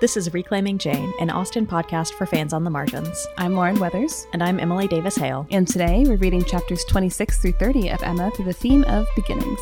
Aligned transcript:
This 0.00 0.16
is 0.16 0.32
Reclaiming 0.34 0.76
Jane, 0.78 1.12
an 1.20 1.30
Austen 1.30 1.66
podcast 1.66 2.12
for 2.14 2.26
fans 2.26 2.52
on 2.52 2.64
the 2.64 2.70
margins. 2.70 3.26
I'm 3.38 3.54
Lauren 3.54 3.78
Weathers, 3.78 4.26
And 4.34 4.42
I'm 4.42 4.60
Emily 4.60 4.86
Davis 4.88 5.16
Hale. 5.16 5.46
and 5.50 5.66
today 5.66 6.04
we're 6.06 6.16
reading 6.16 6.44
chapters 6.44 6.84
26 6.84 7.38
through 7.38 7.52
30 7.52 7.88
of 7.90 8.02
Emma 8.02 8.30
through 8.32 8.44
the 8.44 8.52
theme 8.52 8.84
of 8.84 9.06
beginnings. 9.16 9.60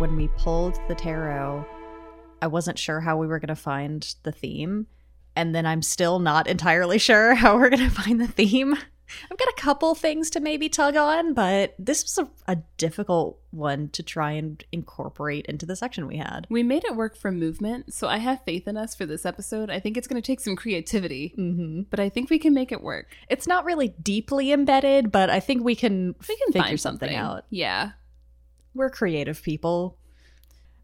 When 0.00 0.16
we 0.16 0.28
pulled 0.38 0.78
the 0.88 0.94
tarot, 0.94 1.64
I 2.40 2.46
wasn't 2.46 2.78
sure 2.78 3.00
how 3.00 3.16
we 3.18 3.26
were 3.26 3.38
going 3.38 3.48
to 3.48 3.54
find 3.56 4.14
the 4.22 4.32
theme. 4.32 4.86
And 5.36 5.54
then 5.54 5.66
I'm 5.66 5.82
still 5.82 6.18
not 6.18 6.46
entirely 6.46 6.98
sure 6.98 7.34
how 7.36 7.56
we're 7.56 7.68
going 7.70 7.88
to 7.88 7.94
find 7.94 8.20
the 8.20 8.26
theme. 8.26 8.74
I've 9.30 9.36
got 9.38 9.48
a 9.48 9.60
couple 9.60 9.94
things 9.96 10.30
to 10.30 10.40
maybe 10.40 10.68
tug 10.68 10.96
on, 10.96 11.34
but 11.34 11.74
this 11.80 12.04
was 12.04 12.18
a, 12.46 12.52
a 12.52 12.56
difficult 12.78 13.40
one 13.50 13.88
to 13.90 14.04
try 14.04 14.30
and 14.32 14.62
incorporate 14.70 15.46
into 15.46 15.66
the 15.66 15.74
section 15.74 16.06
we 16.06 16.16
had. 16.16 16.46
We 16.48 16.62
made 16.62 16.84
it 16.84 16.94
work 16.94 17.16
for 17.16 17.32
movement, 17.32 17.92
so 17.92 18.06
I 18.06 18.18
have 18.18 18.44
faith 18.44 18.68
in 18.68 18.76
us 18.76 18.94
for 18.94 19.06
this 19.06 19.26
episode. 19.26 19.68
I 19.68 19.80
think 19.80 19.96
it's 19.96 20.06
going 20.06 20.22
to 20.22 20.26
take 20.26 20.38
some 20.40 20.54
creativity, 20.54 21.34
Mm-hmm. 21.36 21.82
but 21.90 21.98
I 21.98 22.08
think 22.08 22.30
we 22.30 22.38
can 22.38 22.54
make 22.54 22.70
it 22.70 22.82
work. 22.82 23.08
It's 23.28 23.48
not 23.48 23.64
really 23.64 23.88
deeply 24.00 24.52
embedded, 24.52 25.10
but 25.10 25.28
I 25.28 25.40
think 25.40 25.64
we 25.64 25.74
can 25.74 26.14
We 26.28 26.36
can 26.36 26.52
figure 26.52 26.62
find 26.62 26.80
something 26.80 27.12
out. 27.14 27.46
Yeah. 27.50 27.90
We're 28.74 28.90
creative 28.90 29.42
people. 29.42 29.96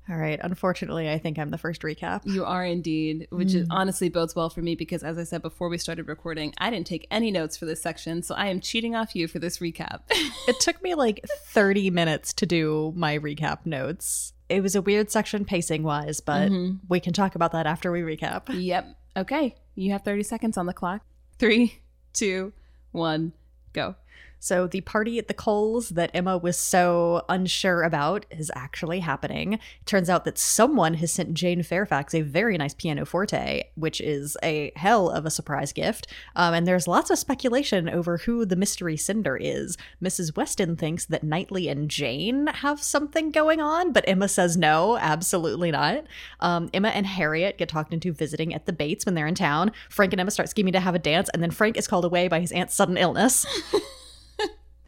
All 0.09 0.17
right. 0.17 0.39
Unfortunately, 0.41 1.11
I 1.11 1.19
think 1.19 1.37
I'm 1.37 1.51
the 1.51 1.59
first 1.59 1.83
recap. 1.83 2.21
You 2.25 2.45
are 2.45 2.65
indeed, 2.65 3.27
which 3.31 3.55
is 3.55 3.67
Mm. 3.67 3.73
honestly 3.73 4.09
bodes 4.09 4.37
well 4.37 4.49
for 4.49 4.63
me 4.63 4.77
because, 4.77 5.03
as 5.03 5.19
I 5.19 5.25
said 5.25 5.43
before 5.43 5.69
we 5.69 5.79
started 5.79 6.07
recording, 6.07 6.55
I 6.59 6.71
didn't 6.71 6.87
take 6.87 7.09
any 7.11 7.33
notes 7.33 7.57
for 7.57 7.67
this 7.67 7.83
section, 7.83 8.23
so 8.23 8.35
I 8.37 8.47
am 8.47 8.61
cheating 8.61 8.95
off 8.95 9.17
you 9.17 9.27
for 9.27 9.41
this 9.41 9.59
recap. 9.59 10.03
It 10.49 10.61
took 10.61 10.81
me 10.81 10.95
like 10.95 11.25
30 11.49 11.91
minutes 11.91 12.33
to 12.35 12.47
do 12.47 12.93
my 12.95 13.19
recap 13.19 13.67
notes. 13.67 14.33
It 14.49 14.63
was 14.63 14.77
a 14.77 14.83
weird 14.83 15.11
section 15.11 15.45
pacing 15.45 15.83
wise, 15.83 16.21
but 16.21 16.53
Mhm. 16.53 16.79
we 16.89 17.01
can 17.01 17.13
talk 17.13 17.35
about 17.35 17.51
that 17.51 17.67
after 17.67 17.91
we 17.91 18.03
recap. 18.03 18.43
Yep. 18.49 18.97
Okay. 19.17 19.57
You 19.75 19.91
have 19.91 20.03
30 20.03 20.23
seconds 20.23 20.57
on 20.57 20.67
the 20.67 20.73
clock. 20.73 21.03
Three, 21.41 21.81
two, 22.13 22.53
one, 22.93 23.33
go. 23.73 23.97
So, 24.39 24.67
the 24.67 24.83
party 24.83 25.19
at 25.19 25.29
the 25.29 25.35
Coles 25.35 25.89
that 25.91 26.11
Emma 26.15 26.37
was 26.37 26.57
so 26.57 27.25
unsure 27.29 27.83
about 27.83 28.27
is 28.31 28.51
actually 28.55 29.01
happening. 29.01 29.55
It 29.55 29.61
turns 29.87 30.11
out 30.11 30.25
that 30.25 30.39
someone 30.39 30.95
has 30.95 31.13
sent 31.13 31.35
Jane 31.35 31.63
Fairfax 31.63 32.15
a 32.15 32.21
very 32.21 32.57
nice 32.59 32.75
pianoforte, 32.75 33.65
which 33.75 34.01
is 34.01 34.37
a 34.43 34.73
hell 34.77 35.09
of 35.09 35.25
a 35.25 35.31
surprise 35.31 35.73
gift. 35.73 36.07
Um, 36.37 36.55
and 36.55 36.67
there's 36.67 36.87
lots 36.87 37.11
of 37.11 37.19
speculation 37.19 37.89
over 37.89 38.19
who 38.19 38.45
the 38.45 38.57
mystery 38.57 38.97
sender 38.97 39.37
is. 39.37 39.77
Mrs. 40.03 40.37
Weston 40.37 40.77
thinks 40.77 41.07
that 41.07 41.25
Knightley 41.25 41.69
and 41.69 41.91
Jane 41.91 42.47
have 42.47 42.83
something 42.83 43.31
going 43.31 43.61
on, 43.61 43.93
but 43.93 44.05
Emma 44.07 44.29
says 44.29 44.57
no, 44.57 44.97
absolutely 44.99 45.71
not. 45.71 46.05
Um, 46.41 46.71
Emma 46.73 46.89
and 46.91 47.07
Harriet 47.07 47.59
get 47.59 47.71
talked 47.71 47.93
into 47.93 48.13
visiting 48.13 48.55
at 48.55 48.67
the 48.67 48.73
Bates 48.73 49.07
when 49.07 49.15
they're 49.15 49.27
in 49.27 49.35
town. 49.35 49.73
Frank 49.89 50.13
and 50.13 50.21
Emma 50.21 50.31
start 50.31 50.51
scheming 50.51 50.75
to 50.75 50.81
have 50.81 50.95
a 50.95 51.01
dance, 51.01 51.29
and 51.31 51.43
then 51.43 51.51
Frank 51.51 51.77
is 51.77 51.89
called 51.89 52.05
away 52.05 52.29
by 52.29 52.39
his 52.39 52.53
aunt's 52.53 52.75
sudden 52.75 52.97
illness. 52.97 53.45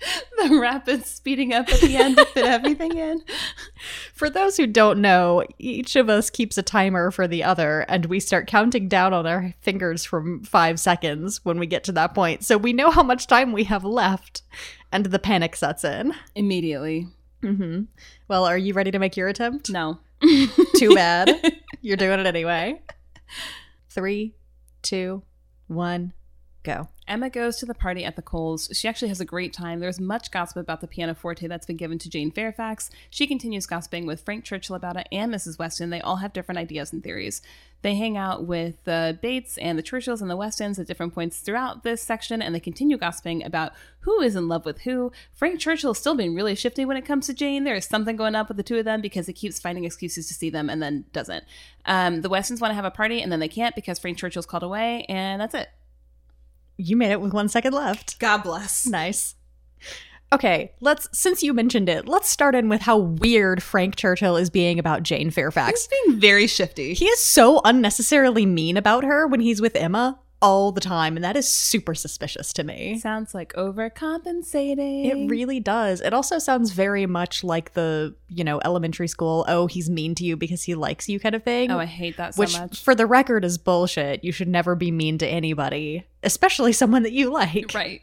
The 0.49 0.57
rapid 0.61 1.05
speeding 1.05 1.53
up 1.53 1.69
at 1.69 1.81
the 1.81 1.97
end 1.97 2.17
to 2.17 2.25
fit 2.25 2.45
everything 2.47 2.97
in. 2.97 3.23
For 4.15 4.31
those 4.31 4.57
who 4.57 4.67
don't 4.69 5.01
know, 5.01 5.43
each 5.59 5.97
of 5.97 6.09
us 6.09 6.31
keeps 6.31 6.57
a 6.57 6.63
timer 6.63 7.11
for 7.11 7.27
the 7.27 7.43
other, 7.43 7.81
and 7.89 8.07
we 8.07 8.21
start 8.21 8.47
counting 8.47 8.89
down 8.89 9.13
on 9.13 9.27
our 9.27 9.55
fingers 9.61 10.05
from 10.05 10.45
five 10.45 10.79
seconds 10.79 11.45
when 11.45 11.59
we 11.59 11.67
get 11.67 11.83
to 11.85 11.93
that 11.93 12.15
point. 12.15 12.45
So 12.45 12.57
we 12.57 12.73
know 12.73 12.91
how 12.91 13.03
much 13.03 13.27
time 13.27 13.53
we 13.53 13.65
have 13.65 13.85
left, 13.85 14.43
and 14.93 15.07
the 15.07 15.19
panic 15.19 15.57
sets 15.57 15.83
in. 15.85 16.15
Immediately. 16.37 17.09
hmm 17.43 17.83
Well, 18.29 18.45
are 18.45 18.59
you 18.59 18.75
ready 18.75 18.93
to 18.93 18.99
make 19.01 19.17
your 19.17 19.29
attempt? 19.29 19.71
No. 19.71 19.99
Too 20.77 20.95
bad. 20.95 21.31
You're 21.83 21.97
doing 21.97 22.21
it 22.21 22.27
anyway. 22.27 22.81
Three, 23.91 24.35
two, 24.83 25.23
one, 25.67 26.13
go. 26.69 26.89
Emma 27.09 27.31
goes 27.31 27.57
to 27.57 27.67
the 27.67 27.75
party 27.75 28.05
at 28.05 28.17
the 28.17 28.23
Coles. 28.23 28.69
She 28.75 28.87
actually 28.87 29.09
has 29.09 29.21
a 29.21 29.25
great 29.25 29.55
time. 29.55 29.81
There's 29.81 29.99
much 29.99 30.31
gossip 30.31 30.59
about 30.59 30.83
the 30.83 30.87
pianoforte 30.87 31.47
that's 31.47 31.65
been 31.65 31.79
given 31.79 31.99
to 32.01 32.11
Jane 32.11 32.31
Fairfax. 32.31 32.91
She 33.09 33.27
continues 33.27 33.67
gossiping 33.67 34.05
with 34.07 34.21
Frank 34.21 34.45
Churchill 34.45 34.77
about 34.77 34.99
it 34.99 35.09
and 35.11 35.33
Mrs. 35.33 35.59
Weston. 35.59 35.89
They 35.89 36.03
all 36.03 36.17
have 36.17 36.35
different 36.35 36.59
ideas 36.59 36.93
and 36.93 37.03
theories. 37.03 37.41
They 37.81 37.95
hang 37.95 38.17
out 38.17 38.45
with 38.45 38.83
the 38.85 39.19
Bates 39.23 39.57
and 39.57 39.79
the 39.79 39.83
Churchills 39.83 40.21
and 40.21 40.31
the 40.31 40.37
Westons 40.37 40.79
at 40.79 40.87
different 40.87 41.15
points 41.15 41.39
throughout 41.39 41.83
this 41.83 42.03
section, 42.03 42.43
and 42.43 42.55
they 42.55 42.61
continue 42.61 42.99
gossiping 42.99 43.43
about 43.45 43.73
who 44.01 44.21
is 44.21 44.37
in 44.37 44.49
love 44.49 44.67
with 44.67 44.81
who. 44.81 45.13
Frank 45.33 45.61
Churchill 45.61 45.93
is 45.93 45.99
still 45.99 46.17
being 46.17 46.35
really 46.35 46.57
shifty 46.57 46.85
when 46.85 46.97
it 46.97 47.07
comes 47.07 47.27
to 47.27 47.35
Jane. 47.35 47.65
There 47.65 47.77
is 47.77 47.87
something 47.87 48.17
going 48.17 48.35
up 48.35 48.49
with 48.49 48.57
the 48.57 48.63
two 48.63 48.77
of 48.77 48.85
them 48.85 49.01
because 49.01 49.29
he 49.29 49.33
keeps 49.33 49.61
finding 49.61 49.85
excuses 49.85 50.27
to 50.29 50.35
see 50.35 50.51
them 50.51 50.69
and 50.69 50.83
then 50.83 51.05
doesn't. 51.13 51.45
Um, 51.87 52.21
the 52.21 52.29
Westons 52.29 52.61
want 52.61 52.73
to 52.73 52.77
have 52.77 52.85
a 52.85 52.91
party, 52.91 53.23
and 53.23 53.31
then 53.31 53.41
they 53.41 53.49
can't 53.49 53.77
because 53.77 53.99
Frank 53.99 54.19
Churchill's 54.19 54.47
called 54.47 54.65
away, 54.65 55.07
and 55.09 55.41
that's 55.41 55.55
it. 55.55 55.69
You 56.79 56.97
made 56.97 57.11
it 57.11 57.21
with 57.21 57.35
one 57.35 57.49
second 57.49 57.75
left. 57.75 58.19
God 58.19 58.39
bless. 58.39 58.87
Nice. 58.87 59.35
Okay, 60.33 60.73
let's 60.81 61.09
since 61.13 61.43
you 61.43 61.55
mentioned 61.55 61.89
it, 61.89 62.07
let's 62.07 62.29
start 62.29 62.55
in 62.55 62.69
with 62.69 62.83
how 62.83 62.99
weird 62.99 63.63
Frank 63.63 63.97
Churchill 63.97 64.37
is 64.37 64.51
being 64.51 64.79
about 64.79 65.03
Jane 65.03 65.31
Fairfax. 65.31 65.89
He's 65.89 65.89
being 66.05 66.21
very 66.21 66.47
shifty. 66.47 66.95
He 66.95 67.07
is 67.07 67.19
so 67.21 67.61
unnecessarily 67.65 68.45
mean 68.45 68.77
about 68.77 69.05
her 69.05 69.27
when 69.27 69.41
he's 69.41 69.61
with 69.61 69.75
Emma 69.75 70.19
all 70.41 70.71
the 70.71 70.81
time, 70.81 71.17
and 71.17 71.25
that 71.25 71.37
is 71.37 71.49
super 71.49 71.95
suspicious 71.95 72.53
to 72.53 72.65
me. 72.65 72.99
sounds 72.99 73.35
like 73.35 73.53
overcompensating. 73.55 75.07
It 75.07 75.29
really 75.29 75.61
does. 75.61 76.01
It 76.01 76.15
also 76.15 76.39
sounds 76.39 76.71
very 76.71 77.07
much 77.07 77.43
like 77.43 77.75
the, 77.75 78.15
you 78.29 78.45
know, 78.45 78.61
elementary 78.65 79.09
school, 79.09 79.45
oh, 79.49 79.67
he's 79.67 79.91
mean 79.91 80.15
to 80.17 80.25
you 80.25 80.37
because 80.37 80.63
he 80.63 80.75
likes 80.75 81.09
you 81.09 81.19
kind 81.19 81.35
of 81.35 81.43
thing. 81.43 81.71
Oh, 81.71 81.79
I 81.79 81.87
hate 81.87 82.17
that 82.19 82.35
so 82.35 82.41
which, 82.41 82.59
much. 82.59 82.83
for 82.83 82.95
the 82.95 83.07
record, 83.07 83.45
is 83.45 83.59
bullshit. 83.59 84.23
You 84.23 84.33
should 84.33 84.49
never 84.49 84.75
be 84.75 84.91
mean 84.91 85.19
to 85.19 85.27
anybody, 85.27 86.05
especially 86.23 86.73
someone 86.73 87.03
that 87.03 87.13
you 87.13 87.33
like. 87.33 87.73
right. 87.75 88.03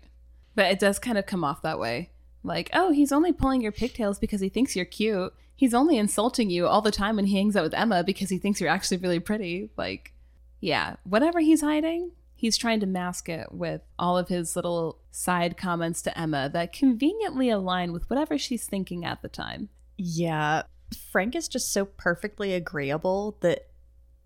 But 0.55 0.71
it 0.71 0.79
does 0.79 0.99
kind 0.99 1.17
of 1.17 1.25
come 1.25 1.43
off 1.43 1.61
that 1.61 1.79
way. 1.79 2.11
Like, 2.43 2.69
oh, 2.73 2.91
he's 2.91 3.11
only 3.11 3.33
pulling 3.33 3.61
your 3.61 3.71
pigtails 3.71 4.19
because 4.19 4.39
he 4.39 4.49
thinks 4.49 4.75
you're 4.75 4.85
cute. 4.85 5.33
He's 5.55 5.73
only 5.73 5.97
insulting 5.97 6.49
you 6.49 6.67
all 6.67 6.81
the 6.81 6.91
time 6.91 7.15
when 7.15 7.25
he 7.25 7.37
hangs 7.37 7.55
out 7.55 7.63
with 7.63 7.73
Emma 7.73 8.03
because 8.03 8.29
he 8.29 8.37
thinks 8.37 8.59
you're 8.59 8.69
actually 8.69 8.97
really 8.97 9.19
pretty. 9.19 9.69
Like, 9.77 10.13
yeah, 10.59 10.97
whatever 11.03 11.39
he's 11.39 11.61
hiding, 11.61 12.11
he's 12.35 12.57
trying 12.57 12.79
to 12.81 12.85
mask 12.85 13.29
it 13.29 13.51
with 13.51 13.81
all 13.97 14.17
of 14.17 14.27
his 14.27 14.55
little 14.55 14.99
side 15.11 15.57
comments 15.57 16.01
to 16.03 16.17
Emma 16.17 16.49
that 16.53 16.73
conveniently 16.73 17.49
align 17.49 17.93
with 17.93 18.09
whatever 18.09 18.37
she's 18.37 18.65
thinking 18.65 19.05
at 19.05 19.21
the 19.21 19.29
time. 19.29 19.69
Yeah. 19.97 20.63
Frank 21.11 21.35
is 21.35 21.47
just 21.47 21.71
so 21.71 21.85
perfectly 21.85 22.53
agreeable 22.53 23.37
that 23.41 23.67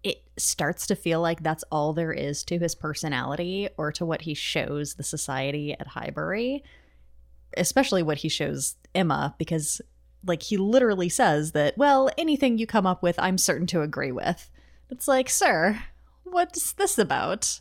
it 0.03 0.23
starts 0.37 0.87
to 0.87 0.95
feel 0.95 1.21
like 1.21 1.43
that's 1.43 1.63
all 1.71 1.93
there 1.93 2.13
is 2.13 2.43
to 2.45 2.57
his 2.57 2.73
personality 2.73 3.69
or 3.77 3.91
to 3.91 4.05
what 4.05 4.21
he 4.21 4.33
shows 4.33 4.95
the 4.95 5.03
society 5.03 5.73
at 5.73 5.87
Highbury, 5.87 6.63
especially 7.57 8.01
what 8.01 8.19
he 8.19 8.29
shows 8.29 8.75
Emma, 8.95 9.35
because, 9.37 9.81
like, 10.25 10.43
he 10.43 10.57
literally 10.57 11.09
says 11.09 11.51
that, 11.51 11.77
well, 11.77 12.09
anything 12.17 12.57
you 12.57 12.65
come 12.65 12.87
up 12.87 13.03
with, 13.03 13.19
I'm 13.19 13.37
certain 13.37 13.67
to 13.67 13.81
agree 13.81 14.11
with. 14.11 14.49
It's 14.89 15.07
like, 15.07 15.29
sir, 15.29 15.83
what's 16.23 16.73
this 16.73 16.97
about? 16.97 17.59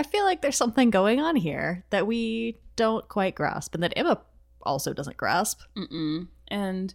I 0.00 0.02
feel 0.02 0.24
like 0.24 0.40
there's 0.40 0.56
something 0.56 0.88
going 0.88 1.20
on 1.20 1.36
here 1.36 1.84
that 1.90 2.06
we 2.06 2.56
don't 2.74 3.06
quite 3.06 3.34
grasp, 3.34 3.74
and 3.74 3.82
that 3.82 3.92
Emma 3.94 4.18
also 4.62 4.94
doesn't 4.94 5.18
grasp. 5.18 5.60
Mm-mm. 5.76 6.26
And 6.48 6.94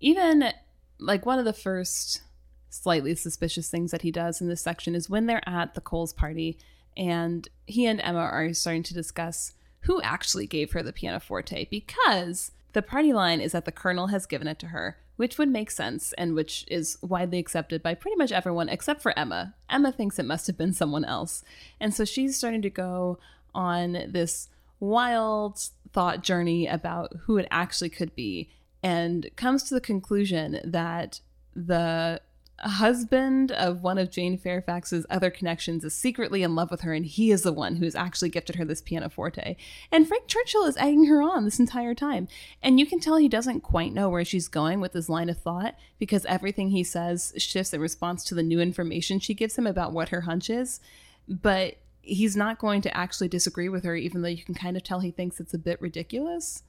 even 0.00 0.54
like 0.98 1.26
one 1.26 1.38
of 1.38 1.44
the 1.44 1.52
first 1.52 2.22
slightly 2.70 3.14
suspicious 3.14 3.68
things 3.68 3.90
that 3.90 4.00
he 4.00 4.10
does 4.10 4.40
in 4.40 4.48
this 4.48 4.62
section 4.62 4.94
is 4.94 5.10
when 5.10 5.26
they're 5.26 5.46
at 5.46 5.74
the 5.74 5.82
Coles 5.82 6.14
party 6.14 6.58
and 6.96 7.46
he 7.66 7.84
and 7.84 8.00
Emma 8.00 8.20
are 8.20 8.54
starting 8.54 8.82
to 8.84 8.94
discuss 8.94 9.52
who 9.80 10.00
actually 10.00 10.46
gave 10.46 10.72
her 10.72 10.82
the 10.82 10.92
pianoforte 10.92 11.68
because 11.70 12.52
the 12.72 12.82
party 12.82 13.12
line 13.12 13.40
is 13.40 13.52
that 13.52 13.64
the 13.64 13.72
colonel 13.72 14.08
has 14.08 14.26
given 14.26 14.48
it 14.48 14.58
to 14.60 14.66
her, 14.68 14.98
which 15.16 15.38
would 15.38 15.48
make 15.48 15.70
sense 15.70 16.12
and 16.14 16.34
which 16.34 16.64
is 16.68 16.98
widely 17.02 17.38
accepted 17.38 17.82
by 17.82 17.94
pretty 17.94 18.16
much 18.16 18.32
everyone 18.32 18.68
except 18.68 19.00
for 19.00 19.18
Emma. 19.18 19.54
Emma 19.68 19.90
thinks 19.90 20.18
it 20.18 20.24
must 20.24 20.46
have 20.46 20.58
been 20.58 20.72
someone 20.72 21.04
else. 21.04 21.42
And 21.80 21.94
so 21.94 22.04
she's 22.04 22.36
starting 22.36 22.62
to 22.62 22.70
go 22.70 23.18
on 23.54 24.04
this 24.08 24.48
wild 24.80 25.58
thought 25.92 26.22
journey 26.22 26.66
about 26.66 27.12
who 27.24 27.38
it 27.38 27.48
actually 27.50 27.88
could 27.88 28.14
be 28.14 28.50
and 28.82 29.28
comes 29.36 29.64
to 29.64 29.74
the 29.74 29.80
conclusion 29.80 30.60
that 30.64 31.20
the 31.54 32.20
husband 32.60 33.52
of 33.52 33.82
one 33.82 33.98
of 33.98 34.10
Jane 34.10 34.36
Fairfax's 34.36 35.06
other 35.08 35.30
connections 35.30 35.84
is 35.84 35.94
secretly 35.94 36.42
in 36.42 36.54
love 36.54 36.70
with 36.70 36.80
her, 36.80 36.92
and 36.92 37.06
he 37.06 37.30
is 37.30 37.42
the 37.42 37.52
one 37.52 37.76
who's 37.76 37.94
actually 37.94 38.30
gifted 38.30 38.56
her 38.56 38.64
this 38.64 38.80
pianoforte. 38.80 39.56
And 39.92 40.08
Frank 40.08 40.26
Churchill 40.26 40.64
is 40.64 40.76
egging 40.76 41.06
her 41.06 41.22
on 41.22 41.44
this 41.44 41.60
entire 41.60 41.94
time. 41.94 42.26
And 42.62 42.80
you 42.80 42.86
can 42.86 42.98
tell 42.98 43.16
he 43.16 43.28
doesn't 43.28 43.60
quite 43.60 43.92
know 43.92 44.08
where 44.08 44.24
she's 44.24 44.48
going 44.48 44.80
with 44.80 44.92
his 44.92 45.08
line 45.08 45.28
of 45.28 45.38
thought 45.38 45.76
because 45.98 46.24
everything 46.26 46.70
he 46.70 46.82
says 46.82 47.32
shifts 47.36 47.72
in 47.72 47.80
response 47.80 48.24
to 48.24 48.34
the 48.34 48.42
new 48.42 48.60
information 48.60 49.20
she 49.20 49.34
gives 49.34 49.56
him 49.56 49.66
about 49.66 49.92
what 49.92 50.08
her 50.08 50.22
hunch 50.22 50.50
is. 50.50 50.80
But 51.28 51.76
he's 52.02 52.36
not 52.36 52.58
going 52.58 52.80
to 52.82 52.96
actually 52.96 53.28
disagree 53.28 53.68
with 53.68 53.84
her, 53.84 53.94
even 53.94 54.22
though 54.22 54.28
you 54.28 54.42
can 54.42 54.54
kind 54.54 54.76
of 54.76 54.82
tell 54.82 55.00
he 55.00 55.10
thinks 55.12 55.38
it's 55.38 55.54
a 55.54 55.58
bit 55.58 55.80
ridiculous. 55.80 56.64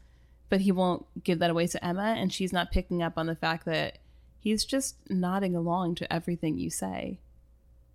But 0.50 0.62
he 0.62 0.72
won't 0.72 1.06
give 1.24 1.40
that 1.40 1.50
away 1.50 1.68
to 1.68 1.84
Emma, 1.84 2.16
and 2.18 2.32
she's 2.32 2.54
not 2.54 2.72
picking 2.72 3.02
up 3.02 3.18
on 3.18 3.28
the 3.28 3.36
fact 3.36 3.66
that 3.66 4.00
He's 4.40 4.66
just 4.66 4.96
nodding 5.10 5.56
along 5.56 5.96
to 5.96 6.12
everything 6.12 6.58
you 6.58 6.70
say. 6.70 7.20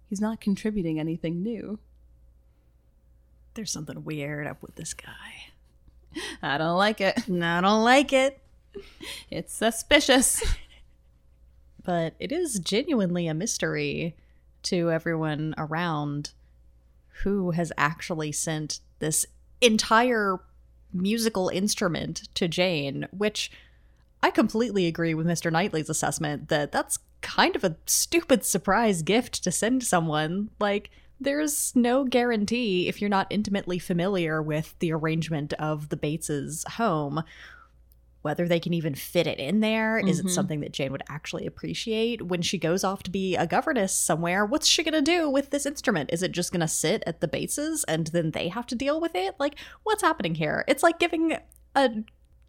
He's 0.08 0.20
not 0.20 0.40
contributing 0.40 1.00
anything 1.00 1.42
new. 1.42 1.78
There's 3.54 3.72
something 3.72 4.04
weird 4.04 4.46
up 4.46 4.62
with 4.62 4.74
this 4.74 4.94
guy. 4.94 5.52
I 6.42 6.58
don't 6.58 6.76
like 6.76 7.00
it. 7.00 7.28
No, 7.28 7.58
I 7.58 7.60
don't 7.60 7.84
like 7.84 8.12
it. 8.12 8.40
It's 9.30 9.52
suspicious. 9.52 10.42
but 11.84 12.14
it 12.18 12.32
is 12.32 12.58
genuinely 12.58 13.28
a 13.28 13.34
mystery 13.34 14.16
to 14.64 14.90
everyone 14.90 15.54
around 15.56 16.32
who 17.22 17.52
has 17.52 17.70
actually 17.76 18.32
sent 18.32 18.80
this 18.98 19.26
entire 19.60 20.40
musical 20.92 21.48
instrument 21.48 22.28
to 22.34 22.48
Jane, 22.48 23.06
which 23.12 23.50
I 24.24 24.30
completely 24.30 24.86
agree 24.86 25.12
with 25.12 25.26
Mr. 25.26 25.52
Knightley's 25.52 25.90
assessment 25.90 26.48
that 26.48 26.72
that's 26.72 26.98
kind 27.20 27.54
of 27.56 27.62
a 27.62 27.76
stupid 27.84 28.42
surprise 28.42 29.02
gift 29.02 29.44
to 29.44 29.52
send 29.52 29.84
someone. 29.84 30.48
Like, 30.58 30.88
there's 31.20 31.76
no 31.76 32.04
guarantee 32.04 32.88
if 32.88 33.02
you're 33.02 33.10
not 33.10 33.26
intimately 33.28 33.78
familiar 33.78 34.40
with 34.40 34.76
the 34.78 34.92
arrangement 34.92 35.52
of 35.58 35.90
the 35.90 35.98
Bateses' 35.98 36.66
home 36.66 37.22
whether 38.22 38.48
they 38.48 38.58
can 38.58 38.72
even 38.72 38.94
fit 38.94 39.26
it 39.26 39.38
in 39.38 39.60
there. 39.60 39.98
Mm-hmm. 39.98 40.08
Is 40.08 40.18
it 40.18 40.22
mm-hmm. 40.22 40.32
something 40.32 40.60
that 40.60 40.72
Jane 40.72 40.92
would 40.92 41.02
actually 41.10 41.46
appreciate 41.46 42.22
when 42.22 42.40
she 42.40 42.56
goes 42.56 42.82
off 42.82 43.02
to 43.02 43.10
be 43.10 43.36
a 43.36 43.46
governess 43.46 43.94
somewhere? 43.94 44.46
What's 44.46 44.66
she 44.66 44.82
going 44.82 44.94
to 44.94 45.02
do 45.02 45.28
with 45.28 45.50
this 45.50 45.66
instrument? 45.66 46.08
Is 46.10 46.22
it 46.22 46.32
just 46.32 46.50
going 46.50 46.62
to 46.62 46.66
sit 46.66 47.02
at 47.06 47.20
the 47.20 47.28
Bateses 47.28 47.84
and 47.86 48.06
then 48.06 48.30
they 48.30 48.48
have 48.48 48.66
to 48.68 48.74
deal 48.74 48.98
with 48.98 49.14
it? 49.14 49.34
Like, 49.38 49.56
what's 49.82 50.00
happening 50.00 50.36
here? 50.36 50.64
It's 50.66 50.82
like 50.82 50.98
giving 50.98 51.36
a 51.74 51.90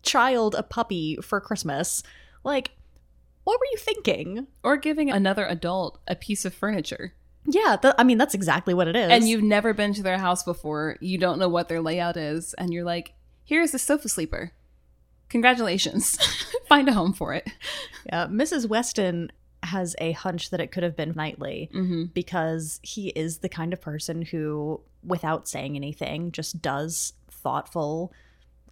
child 0.06 0.56
a 0.56 0.64
puppy 0.64 1.18
for 1.18 1.42
Christmas. 1.42 2.04
Like, 2.44 2.72
what 3.44 3.60
were 3.60 3.66
you 3.72 3.78
thinking? 3.78 4.48
Or 4.64 4.78
giving 4.78 5.12
another 5.12 5.46
adult 5.46 6.00
a 6.08 6.16
piece 6.16 6.46
of 6.46 6.54
furniture. 6.54 7.14
Yeah, 7.46 7.78
th- 7.80 7.94
I 7.98 8.04
mean, 8.04 8.18
that's 8.18 8.34
exactly 8.34 8.74
what 8.74 8.88
it 8.88 8.96
is. 8.96 9.12
And 9.12 9.28
you've 9.28 9.44
never 9.44 9.74
been 9.74 9.94
to 9.94 10.04
their 10.04 10.18
house 10.18 10.44
before. 10.44 10.98
You 11.00 11.18
don't 11.18 11.40
know 11.40 11.50
what 11.50 11.70
their 11.70 11.82
layout 11.82 12.18
is. 12.18 12.54
And 12.56 12.74
you're 12.74 12.84
like, 12.84 13.14
here's 13.44 13.74
a 13.74 13.80
sofa 13.80 14.10
sleeper. 14.10 14.52
Congratulations. 15.30 16.18
Find 16.68 16.90
a 16.90 16.94
home 16.94 17.14
for 17.14 17.34
it. 17.34 17.48
Yeah, 18.08 18.28
Mrs. 18.28 18.68
Weston 18.68 19.32
has 19.64 19.96
a 20.00 20.12
hunch 20.14 20.50
that 20.52 20.60
it 20.60 20.72
could 20.72 20.84
have 20.84 20.96
been 20.96 21.14
Knightley 21.16 21.70
mm-hmm. 21.74 22.06
because 22.06 22.80
he 22.84 23.10
is 23.10 23.40
the 23.40 23.50
kind 23.50 23.74
of 23.74 23.82
person 23.82 24.22
who, 24.22 24.82
without 25.04 25.48
saying 25.48 25.76
anything, 25.76 26.32
just 26.32 26.62
does 26.62 27.14
thoughtful, 27.30 28.12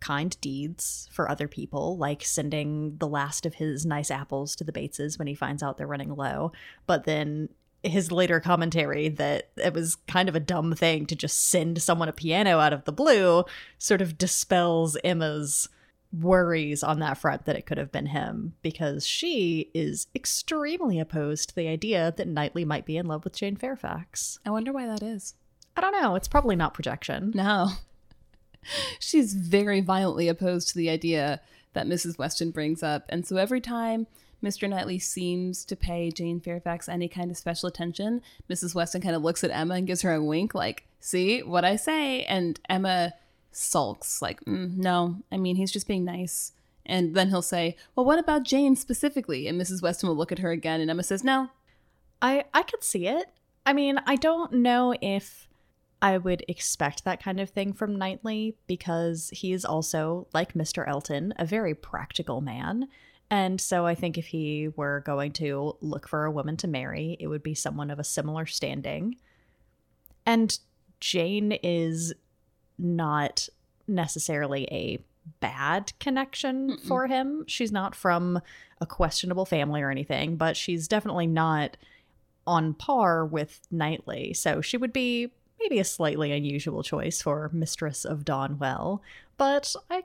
kind 0.03 0.39
deeds 0.41 1.07
for 1.11 1.31
other 1.31 1.47
people, 1.47 1.97
like 1.97 2.25
sending 2.25 2.97
the 2.97 3.07
last 3.07 3.45
of 3.45 3.55
his 3.55 3.85
nice 3.85 4.11
apples 4.11 4.53
to 4.57 4.63
the 4.65 4.73
Bateses 4.73 5.17
when 5.17 5.27
he 5.27 5.33
finds 5.33 5.63
out 5.63 5.77
they're 5.77 5.87
running 5.87 6.13
low. 6.13 6.51
But 6.85 7.05
then 7.05 7.47
his 7.83 8.11
later 8.11 8.41
commentary 8.41 9.07
that 9.07 9.49
it 9.55 9.73
was 9.73 9.95
kind 10.07 10.27
of 10.27 10.35
a 10.35 10.41
dumb 10.41 10.75
thing 10.75 11.05
to 11.05 11.15
just 11.15 11.47
send 11.49 11.81
someone 11.81 12.09
a 12.09 12.13
piano 12.13 12.59
out 12.59 12.73
of 12.73 12.83
the 12.83 12.91
blue 12.91 13.45
sort 13.77 14.01
of 14.01 14.17
dispels 14.17 14.97
Emma's 15.05 15.69
worries 16.11 16.83
on 16.83 16.99
that 16.99 17.17
front 17.17 17.45
that 17.45 17.55
it 17.55 17.65
could 17.65 17.77
have 17.77 17.91
been 17.91 18.05
him 18.07 18.53
because 18.61 19.07
she 19.07 19.71
is 19.73 20.07
extremely 20.13 20.99
opposed 20.99 21.49
to 21.49 21.55
the 21.55 21.67
idea 21.67 22.13
that 22.17 22.27
Knightley 22.27 22.65
might 22.65 22.85
be 22.85 22.97
in 22.97 23.05
love 23.05 23.23
with 23.23 23.35
Jane 23.35 23.55
Fairfax. 23.55 24.37
I 24.45 24.51
wonder 24.51 24.73
why 24.73 24.85
that 24.85 25.01
is. 25.01 25.33
I 25.77 25.81
don't 25.81 25.99
know. 26.01 26.15
It's 26.15 26.27
probably 26.27 26.55
not 26.55 26.73
projection. 26.73 27.31
No. 27.33 27.69
she's 28.99 29.33
very 29.33 29.81
violently 29.81 30.27
opposed 30.27 30.69
to 30.69 30.77
the 30.77 30.89
idea 30.89 31.41
that 31.73 31.87
Mrs. 31.87 32.17
Weston 32.17 32.51
brings 32.51 32.83
up. 32.83 33.05
And 33.09 33.25
so 33.25 33.37
every 33.37 33.61
time 33.61 34.07
Mr. 34.43 34.69
Knightley 34.69 34.99
seems 34.99 35.63
to 35.65 35.75
pay 35.75 36.11
Jane 36.11 36.39
Fairfax 36.39 36.89
any 36.89 37.07
kind 37.07 37.31
of 37.31 37.37
special 37.37 37.67
attention, 37.67 38.21
Mrs. 38.49 38.75
Weston 38.75 39.01
kind 39.01 39.15
of 39.15 39.23
looks 39.23 39.43
at 39.43 39.51
Emma 39.51 39.75
and 39.75 39.87
gives 39.87 40.01
her 40.01 40.13
a 40.13 40.23
wink, 40.23 40.53
like, 40.53 40.85
see 40.99 41.41
what 41.41 41.65
I 41.65 41.75
say? 41.75 42.23
And 42.23 42.59
Emma 42.69 43.13
sulks, 43.51 44.21
like, 44.21 44.43
mm, 44.45 44.75
no, 44.77 45.17
I 45.31 45.37
mean, 45.37 45.55
he's 45.55 45.71
just 45.71 45.87
being 45.87 46.05
nice. 46.05 46.51
And 46.85 47.15
then 47.15 47.29
he'll 47.29 47.41
say, 47.41 47.77
well, 47.95 48.05
what 48.05 48.19
about 48.19 48.43
Jane 48.43 48.75
specifically? 48.75 49.47
And 49.47 49.59
Mrs. 49.59 49.81
Weston 49.81 50.09
will 50.09 50.17
look 50.17 50.33
at 50.33 50.39
her 50.39 50.51
again, 50.51 50.81
and 50.81 50.91
Emma 50.91 51.03
says, 51.03 51.23
no. 51.23 51.49
I, 52.21 52.45
I 52.53 52.63
could 52.63 52.83
see 52.83 53.07
it. 53.07 53.27
I 53.65 53.73
mean, 53.73 53.99
I 54.05 54.15
don't 54.17 54.53
know 54.53 54.93
if 55.01 55.47
I 56.03 56.17
would 56.17 56.43
expect 56.49 57.05
that 57.05 57.23
kind 57.23 57.39
of 57.39 57.49
thing 57.49 57.71
from 57.71 57.95
Knightley 57.95 58.57
because 58.67 59.29
he 59.33 59.53
is 59.53 59.63
also, 59.63 60.27
like 60.33 60.53
Mr. 60.53 60.85
Elton, 60.85 61.33
a 61.39 61.45
very 61.45 61.73
practical 61.73 62.41
man. 62.41 62.89
And 63.31 63.59
so 63.61 63.85
I 63.85 63.95
think 63.95 64.17
if 64.17 64.27
he 64.27 64.67
were 64.75 65.01
going 65.05 65.31
to 65.33 65.77
look 65.79 66.09
for 66.09 66.25
a 66.25 66.31
woman 66.31 66.57
to 66.57 66.67
marry, 66.67 67.15
it 67.21 67.27
would 67.27 67.41
be 67.41 67.55
someone 67.55 67.89
of 67.89 67.99
a 67.99 68.03
similar 68.03 68.45
standing. 68.45 69.15
And 70.25 70.59
Jane 70.99 71.53
is 71.63 72.13
not 72.77 73.47
necessarily 73.87 74.67
a 74.71 74.99
bad 75.39 75.93
connection 76.01 76.71
Mm-mm. 76.71 76.85
for 76.85 77.07
him. 77.07 77.45
She's 77.47 77.71
not 77.71 77.95
from 77.95 78.41
a 78.81 78.85
questionable 78.85 79.45
family 79.45 79.81
or 79.81 79.89
anything, 79.89 80.35
but 80.35 80.57
she's 80.57 80.89
definitely 80.89 81.27
not 81.27 81.77
on 82.45 82.73
par 82.73 83.25
with 83.25 83.61
Knightley. 83.71 84.33
So 84.33 84.59
she 84.59 84.75
would 84.75 84.91
be 84.91 85.31
maybe 85.63 85.79
a 85.79 85.85
slightly 85.85 86.31
unusual 86.31 86.83
choice 86.83 87.21
for 87.21 87.49
Mistress 87.53 88.05
of 88.05 88.25
Donwell, 88.25 88.99
but 89.37 89.75
I 89.89 90.03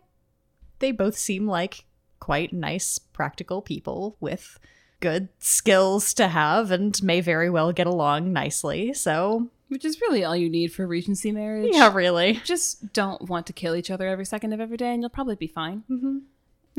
they 0.78 0.92
both 0.92 1.16
seem 1.16 1.46
like 1.46 1.84
quite 2.20 2.52
nice 2.52 2.98
practical 2.98 3.62
people 3.62 4.16
with 4.20 4.58
good 5.00 5.28
skills 5.38 6.12
to 6.14 6.28
have 6.28 6.70
and 6.70 7.00
may 7.02 7.20
very 7.20 7.50
well 7.50 7.72
get 7.72 7.86
along 7.86 8.32
nicely. 8.32 8.92
So, 8.92 9.48
which 9.68 9.84
is 9.84 10.00
really 10.00 10.24
all 10.24 10.36
you 10.36 10.48
need 10.48 10.72
for 10.72 10.86
regency 10.86 11.32
marriage. 11.32 11.70
Yeah, 11.72 11.92
really. 11.92 12.40
Just 12.44 12.92
don't 12.92 13.28
want 13.28 13.46
to 13.46 13.52
kill 13.52 13.74
each 13.74 13.90
other 13.90 14.08
every 14.08 14.24
second 14.24 14.52
of 14.52 14.60
every 14.60 14.76
day 14.76 14.92
and 14.92 15.02
you'll 15.02 15.10
probably 15.10 15.36
be 15.36 15.46
fine. 15.46 15.84
Mm-hmm. 15.90 16.18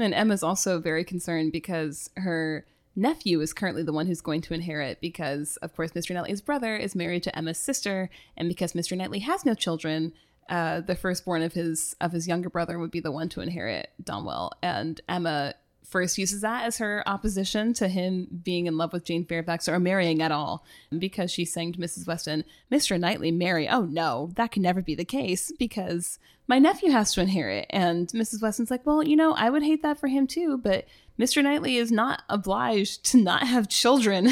And 0.01 0.13
Emma's 0.13 0.43
also 0.43 0.79
very 0.79 1.03
concerned 1.03 1.51
because 1.51 2.09
her 2.15 2.65
nephew 2.99 3.41
is 3.41 3.53
currently 3.53 3.83
the 3.83 3.93
one 3.93 4.07
who's 4.07 4.21
going 4.21 4.41
to 4.41 4.53
inherit 4.53 5.01
because, 5.01 5.57
of 5.57 5.75
course, 5.75 5.91
Mr. 5.91 6.13
Knightley's 6.13 6.41
brother 6.41 6.75
is 6.75 6.95
married 6.95 7.23
to 7.23 7.37
Emma's 7.37 7.57
sister, 7.57 8.09
and 8.37 8.47
because 8.47 8.73
Mr. 8.73 8.95
Knightley 8.97 9.19
has 9.19 9.45
no 9.45 9.53
children, 9.53 10.13
uh, 10.49 10.81
the 10.81 10.95
firstborn 10.95 11.41
of 11.41 11.53
his 11.53 11.95
of 12.01 12.11
his 12.11 12.27
younger 12.27 12.49
brother 12.49 12.79
would 12.79 12.91
be 12.91 12.99
the 12.99 13.11
one 13.11 13.29
to 13.29 13.41
inherit 13.41 13.91
Donwell, 14.03 14.51
and 14.61 14.99
Emma 15.07 15.53
first 15.89 16.17
uses 16.17 16.41
that 16.41 16.65
as 16.65 16.77
her 16.77 17.03
opposition 17.07 17.73
to 17.73 17.87
him 17.87 18.27
being 18.43 18.67
in 18.67 18.77
love 18.77 18.93
with 18.93 19.05
Jane 19.05 19.25
Fairfax 19.25 19.67
or 19.67 19.79
marrying 19.79 20.21
at 20.21 20.31
all, 20.31 20.63
because 20.97 21.31
she's 21.31 21.51
saying 21.51 21.73
to 21.73 21.79
Mrs. 21.79 22.07
Weston, 22.07 22.43
Mr. 22.71 22.99
Knightley 22.99 23.31
marry? 23.31 23.67
Oh 23.67 23.85
no, 23.85 24.29
that 24.35 24.51
can 24.51 24.61
never 24.61 24.81
be 24.81 24.95
the 24.95 25.05
case 25.05 25.51
because 25.57 26.19
my 26.47 26.59
nephew 26.59 26.91
has 26.91 27.13
to 27.13 27.21
inherit. 27.21 27.67
And 27.69 28.07
Mrs. 28.09 28.41
Weston's 28.41 28.71
like, 28.71 28.85
well, 28.85 29.03
you 29.03 29.15
know, 29.15 29.33
I 29.33 29.49
would 29.49 29.63
hate 29.63 29.83
that 29.83 29.99
for 29.99 30.07
him 30.07 30.25
too, 30.27 30.57
but 30.57 30.85
Mr. 31.19 31.43
Knightley 31.43 31.75
is 31.75 31.91
not 31.91 32.23
obliged 32.29 33.03
to 33.05 33.17
not 33.17 33.43
have 33.47 33.67
children 33.67 34.29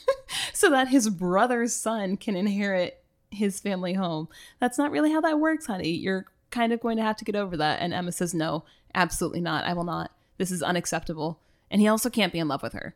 so 0.52 0.68
that 0.70 0.88
his 0.88 1.08
brother's 1.08 1.72
son 1.72 2.16
can 2.16 2.34
inherit 2.36 3.02
his 3.30 3.60
family 3.60 3.94
home. 3.94 4.28
That's 4.58 4.78
not 4.78 4.90
really 4.90 5.12
how 5.12 5.20
that 5.20 5.38
works, 5.38 5.66
honey. 5.66 5.90
You're 5.90 6.26
kind 6.50 6.72
of 6.72 6.80
going 6.80 6.96
to 6.96 7.02
have 7.02 7.16
to 7.16 7.24
get 7.24 7.36
over 7.36 7.56
that. 7.56 7.80
And 7.80 7.94
Emma 7.94 8.12
says, 8.12 8.34
no, 8.34 8.64
absolutely 8.94 9.40
not. 9.40 9.64
I 9.64 9.74
will 9.74 9.84
not. 9.84 10.10
This 10.38 10.50
is 10.50 10.62
unacceptable. 10.62 11.40
And 11.70 11.80
he 11.80 11.88
also 11.88 12.10
can't 12.10 12.32
be 12.32 12.38
in 12.38 12.48
love 12.48 12.62
with 12.62 12.72
her. 12.72 12.94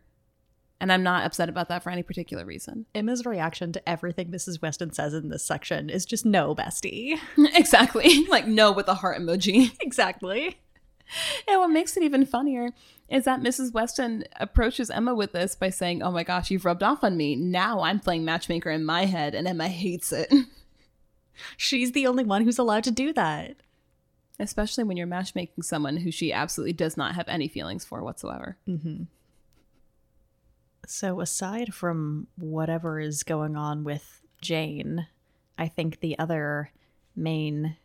And 0.80 0.92
I'm 0.92 1.02
not 1.02 1.25
upset 1.25 1.49
about 1.49 1.68
that 1.71 1.83
for 1.83 1.90
any 1.90 2.04
particular 2.04 2.45
reason. 2.45 2.87
Emma's 2.95 3.26
reaction 3.26 3.73
to 3.73 3.88
everything 3.88 4.30
Mrs. 4.30 4.62
Weston 4.62 4.92
says 4.92 5.12
in 5.12 5.28
this 5.28 5.45
section 5.45 5.90
is 5.90 6.07
just 6.07 6.25
no, 6.25 6.54
bestie. 6.54 7.18
exactly. 7.54 8.25
Like 8.28 8.47
no 8.47 8.71
with 8.73 8.88
a 8.88 8.95
heart 8.95 9.18
emoji. 9.18 9.73
exactly. 9.80 10.59
And 11.49 11.61
what 11.61 11.69
makes 11.69 11.97
it 11.97 12.03
even 12.03 12.27
funnier 12.27 12.71
is 13.09 13.25
that 13.25 13.41
Mrs. 13.41 13.73
Weston 13.73 14.25
approaches 14.37 14.91
Emma 14.91 15.15
with 15.15 15.33
this 15.33 15.55
by 15.55 15.71
saying, 15.71 16.03
Oh 16.03 16.11
my 16.11 16.23
gosh, 16.23 16.50
you've 16.50 16.65
rubbed 16.65 16.83
off 16.83 17.03
on 17.03 17.17
me. 17.17 17.37
Now 17.37 17.81
I'm 17.81 18.00
playing 18.00 18.25
matchmaker 18.25 18.71
in 18.71 18.85
my 18.85 19.07
head, 19.07 19.35
and 19.35 19.49
Emma 19.49 19.69
hates 19.69 20.12
it. 20.12 20.33
She's 21.57 21.93
the 21.93 22.07
only 22.07 22.25
one 22.25 22.43
who's 22.43 22.59
allowed 22.59 22.85
to 22.85 22.91
do 22.91 23.12
that. 23.15 23.57
Especially 24.41 24.85
when 24.85 24.97
you're 24.97 25.07
matchmaking 25.07 25.62
someone 25.62 25.97
who 25.97 26.12
she 26.12 26.33
absolutely 26.33 26.73
does 26.73 26.97
not 26.97 27.15
have 27.15 27.27
any 27.29 27.49
feelings 27.49 27.85
for 27.85 28.05
whatsoever. 28.05 28.57
Mm-hmm. 28.69 29.05
So, 30.87 31.21
aside 31.21 31.75
from 31.75 32.29
whatever 32.37 33.00
is 33.00 33.23
going 33.23 33.57
on 33.57 33.83
with 33.83 34.23
Jane, 34.41 35.07
I 35.59 35.67
think 35.69 36.00
the 36.00 36.19
other 36.19 36.71
main 37.17 37.77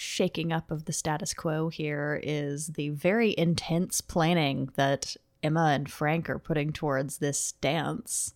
shaking 0.00 0.50
up 0.50 0.70
of 0.70 0.86
the 0.86 0.92
status 0.94 1.34
quo 1.34 1.68
here 1.68 2.18
is 2.22 2.68
the 2.68 2.88
very 2.88 3.34
intense 3.36 4.00
planning 4.00 4.70
that 4.74 5.14
Emma 5.42 5.72
and 5.74 5.90
Frank 5.90 6.30
are 6.30 6.38
putting 6.38 6.72
towards 6.72 7.18
this 7.18 7.52
dance. 7.60 8.32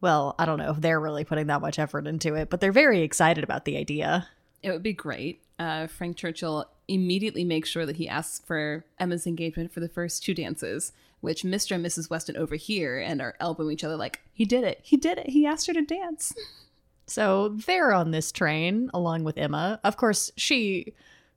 Well, 0.00 0.34
I 0.38 0.46
don't 0.46 0.58
know 0.58 0.70
if 0.70 0.80
they're 0.80 0.98
really 0.98 1.24
putting 1.24 1.48
that 1.48 1.60
much 1.60 1.78
effort 1.78 2.06
into 2.06 2.34
it, 2.34 2.48
but 2.48 2.60
they're 2.60 2.72
very 2.72 3.02
excited 3.02 3.44
about 3.44 3.66
the 3.66 3.76
idea. 3.76 4.26
It 4.62 4.70
would 4.70 4.82
be 4.82 4.94
great. 4.94 5.42
Uh, 5.58 5.86
Frank 5.86 6.16
Churchill 6.16 6.64
immediately 6.88 7.44
makes 7.44 7.68
sure 7.68 7.84
that 7.84 7.96
he 7.96 8.08
asks 8.08 8.44
for 8.46 8.86
Emma's 8.98 9.26
engagement 9.26 9.70
for 9.70 9.80
the 9.80 9.90
first 9.90 10.24
two 10.24 10.32
dances, 10.34 10.92
which 11.20 11.42
Mr. 11.42 11.72
and 11.74 11.84
Mrs. 11.84 12.08
Weston 12.08 12.38
overhear 12.38 12.98
and 12.98 13.20
are 13.20 13.36
elbowing 13.38 13.74
each 13.74 13.84
other 13.84 13.96
like, 13.96 14.22
he 14.32 14.46
did 14.46 14.64
it, 14.64 14.80
he 14.82 14.96
did 14.96 15.18
it, 15.18 15.28
he 15.28 15.44
asked 15.44 15.66
her 15.66 15.74
to 15.74 15.82
dance. 15.82 16.32
So 17.06 17.50
they're 17.66 17.92
on 17.92 18.10
this 18.10 18.32
train 18.32 18.90
along 18.94 19.24
with 19.24 19.38
Emma. 19.38 19.80
Of 19.84 19.96
course, 19.96 20.30
she 20.36 20.94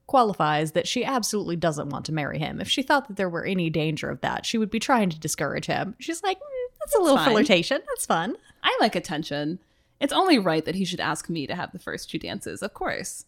qualifies 0.08 0.74
that 0.74 0.88
she 0.88 1.04
absolutely 1.04 1.56
doesn't 1.56 1.90
want 1.90 2.06
to 2.06 2.14
marry 2.14 2.38
him. 2.38 2.62
If 2.62 2.70
she 2.70 2.84
thought 2.84 3.08
that 3.08 3.18
there 3.18 3.30
were 3.30 3.46
any 3.46 3.70
danger 3.70 4.10
of 4.10 4.22
that, 4.22 4.46
she 4.46 4.58
would 4.58 4.70
be 4.70 4.80
trying 4.80 5.10
to 5.10 5.20
discourage 5.20 5.66
him. 5.66 5.96
She's 6.00 6.22
like, 6.22 6.38
mm, 6.38 6.76
that's 6.80 6.96
a 6.96 7.00
little 7.00 7.18
fine. 7.18 7.32
flirtation. 7.32 7.82
That's 7.88 8.06
fun. 8.06 8.36
I 8.64 8.78
like 8.80 8.96
attention. 8.96 9.60
It's 10.00 10.14
only 10.14 10.38
right 10.38 10.64
that 10.66 10.76
he 10.76 10.86
should 10.86 11.00
ask 11.00 11.30
me 11.30 11.48
to 11.48 11.56
have 11.56 11.72
the 11.72 11.80
first 11.80 12.10
two 12.10 12.20
dances, 12.20 12.62
of 12.62 12.74
course. 12.74 13.26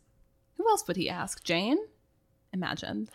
Who 0.58 0.67
else 0.70 0.88
would 0.88 0.98
he 0.98 1.10
ask? 1.10 1.44
Jane? 1.44 1.77
Imagine. 2.53 3.10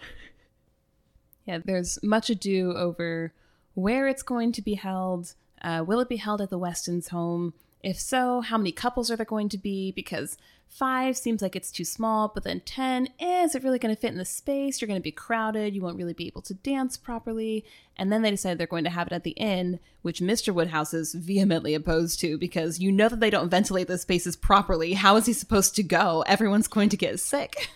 Yeah, 1.45 1.59
there's 1.64 1.99
much 2.02 2.31
ado 2.31 2.75
over 2.76 3.33
where 3.75 4.09
it's 4.09 4.23
going 4.23 4.52
to 4.52 4.62
be 4.62 4.75
held. 4.75 5.35
Uh, 5.61 5.85
will 5.87 6.00
it 6.00 6.09
be 6.09 6.17
held 6.17 6.41
at 6.41 6.50
the 6.50 6.59
Weston's 6.59 7.09
home? 7.09 7.55
If 7.83 7.99
so, 7.99 8.41
how 8.41 8.59
many 8.59 8.73
couples 8.73 9.11
are 9.11 9.17
there 9.17 9.27
going 9.27 9.49
to 9.51 9.59
be? 9.59 9.91
Because 9.91 10.37
five 10.69 11.17
seems 11.17 11.43
like 11.43 11.57
it's 11.57 11.73
too 11.73 11.85
small, 11.85 12.31
but 12.33 12.45
then 12.45 12.61
10, 12.61 13.09
eh, 13.19 13.45
is 13.45 13.55
it 13.55 13.65
really 13.65 13.79
going 13.79 13.95
to 13.95 14.01
fit 14.01 14.12
in 14.12 14.19
the 14.19 14.25
space? 14.25 14.81
You're 14.81 14.87
going 14.87 15.01
to 15.01 15.03
be 15.03 15.11
crowded. 15.11 15.75
You 15.75 15.83
won't 15.83 15.99
really 15.99 16.12
be 16.12 16.29
able 16.29 16.43
to 16.43 16.55
dance 16.55 16.97
properly. 16.97 17.65
And 17.97 18.12
then 18.12 18.23
they 18.23 18.31
decide 18.31 18.57
they're 18.57 18.67
going 18.67 18.85
to 18.85 18.91
have 18.91 19.09
it 19.09 19.12
at 19.12 19.25
the 19.25 19.33
inn, 19.33 19.81
which 20.03 20.21
Mr. 20.21 20.55
Woodhouse 20.55 20.95
is 20.95 21.12
vehemently 21.12 21.75
opposed 21.75 22.21
to 22.21 22.39
because 22.39 22.79
you 22.79 22.93
know 22.93 23.09
that 23.09 23.21
they 23.21 23.31
don't 23.31 23.51
ventilate 23.51 23.89
the 23.89 23.99
spaces 23.99 24.37
properly. 24.37 24.95
How 24.95 25.17
is 25.17 25.27
he 25.27 25.33
supposed 25.33 25.75
to 25.77 25.83
go? 25.83 26.23
Everyone's 26.27 26.69
going 26.69 26.89
to 26.91 26.97
get 26.97 27.19
sick. 27.19 27.69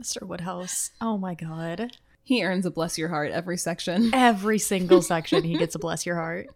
Mr. 0.00 0.22
Woodhouse. 0.22 0.90
Oh 1.00 1.18
my 1.18 1.34
God. 1.34 1.96
He 2.22 2.42
earns 2.44 2.64
a 2.64 2.70
bless 2.70 2.96
your 2.96 3.08
heart 3.08 3.30
every 3.32 3.58
section. 3.58 4.10
Every 4.14 4.58
single 4.58 5.02
section, 5.02 5.44
he 5.44 5.58
gets 5.58 5.74
a 5.74 5.78
bless 5.78 6.06
your 6.06 6.16
heart. 6.16 6.48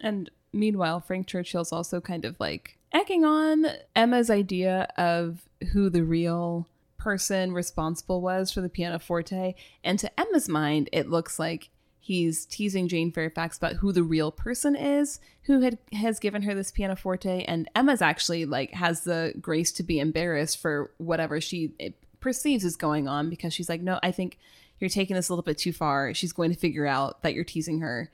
And 0.00 0.30
meanwhile, 0.56 1.00
Frank 1.00 1.26
Churchill's 1.26 1.72
also 1.72 2.00
kind 2.00 2.24
of 2.24 2.38
like 2.40 2.78
egging 2.92 3.24
on 3.24 3.66
Emma's 3.94 4.30
idea 4.30 4.88
of 4.96 5.48
who 5.72 5.90
the 5.90 6.02
real 6.02 6.68
person 6.98 7.52
responsible 7.52 8.20
was 8.20 8.50
for 8.50 8.60
the 8.60 8.68
pianoforte. 8.68 9.54
And 9.84 9.98
to 9.98 10.20
Emma's 10.20 10.48
mind, 10.48 10.88
it 10.92 11.08
looks 11.08 11.38
like 11.38 11.70
he's 12.00 12.46
teasing 12.46 12.88
Jane 12.88 13.10
Fairfax 13.10 13.58
about 13.58 13.74
who 13.74 13.92
the 13.92 14.02
real 14.02 14.30
person 14.30 14.76
is 14.76 15.18
who 15.42 15.60
had 15.60 15.78
has 15.92 16.18
given 16.18 16.42
her 16.42 16.54
this 16.54 16.70
pianoforte. 16.70 17.44
And 17.44 17.68
Emma's 17.74 18.02
actually 18.02 18.44
like 18.44 18.72
has 18.72 19.04
the 19.04 19.34
grace 19.40 19.72
to 19.72 19.82
be 19.82 19.98
embarrassed 19.98 20.58
for 20.58 20.92
whatever 20.98 21.40
she 21.40 21.72
perceives 22.20 22.64
is 22.64 22.76
going 22.76 23.08
on 23.08 23.28
because 23.30 23.52
she's 23.52 23.68
like, 23.68 23.82
no, 23.82 24.00
I 24.02 24.10
think 24.10 24.38
you're 24.78 24.90
taking 24.90 25.16
this 25.16 25.28
a 25.28 25.32
little 25.32 25.42
bit 25.42 25.58
too 25.58 25.72
far. 25.72 26.14
She's 26.14 26.32
going 26.32 26.52
to 26.52 26.58
figure 26.58 26.86
out 26.86 27.22
that 27.22 27.34
you're 27.34 27.44
teasing 27.44 27.80
her 27.80 28.10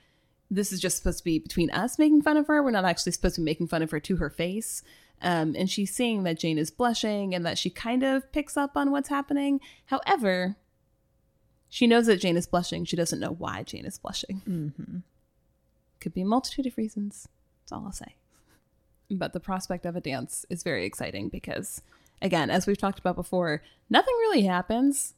this 0.52 0.70
is 0.70 0.80
just 0.80 0.98
supposed 0.98 1.18
to 1.18 1.24
be 1.24 1.38
between 1.38 1.70
us 1.70 1.98
making 1.98 2.20
fun 2.20 2.36
of 2.36 2.46
her. 2.46 2.62
We're 2.62 2.70
not 2.70 2.84
actually 2.84 3.12
supposed 3.12 3.36
to 3.36 3.40
be 3.40 3.46
making 3.46 3.68
fun 3.68 3.82
of 3.82 3.90
her 3.90 4.00
to 4.00 4.16
her 4.16 4.28
face. 4.28 4.82
Um, 5.22 5.54
and 5.56 5.70
she's 5.70 5.94
seeing 5.94 6.24
that 6.24 6.38
Jane 6.38 6.58
is 6.58 6.70
blushing 6.70 7.34
and 7.34 7.46
that 7.46 7.56
she 7.56 7.70
kind 7.70 8.02
of 8.02 8.30
picks 8.32 8.56
up 8.56 8.76
on 8.76 8.90
what's 8.90 9.08
happening. 9.08 9.60
However, 9.86 10.56
she 11.70 11.86
knows 11.86 12.06
that 12.06 12.20
Jane 12.20 12.36
is 12.36 12.46
blushing. 12.46 12.84
She 12.84 12.96
doesn't 12.96 13.20
know 13.20 13.32
why 13.32 13.62
Jane 13.62 13.86
is 13.86 13.98
blushing. 13.98 14.42
Mm-hmm. 14.46 14.98
Could 16.00 16.12
be 16.12 16.22
a 16.22 16.26
multitude 16.26 16.66
of 16.66 16.76
reasons. 16.76 17.28
That's 17.62 17.72
all 17.72 17.84
I'll 17.86 17.92
say. 17.92 18.16
But 19.10 19.32
the 19.32 19.40
prospect 19.40 19.86
of 19.86 19.96
a 19.96 20.00
dance 20.00 20.44
is 20.50 20.62
very 20.62 20.84
exciting 20.84 21.28
because, 21.28 21.80
again, 22.20 22.50
as 22.50 22.66
we've 22.66 22.76
talked 22.76 22.98
about 22.98 23.16
before, 23.16 23.62
nothing 23.88 24.14
really 24.20 24.42
happens 24.42 25.14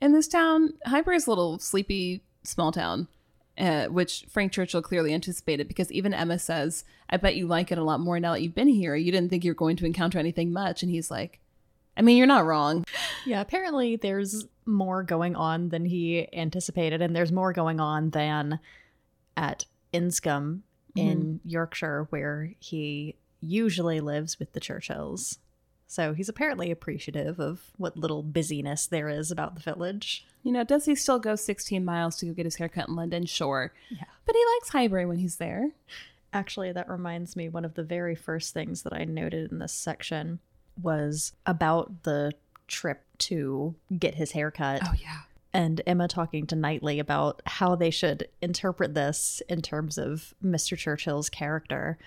in 0.00 0.12
this 0.12 0.28
town. 0.28 0.74
Highbury 0.86 1.16
is 1.16 1.26
a 1.26 1.30
little 1.30 1.58
sleepy 1.58 2.22
small 2.44 2.72
town 2.72 3.08
uh, 3.60 3.86
which 3.86 4.24
Frank 4.28 4.52
Churchill 4.52 4.80
clearly 4.80 5.12
anticipated 5.12 5.68
because 5.68 5.92
even 5.92 6.14
Emma 6.14 6.38
says, 6.38 6.84
I 7.10 7.18
bet 7.18 7.36
you 7.36 7.46
like 7.46 7.70
it 7.70 7.78
a 7.78 7.84
lot 7.84 8.00
more 8.00 8.18
now 8.18 8.32
that 8.32 8.42
you've 8.42 8.54
been 8.54 8.68
here. 8.68 8.96
You 8.96 9.12
didn't 9.12 9.28
think 9.28 9.44
you're 9.44 9.54
going 9.54 9.76
to 9.76 9.86
encounter 9.86 10.18
anything 10.18 10.52
much. 10.52 10.82
And 10.82 10.90
he's 10.90 11.10
like, 11.10 11.40
I 11.96 12.02
mean, 12.02 12.16
you're 12.16 12.26
not 12.26 12.46
wrong. 12.46 12.84
Yeah, 13.26 13.42
apparently 13.42 13.96
there's 13.96 14.46
more 14.64 15.02
going 15.02 15.36
on 15.36 15.68
than 15.68 15.84
he 15.84 16.26
anticipated, 16.32 17.02
and 17.02 17.14
there's 17.14 17.32
more 17.32 17.52
going 17.52 17.80
on 17.80 18.10
than 18.10 18.60
at 19.36 19.66
Enscombe 19.92 20.60
in 20.96 21.18
mm-hmm. 21.18 21.48
Yorkshire, 21.48 22.06
where 22.08 22.54
he 22.58 23.16
usually 23.40 24.00
lives 24.00 24.38
with 24.38 24.52
the 24.54 24.60
Churchills. 24.60 25.38
So 25.90 26.12
he's 26.12 26.28
apparently 26.28 26.70
appreciative 26.70 27.40
of 27.40 27.72
what 27.76 27.96
little 27.96 28.22
busyness 28.22 28.86
there 28.86 29.08
is 29.08 29.32
about 29.32 29.56
the 29.56 29.60
village. 29.60 30.24
You 30.44 30.52
know, 30.52 30.62
does 30.62 30.84
he 30.84 30.94
still 30.94 31.18
go 31.18 31.34
16 31.34 31.84
miles 31.84 32.16
to 32.18 32.26
go 32.26 32.32
get 32.32 32.44
his 32.44 32.54
haircut 32.54 32.88
in 32.88 32.94
London? 32.94 33.26
Sure. 33.26 33.72
Yeah. 33.88 34.04
But 34.24 34.36
he 34.36 34.44
likes 34.54 34.68
Highbury 34.68 35.04
when 35.04 35.18
he's 35.18 35.38
there. 35.38 35.72
Actually, 36.32 36.70
that 36.70 36.88
reminds 36.88 37.34
me 37.34 37.48
one 37.48 37.64
of 37.64 37.74
the 37.74 37.82
very 37.82 38.14
first 38.14 38.54
things 38.54 38.82
that 38.82 38.92
I 38.92 39.02
noted 39.02 39.50
in 39.50 39.58
this 39.58 39.72
section 39.72 40.38
was 40.80 41.32
about 41.44 42.04
the 42.04 42.34
trip 42.68 43.02
to 43.18 43.74
get 43.98 44.14
his 44.14 44.30
haircut. 44.30 44.82
Oh, 44.84 44.94
yeah. 44.96 45.22
And 45.52 45.82
Emma 45.88 46.06
talking 46.06 46.46
to 46.46 46.54
Knightley 46.54 47.00
about 47.00 47.42
how 47.46 47.74
they 47.74 47.90
should 47.90 48.28
interpret 48.40 48.94
this 48.94 49.42
in 49.48 49.60
terms 49.60 49.98
of 49.98 50.34
Mr. 50.40 50.78
Churchill's 50.78 51.28
character. 51.28 51.98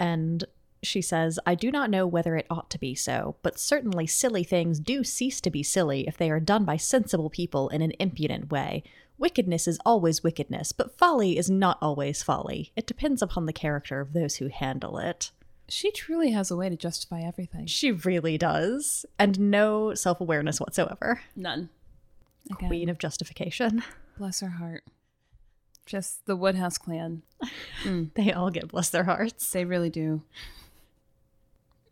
And 0.00 0.44
she 0.82 1.02
says, 1.02 1.38
I 1.46 1.54
do 1.54 1.70
not 1.70 1.90
know 1.90 2.06
whether 2.06 2.36
it 2.36 2.46
ought 2.50 2.70
to 2.70 2.78
be 2.78 2.94
so, 2.94 3.36
but 3.42 3.58
certainly 3.58 4.06
silly 4.06 4.44
things 4.44 4.78
do 4.78 5.02
cease 5.04 5.40
to 5.42 5.50
be 5.50 5.62
silly 5.62 6.06
if 6.06 6.16
they 6.16 6.30
are 6.30 6.40
done 6.40 6.64
by 6.64 6.76
sensible 6.76 7.30
people 7.30 7.68
in 7.68 7.82
an 7.82 7.92
impudent 7.98 8.50
way. 8.50 8.82
Wickedness 9.18 9.66
is 9.66 9.80
always 9.84 10.22
wickedness, 10.22 10.70
but 10.72 10.96
folly 10.96 11.36
is 11.36 11.50
not 11.50 11.78
always 11.82 12.22
folly. 12.22 12.72
It 12.76 12.86
depends 12.86 13.20
upon 13.20 13.46
the 13.46 13.52
character 13.52 14.00
of 14.00 14.12
those 14.12 14.36
who 14.36 14.46
handle 14.48 14.98
it. 14.98 15.32
She 15.68 15.90
truly 15.90 16.30
has 16.30 16.50
a 16.50 16.56
way 16.56 16.68
to 16.68 16.76
justify 16.76 17.20
everything. 17.20 17.66
She 17.66 17.90
really 17.92 18.38
does. 18.38 19.04
And 19.18 19.38
no 19.38 19.94
self 19.94 20.20
awareness 20.20 20.60
whatsoever. 20.60 21.20
None. 21.36 21.68
Again, 22.50 22.68
Queen 22.68 22.88
of 22.88 22.98
justification. 22.98 23.82
Bless 24.16 24.40
her 24.40 24.48
heart. 24.48 24.84
Just 25.84 26.24
the 26.26 26.36
Woodhouse 26.36 26.78
clan. 26.78 27.22
Mm. 27.84 28.12
they 28.14 28.32
all 28.32 28.50
get 28.50 28.66
bless 28.68 28.90
their 28.90 29.04
hearts. 29.04 29.48
They 29.52 29.64
really 29.64 29.88
do. 29.90 30.22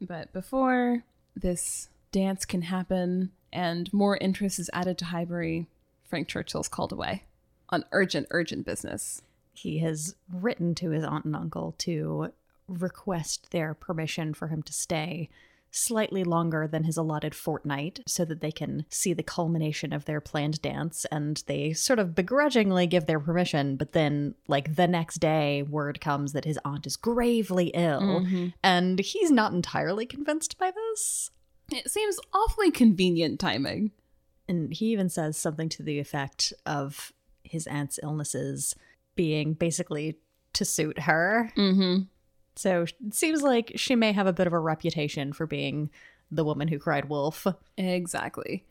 But 0.00 0.32
before 0.32 1.04
this 1.34 1.88
dance 2.12 2.44
can 2.44 2.62
happen 2.62 3.32
and 3.52 3.92
more 3.92 4.16
interest 4.16 4.58
is 4.58 4.70
added 4.72 4.98
to 4.98 5.06
Highbury, 5.06 5.66
Frank 6.04 6.28
Churchill's 6.28 6.68
called 6.68 6.92
away 6.92 7.24
on 7.70 7.84
urgent, 7.92 8.26
urgent 8.30 8.64
business. 8.64 9.22
He 9.54 9.78
has 9.78 10.14
written 10.32 10.74
to 10.76 10.90
his 10.90 11.04
aunt 11.04 11.24
and 11.24 11.34
uncle 11.34 11.74
to 11.78 12.32
request 12.68 13.50
their 13.50 13.74
permission 13.74 14.34
for 14.34 14.48
him 14.48 14.62
to 14.62 14.72
stay 14.72 15.30
slightly 15.70 16.24
longer 16.24 16.66
than 16.66 16.84
his 16.84 16.96
allotted 16.96 17.34
fortnight 17.34 18.00
so 18.06 18.24
that 18.24 18.40
they 18.40 18.52
can 18.52 18.86
see 18.88 19.12
the 19.12 19.22
culmination 19.22 19.92
of 19.92 20.04
their 20.06 20.20
planned 20.20 20.62
dance. 20.62 21.04
And 21.10 21.42
they 21.46 21.72
sort 21.72 21.98
of 21.98 22.14
begrudgingly 22.14 22.86
give 22.86 23.06
their 23.06 23.20
permission, 23.20 23.76
but 23.76 23.92
then, 23.92 24.34
like, 24.48 24.76
the 24.76 24.86
next 24.86 25.18
day, 25.18 25.62
word 25.62 26.00
comes 26.00 26.32
that 26.32 26.44
his 26.44 26.58
aunt 26.64 26.86
is 26.86 26.96
gravely 26.96 27.66
ill. 27.74 28.22
Mm-hmm. 28.22 28.48
And 28.62 28.98
he's 28.98 29.30
not 29.30 29.52
entirely 29.52 30.06
convinced 30.06 30.58
by 30.58 30.70
this. 30.70 31.30
It 31.72 31.90
seems 31.90 32.18
awfully 32.32 32.70
convenient 32.70 33.40
timing. 33.40 33.90
And 34.48 34.72
he 34.72 34.86
even 34.86 35.08
says 35.08 35.36
something 35.36 35.68
to 35.70 35.82
the 35.82 35.98
effect 35.98 36.52
of 36.64 37.12
his 37.42 37.66
aunt's 37.66 37.98
illnesses 38.02 38.74
being 39.16 39.54
basically 39.54 40.18
to 40.52 40.64
suit 40.64 41.00
her. 41.00 41.52
Mm-hmm. 41.56 42.02
So 42.56 42.82
it 42.82 43.14
seems 43.14 43.42
like 43.42 43.72
she 43.76 43.94
may 43.94 44.12
have 44.12 44.26
a 44.26 44.32
bit 44.32 44.46
of 44.46 44.52
a 44.52 44.58
reputation 44.58 45.32
for 45.32 45.46
being 45.46 45.90
the 46.30 46.44
woman 46.44 46.68
who 46.68 46.78
cried 46.78 47.08
wolf. 47.08 47.46
Exactly. 47.76 48.64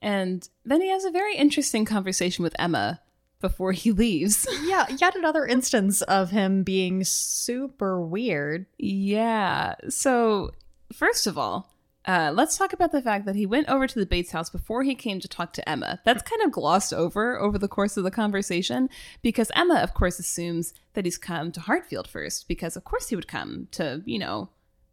And 0.00 0.48
then 0.64 0.80
he 0.80 0.90
has 0.90 1.04
a 1.04 1.10
very 1.10 1.36
interesting 1.36 1.84
conversation 1.84 2.42
with 2.42 2.56
Emma 2.58 3.00
before 3.40 3.72
he 3.72 3.92
leaves. 3.92 4.46
yeah, 4.64 4.86
yet 4.98 5.14
another 5.14 5.46
instance 5.46 6.02
of 6.02 6.30
him 6.30 6.62
being 6.62 7.04
super 7.04 8.00
weird. 8.00 8.66
Yeah. 8.78 9.74
So, 9.88 10.52
first 10.92 11.26
of 11.26 11.38
all, 11.38 11.70
Uh, 12.04 12.32
let's 12.34 12.56
talk 12.56 12.72
about 12.72 12.90
the 12.90 13.02
fact 13.02 13.26
that 13.26 13.36
he 13.36 13.46
went 13.46 13.68
over 13.68 13.86
to 13.86 13.98
the 13.98 14.06
Bates 14.06 14.32
house 14.32 14.50
before 14.50 14.82
he 14.82 14.94
came 14.94 15.20
to 15.20 15.28
talk 15.28 15.52
to 15.52 15.68
Emma. 15.68 16.00
That's 16.04 16.22
kind 16.22 16.42
of 16.42 16.50
glossed 16.50 16.92
over 16.92 17.38
over 17.38 17.58
the 17.58 17.68
course 17.68 17.96
of 17.96 18.02
the 18.02 18.10
conversation 18.10 18.88
because 19.22 19.52
Emma, 19.54 19.76
of 19.76 19.94
course, 19.94 20.18
assumes 20.18 20.74
that 20.94 21.04
he's 21.04 21.18
come 21.18 21.52
to 21.52 21.60
Hartfield 21.60 22.08
first 22.08 22.48
because, 22.48 22.76
of 22.76 22.84
course, 22.84 23.10
he 23.10 23.16
would 23.16 23.28
come 23.28 23.68
to, 23.72 24.02
you 24.04 24.18
know, 24.18 24.48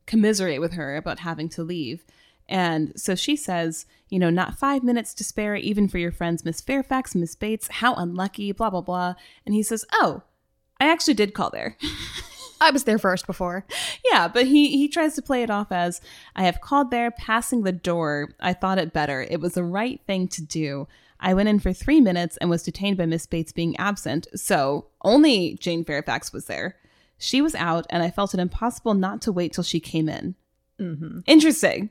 commiserate 0.05 0.61
with 0.61 0.73
her 0.73 0.95
about 0.95 1.19
having 1.19 1.49
to 1.49 1.63
leave. 1.63 2.03
And 2.47 2.93
so 2.99 3.15
she 3.15 3.35
says, 3.35 3.85
you 4.09 4.17
know, 4.17 4.31
not 4.31 4.57
five 4.57 4.83
minutes 4.83 5.13
to 5.15 5.23
spare, 5.23 5.55
even 5.55 5.87
for 5.87 5.99
your 5.99 6.11
friends, 6.11 6.43
Miss 6.43 6.61
Fairfax, 6.61 7.13
Miss 7.13 7.35
Bates. 7.35 7.67
How 7.67 7.93
unlucky, 7.95 8.51
blah, 8.51 8.71
blah, 8.71 8.81
blah. 8.81 9.15
And 9.45 9.53
he 9.53 9.61
says, 9.61 9.85
oh, 9.93 10.23
I 10.79 10.89
actually 10.89 11.13
did 11.13 11.33
call 11.33 11.49
there. 11.51 11.77
I 12.61 12.71
was 12.71 12.83
there 12.83 12.97
first 12.97 13.25
before. 13.25 13.65
Yeah, 14.11 14.27
but 14.27 14.45
he 14.45 14.77
he 14.77 14.87
tries 14.87 15.15
to 15.15 15.21
play 15.21 15.43
it 15.43 15.49
off 15.49 15.71
as 15.71 16.01
I 16.35 16.43
have 16.43 16.61
called 16.61 16.91
there, 16.91 17.11
passing 17.11 17.63
the 17.63 17.71
door. 17.71 18.29
I 18.39 18.53
thought 18.53 18.77
it 18.77 18.93
better. 18.93 19.21
It 19.21 19.39
was 19.39 19.53
the 19.53 19.63
right 19.63 20.01
thing 20.05 20.27
to 20.29 20.41
do. 20.41 20.87
I 21.19 21.33
went 21.33 21.49
in 21.49 21.59
for 21.59 21.73
three 21.73 21.99
minutes 21.99 22.37
and 22.37 22.49
was 22.49 22.63
detained 22.63 22.97
by 22.97 23.05
Miss 23.05 23.25
Bates 23.25 23.51
being 23.51 23.75
absent, 23.77 24.27
so 24.35 24.87
only 25.03 25.57
Jane 25.59 25.83
Fairfax 25.83 26.31
was 26.31 26.45
there. 26.45 26.77
She 27.17 27.41
was 27.41 27.55
out, 27.55 27.85
and 27.89 28.01
I 28.01 28.09
felt 28.09 28.33
it 28.33 28.39
impossible 28.39 28.93
not 28.93 29.21
to 29.23 29.31
wait 29.31 29.51
till 29.51 29.63
she 29.63 29.81
came 29.81 30.07
in. 30.07 30.35
Mm-hmm. 30.79 31.19
Interesting. 31.25 31.89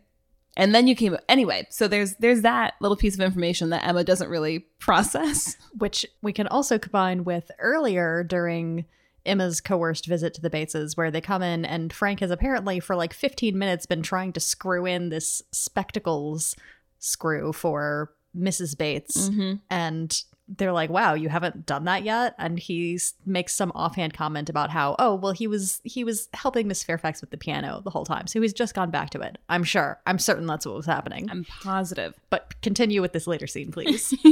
And 0.56 0.74
then 0.74 0.88
you 0.88 0.96
came 0.96 1.16
anyway. 1.28 1.66
So 1.70 1.86
there's 1.86 2.14
there's 2.16 2.42
that 2.42 2.74
little 2.80 2.96
piece 2.96 3.14
of 3.14 3.20
information 3.20 3.70
that 3.70 3.86
Emma 3.86 4.02
doesn't 4.02 4.28
really 4.28 4.60
process. 4.80 5.56
Which 5.78 6.04
we 6.20 6.32
can 6.32 6.48
also 6.48 6.78
combine 6.78 7.24
with 7.24 7.50
earlier 7.58 8.24
during 8.24 8.86
Emma's 9.28 9.60
coerced 9.60 10.06
visit 10.06 10.34
to 10.34 10.40
the 10.40 10.50
Bateses, 10.50 10.96
where 10.96 11.10
they 11.10 11.20
come 11.20 11.42
in 11.42 11.64
and 11.64 11.92
Frank 11.92 12.20
has 12.20 12.30
apparently 12.30 12.80
for 12.80 12.96
like 12.96 13.12
15 13.12 13.56
minutes 13.56 13.86
been 13.86 14.02
trying 14.02 14.32
to 14.32 14.40
screw 14.40 14.86
in 14.86 15.10
this 15.10 15.42
spectacles 15.52 16.56
screw 16.98 17.52
for 17.52 18.12
Mrs. 18.36 18.76
Bates. 18.76 19.28
Mm-hmm. 19.28 19.54
And 19.70 20.22
they're 20.56 20.72
like, 20.72 20.90
wow, 20.90 21.14
you 21.14 21.28
haven't 21.28 21.66
done 21.66 21.84
that 21.84 22.04
yet? 22.04 22.34
And 22.38 22.58
he 22.58 22.98
makes 23.26 23.54
some 23.54 23.70
offhand 23.74 24.14
comment 24.14 24.48
about 24.48 24.70
how, 24.70 24.96
oh, 24.98 25.14
well, 25.14 25.32
he 25.32 25.46
was 25.46 25.80
he 25.84 26.04
was 26.04 26.28
helping 26.32 26.66
Miss 26.66 26.82
Fairfax 26.82 27.20
with 27.20 27.30
the 27.30 27.36
piano 27.36 27.82
the 27.84 27.90
whole 27.90 28.04
time. 28.04 28.26
So 28.26 28.40
he's 28.40 28.54
just 28.54 28.74
gone 28.74 28.90
back 28.90 29.10
to 29.10 29.20
it. 29.20 29.38
I'm 29.48 29.64
sure. 29.64 30.00
I'm 30.06 30.18
certain 30.18 30.46
that's 30.46 30.66
what 30.66 30.74
was 30.74 30.86
happening. 30.86 31.28
I'm 31.30 31.44
positive. 31.44 32.14
But 32.30 32.60
continue 32.62 33.02
with 33.02 33.12
this 33.12 33.26
later 33.26 33.46
scene, 33.46 33.70
please. 33.70 34.14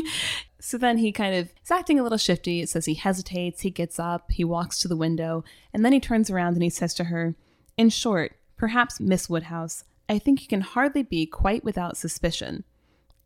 So 0.59 0.79
then 0.79 0.99
he 0.99 1.13
kind 1.13 1.35
of 1.37 1.53
is 1.63 1.71
acting 1.71 2.01
a 2.01 2.03
little 2.03 2.19
shifty. 2.19 2.61
It 2.61 2.69
says 2.69 2.87
he 2.87 2.95
hesitates, 2.95 3.61
he 3.61 3.71
gets 3.71 4.01
up, 4.01 4.33
he 4.33 4.43
walks 4.43 4.81
to 4.81 4.89
the 4.89 4.97
window, 4.97 5.45
and 5.73 5.85
then 5.85 5.93
he 5.93 6.01
turns 6.01 6.29
around 6.29 6.55
and 6.55 6.63
he 6.63 6.71
says 6.71 6.93
to 6.95 7.05
her, 7.05 7.37
In 7.77 7.89
short, 7.89 8.33
perhaps 8.57 8.99
Miss 8.99 9.31
Woodhouse, 9.31 9.85
I 10.09 10.19
think 10.19 10.43
you 10.43 10.49
can 10.49 10.63
hardly 10.63 11.05
be 11.05 11.25
quite 11.25 11.63
without 11.63 11.97
suspicion. 11.97 12.65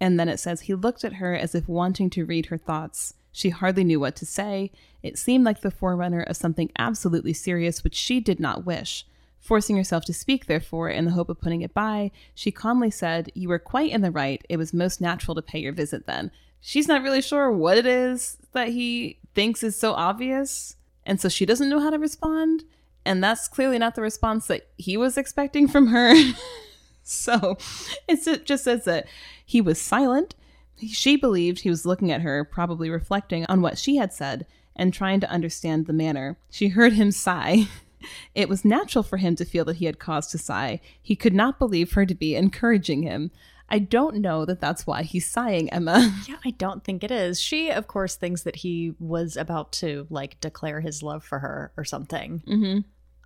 And 0.00 0.18
then 0.18 0.28
it 0.28 0.38
says 0.38 0.62
he 0.62 0.74
looked 0.74 1.04
at 1.04 1.14
her 1.14 1.34
as 1.34 1.54
if 1.54 1.68
wanting 1.68 2.08
to 2.10 2.24
read 2.24 2.46
her 2.46 2.56
thoughts. 2.56 3.14
She 3.32 3.50
hardly 3.50 3.84
knew 3.84 4.00
what 4.00 4.16
to 4.16 4.26
say. 4.26 4.72
It 5.02 5.18
seemed 5.18 5.44
like 5.44 5.60
the 5.60 5.70
forerunner 5.70 6.22
of 6.22 6.36
something 6.36 6.70
absolutely 6.78 7.32
serious 7.32 7.84
which 7.84 7.94
she 7.94 8.20
did 8.20 8.40
not 8.40 8.64
wish. 8.64 9.06
Forcing 9.38 9.76
herself 9.76 10.04
to 10.06 10.12
speak, 10.12 10.46
therefore, 10.46 10.90
in 10.90 11.06
the 11.06 11.12
hope 11.12 11.28
of 11.28 11.40
putting 11.40 11.62
it 11.62 11.72
by, 11.72 12.10
she 12.34 12.50
calmly 12.50 12.90
said, 12.90 13.30
You 13.34 13.48
were 13.48 13.58
quite 13.58 13.90
in 13.90 14.02
the 14.02 14.10
right. 14.10 14.44
It 14.48 14.58
was 14.58 14.74
most 14.74 15.00
natural 15.00 15.34
to 15.34 15.42
pay 15.42 15.58
your 15.58 15.72
visit 15.72 16.06
then. 16.06 16.30
She's 16.60 16.88
not 16.88 17.02
really 17.02 17.22
sure 17.22 17.50
what 17.50 17.78
it 17.78 17.86
is 17.86 18.36
that 18.52 18.68
he 18.68 19.18
thinks 19.34 19.62
is 19.62 19.76
so 19.76 19.92
obvious. 19.92 20.76
And 21.06 21.20
so 21.20 21.28
she 21.30 21.46
doesn't 21.46 21.70
know 21.70 21.80
how 21.80 21.90
to 21.90 21.98
respond. 21.98 22.64
And 23.06 23.24
that's 23.24 23.48
clearly 23.48 23.78
not 23.78 23.94
the 23.94 24.02
response 24.02 24.46
that 24.48 24.68
he 24.76 24.98
was 24.98 25.16
expecting 25.16 25.68
from 25.68 25.86
her. 25.86 26.14
so 27.02 27.56
it's- 28.08 28.26
it 28.26 28.46
just 28.46 28.64
says 28.64 28.84
that 28.84 29.06
he 29.44 29.60
was 29.60 29.80
silent. 29.80 30.34
She 30.86 31.16
believed 31.16 31.60
he 31.60 31.70
was 31.70 31.84
looking 31.84 32.10
at 32.10 32.22
her, 32.22 32.44
probably 32.44 32.88
reflecting 32.88 33.44
on 33.46 33.60
what 33.60 33.78
she 33.78 33.96
had 33.96 34.12
said 34.12 34.46
and 34.74 34.94
trying 34.94 35.20
to 35.20 35.30
understand 35.30 35.86
the 35.86 35.92
manner. 35.92 36.38
She 36.50 36.68
heard 36.68 36.94
him 36.94 37.10
sigh. 37.10 37.66
It 38.34 38.48
was 38.48 38.64
natural 38.64 39.02
for 39.04 39.18
him 39.18 39.36
to 39.36 39.44
feel 39.44 39.66
that 39.66 39.76
he 39.76 39.84
had 39.84 39.98
cause 39.98 40.28
to 40.28 40.38
sigh. 40.38 40.80
He 41.02 41.14
could 41.14 41.34
not 41.34 41.58
believe 41.58 41.92
her 41.92 42.06
to 42.06 42.14
be 42.14 42.34
encouraging 42.34 43.02
him. 43.02 43.30
I 43.68 43.78
don't 43.78 44.16
know 44.22 44.46
that 44.46 44.58
that's 44.58 44.86
why 44.86 45.02
he's 45.02 45.30
sighing, 45.30 45.68
Emma. 45.70 46.10
Yeah, 46.26 46.36
I 46.42 46.52
don't 46.52 46.82
think 46.82 47.04
it 47.04 47.10
is. 47.10 47.38
She, 47.38 47.68
of 47.70 47.88
course, 47.88 48.16
thinks 48.16 48.44
that 48.44 48.56
he 48.56 48.94
was 48.98 49.36
about 49.36 49.72
to 49.72 50.06
like 50.08 50.40
declare 50.40 50.80
his 50.80 51.02
love 51.02 51.22
for 51.22 51.40
her 51.40 51.72
or 51.76 51.84
something. 51.84 52.42
Mm-hmm. 52.46 52.78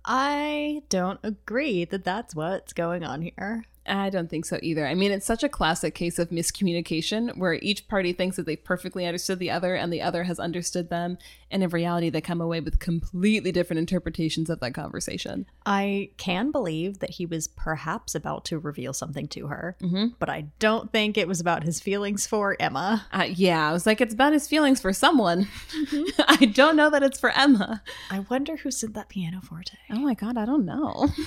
I 0.05 0.83
don't 0.89 1.19
agree 1.23 1.83
that 1.85 2.03
that's 2.03 2.35
what's 2.35 2.73
going 2.73 3.03
on 3.03 3.21
here. 3.23 3.65
I 3.87 4.09
don't 4.09 4.29
think 4.29 4.45
so 4.45 4.57
either. 4.61 4.87
I 4.87 4.95
mean, 4.95 5.11
it's 5.11 5.25
such 5.25 5.43
a 5.43 5.49
classic 5.49 5.93
case 5.93 6.17
of 6.17 6.29
miscommunication 6.29 7.37
where 7.37 7.53
each 7.61 7.87
party 7.87 8.13
thinks 8.13 8.35
that 8.37 8.45
they 8.45 8.55
perfectly 8.55 9.05
understood 9.05 9.39
the 9.39 9.51
other 9.51 9.75
and 9.75 9.93
the 9.93 10.01
other 10.01 10.23
has 10.23 10.39
understood 10.39 10.89
them. 10.89 11.17
And 11.51 11.61
in 11.63 11.69
reality, 11.69 12.09
they 12.09 12.21
come 12.21 12.41
away 12.41 12.59
with 12.61 12.79
completely 12.79 13.51
different 13.51 13.79
interpretations 13.79 14.49
of 14.49 14.59
that 14.61 14.73
conversation. 14.73 15.45
I 15.65 16.09
can 16.17 16.51
believe 16.51 16.99
that 16.99 17.11
he 17.11 17.25
was 17.25 17.47
perhaps 17.47 18.15
about 18.15 18.43
to 18.45 18.57
reveal 18.59 18.93
something 18.93 19.27
to 19.29 19.47
her, 19.47 19.75
Mm-hmm. 19.81 20.07
but 20.19 20.29
I 20.29 20.47
don't 20.59 20.91
think 20.91 21.17
it 21.17 21.27
was 21.27 21.39
about 21.39 21.63
his 21.63 21.79
feelings 21.79 22.25
for 22.25 22.57
Emma. 22.59 23.05
Uh, 23.11 23.27
yeah, 23.31 23.69
I 23.69 23.73
was 23.73 23.85
like, 23.85 24.01
it's 24.01 24.13
about 24.13 24.33
his 24.33 24.47
feelings 24.47 24.79
for 24.81 24.93
someone. 24.93 25.47
I 26.27 26.45
don't 26.53 26.75
know 26.75 26.89
that 26.89 27.03
it's 27.03 27.19
for 27.19 27.29
Emma. 27.31 27.83
I 28.09 28.19
wonder 28.19 28.55
who 28.57 28.71
said 28.71 28.93
that 28.95 29.09
pianoforte. 29.09 29.77
Oh 29.91 29.99
my 29.99 30.13
God, 30.15 30.37
I 30.37 30.45
don't 30.45 30.65
know. 30.65 31.09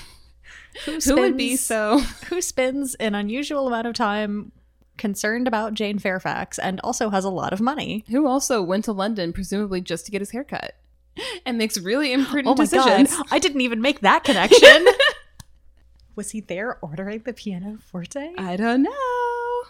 Who, 0.85 0.99
Who 0.99 1.15
would 1.15 1.37
be 1.37 1.55
so? 1.55 1.99
who 2.29 2.41
spends 2.41 2.95
an 2.95 3.15
unusual 3.15 3.67
amount 3.67 3.87
of 3.87 3.93
time 3.93 4.51
concerned 4.97 5.47
about 5.47 5.73
Jane 5.73 5.97
Fairfax 5.99 6.59
and 6.59 6.79
also 6.83 7.09
has 7.09 7.25
a 7.25 7.29
lot 7.29 7.53
of 7.53 7.61
money. 7.61 8.03
Who 8.09 8.27
also 8.27 8.61
went 8.61 8.85
to 8.85 8.91
London, 8.91 9.33
presumably 9.33 9.81
just 9.81 10.05
to 10.05 10.11
get 10.11 10.21
his 10.21 10.31
haircut, 10.31 10.75
and 11.45 11.57
makes 11.57 11.77
really 11.77 12.13
imprudent 12.13 12.47
Oh 12.47 12.55
my 12.55 12.65
decisions. 12.65 13.15
god, 13.15 13.25
I 13.31 13.39
didn't 13.39 13.61
even 13.61 13.81
make 13.81 14.01
that 14.01 14.23
connection. 14.23 14.85
Was 16.15 16.31
he 16.31 16.41
there 16.41 16.77
ordering 16.81 17.19
the 17.19 17.33
pianoforte? 17.33 18.33
I 18.37 18.57
don't 18.57 18.83
know. 18.83 19.69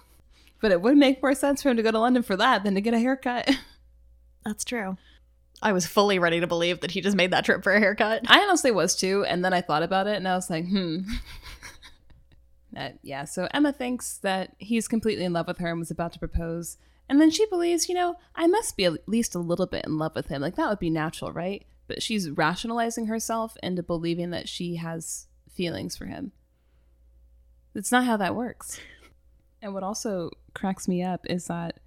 But 0.62 0.72
it 0.72 0.82
would 0.82 0.98
make 0.98 1.22
more 1.22 1.36
sense 1.36 1.62
for 1.62 1.70
him 1.70 1.78
to 1.78 1.84
go 1.84 1.92
to 1.92 2.00
London 2.00 2.24
for 2.24 2.36
that 2.36 2.64
than 2.64 2.76
to 2.76 2.82
get 2.82 2.94
a 2.94 3.00
haircut. 3.00 3.50
That's 4.44 4.66
true. 4.66 4.98
I 5.62 5.74
was 5.74 5.86
fully 5.86 6.20
ready 6.20 6.40
to 6.40 6.48
believe 6.48 6.82
that 6.82 6.92
he 6.92 7.02
just 7.02 7.18
made 7.18 7.32
that 7.32 7.46
trip 7.46 7.64
for 7.64 7.74
a 7.74 7.80
haircut. 7.80 8.24
I 8.28 8.40
honestly 8.40 8.72
was 8.72 8.96
too, 8.96 9.26
and 9.26 9.44
then 9.44 9.54
I 9.54 9.62
thought 9.62 9.84
about 9.84 10.08
it 10.08 10.16
and 10.16 10.28
I 10.28 10.36
was 10.36 10.50
like, 10.50 10.68
hmm. 10.68 11.00
Uh, 12.78 12.90
yeah, 13.02 13.26
so 13.26 13.48
Emma 13.52 13.74
thinks 13.74 14.18
that 14.18 14.56
he's 14.60 14.88
completely 14.88 15.26
in 15.26 15.34
love 15.34 15.48
with 15.48 15.58
her 15.58 15.70
and 15.70 15.80
was 15.80 15.92
about 15.92 16.14
to 16.14 16.20
propose. 16.20 16.78
And 17.08 17.20
then 17.20 17.32
she 17.32 17.46
believes, 17.48 17.90
you 17.90 17.96
know, 17.96 18.16
I 18.36 18.46
must 18.48 18.78
be 18.78 18.86
at 18.86 19.08
least 19.08 19.34
a 19.34 19.40
little 19.40 19.66
bit 19.66 19.86
in 19.86 19.98
love 19.98 20.14
with 20.16 20.28
him. 20.28 20.42
Like, 20.42 20.56
that 20.56 20.70
would 20.70 20.80
be 20.80 20.92
natural, 20.92 21.32
right? 21.32 21.66
But 21.88 22.04
she's 22.04 22.30
rationalizing 22.30 23.08
herself 23.08 23.58
into 23.64 23.82
believing 23.82 24.30
that 24.30 24.48
she 24.48 24.76
has 24.76 25.28
feelings 25.52 25.98
for 25.98 26.06
him. 26.06 26.32
It's 27.74 27.92
not 27.92 28.06
how 28.06 28.18
that 28.18 28.36
works. 28.36 28.80
And 29.62 29.74
what 29.74 29.84
also 29.84 30.30
cracks 30.54 30.88
me 30.88 31.02
up 31.04 31.26
is 31.28 31.48
that 31.48 31.80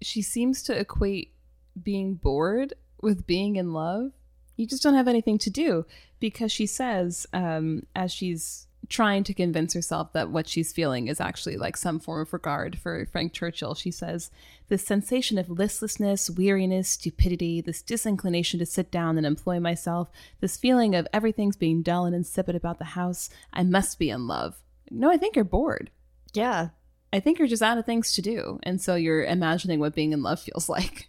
she 0.00 0.22
seems 0.22 0.62
to 0.64 0.78
equate 0.78 1.34
being 1.82 2.14
bored 2.14 2.74
with 3.00 3.26
being 3.26 3.56
in 3.56 3.72
love. 3.72 4.12
You 4.56 4.66
just 4.66 4.82
don't 4.82 4.94
have 4.94 5.08
anything 5.08 5.38
to 5.38 5.50
do 5.50 5.86
because 6.18 6.52
she 6.52 6.66
says, 6.66 7.26
um, 7.32 7.86
as 7.96 8.12
she's 8.12 8.66
trying 8.88 9.22
to 9.24 9.34
convince 9.34 9.72
herself 9.72 10.12
that 10.12 10.30
what 10.30 10.48
she's 10.48 10.72
feeling 10.72 11.08
is 11.08 11.20
actually 11.20 11.56
like 11.56 11.76
some 11.76 12.00
form 12.00 12.20
of 12.20 12.32
regard 12.32 12.78
for 12.78 13.06
Frank 13.06 13.32
Churchill, 13.32 13.74
she 13.74 13.90
says, 13.90 14.30
This 14.68 14.84
sensation 14.84 15.38
of 15.38 15.48
listlessness, 15.48 16.28
weariness, 16.28 16.88
stupidity, 16.88 17.60
this 17.60 17.82
disinclination 17.82 18.58
to 18.58 18.66
sit 18.66 18.90
down 18.90 19.16
and 19.16 19.26
employ 19.26 19.60
myself, 19.60 20.10
this 20.40 20.56
feeling 20.56 20.94
of 20.94 21.08
everything's 21.12 21.56
being 21.56 21.82
dull 21.82 22.04
and 22.04 22.14
insipid 22.14 22.56
about 22.56 22.78
the 22.78 22.84
house, 22.84 23.30
I 23.52 23.62
must 23.62 23.98
be 23.98 24.10
in 24.10 24.26
love. 24.26 24.60
No, 24.90 25.10
I 25.10 25.16
think 25.16 25.36
you're 25.36 25.44
bored. 25.44 25.90
Yeah. 26.34 26.70
I 27.12 27.20
think 27.20 27.38
you're 27.38 27.48
just 27.48 27.62
out 27.62 27.78
of 27.78 27.86
things 27.86 28.12
to 28.14 28.22
do. 28.22 28.60
And 28.62 28.80
so 28.80 28.94
you're 28.94 29.24
imagining 29.24 29.80
what 29.80 29.94
being 29.94 30.12
in 30.12 30.22
love 30.22 30.40
feels 30.40 30.68
like. 30.68 31.08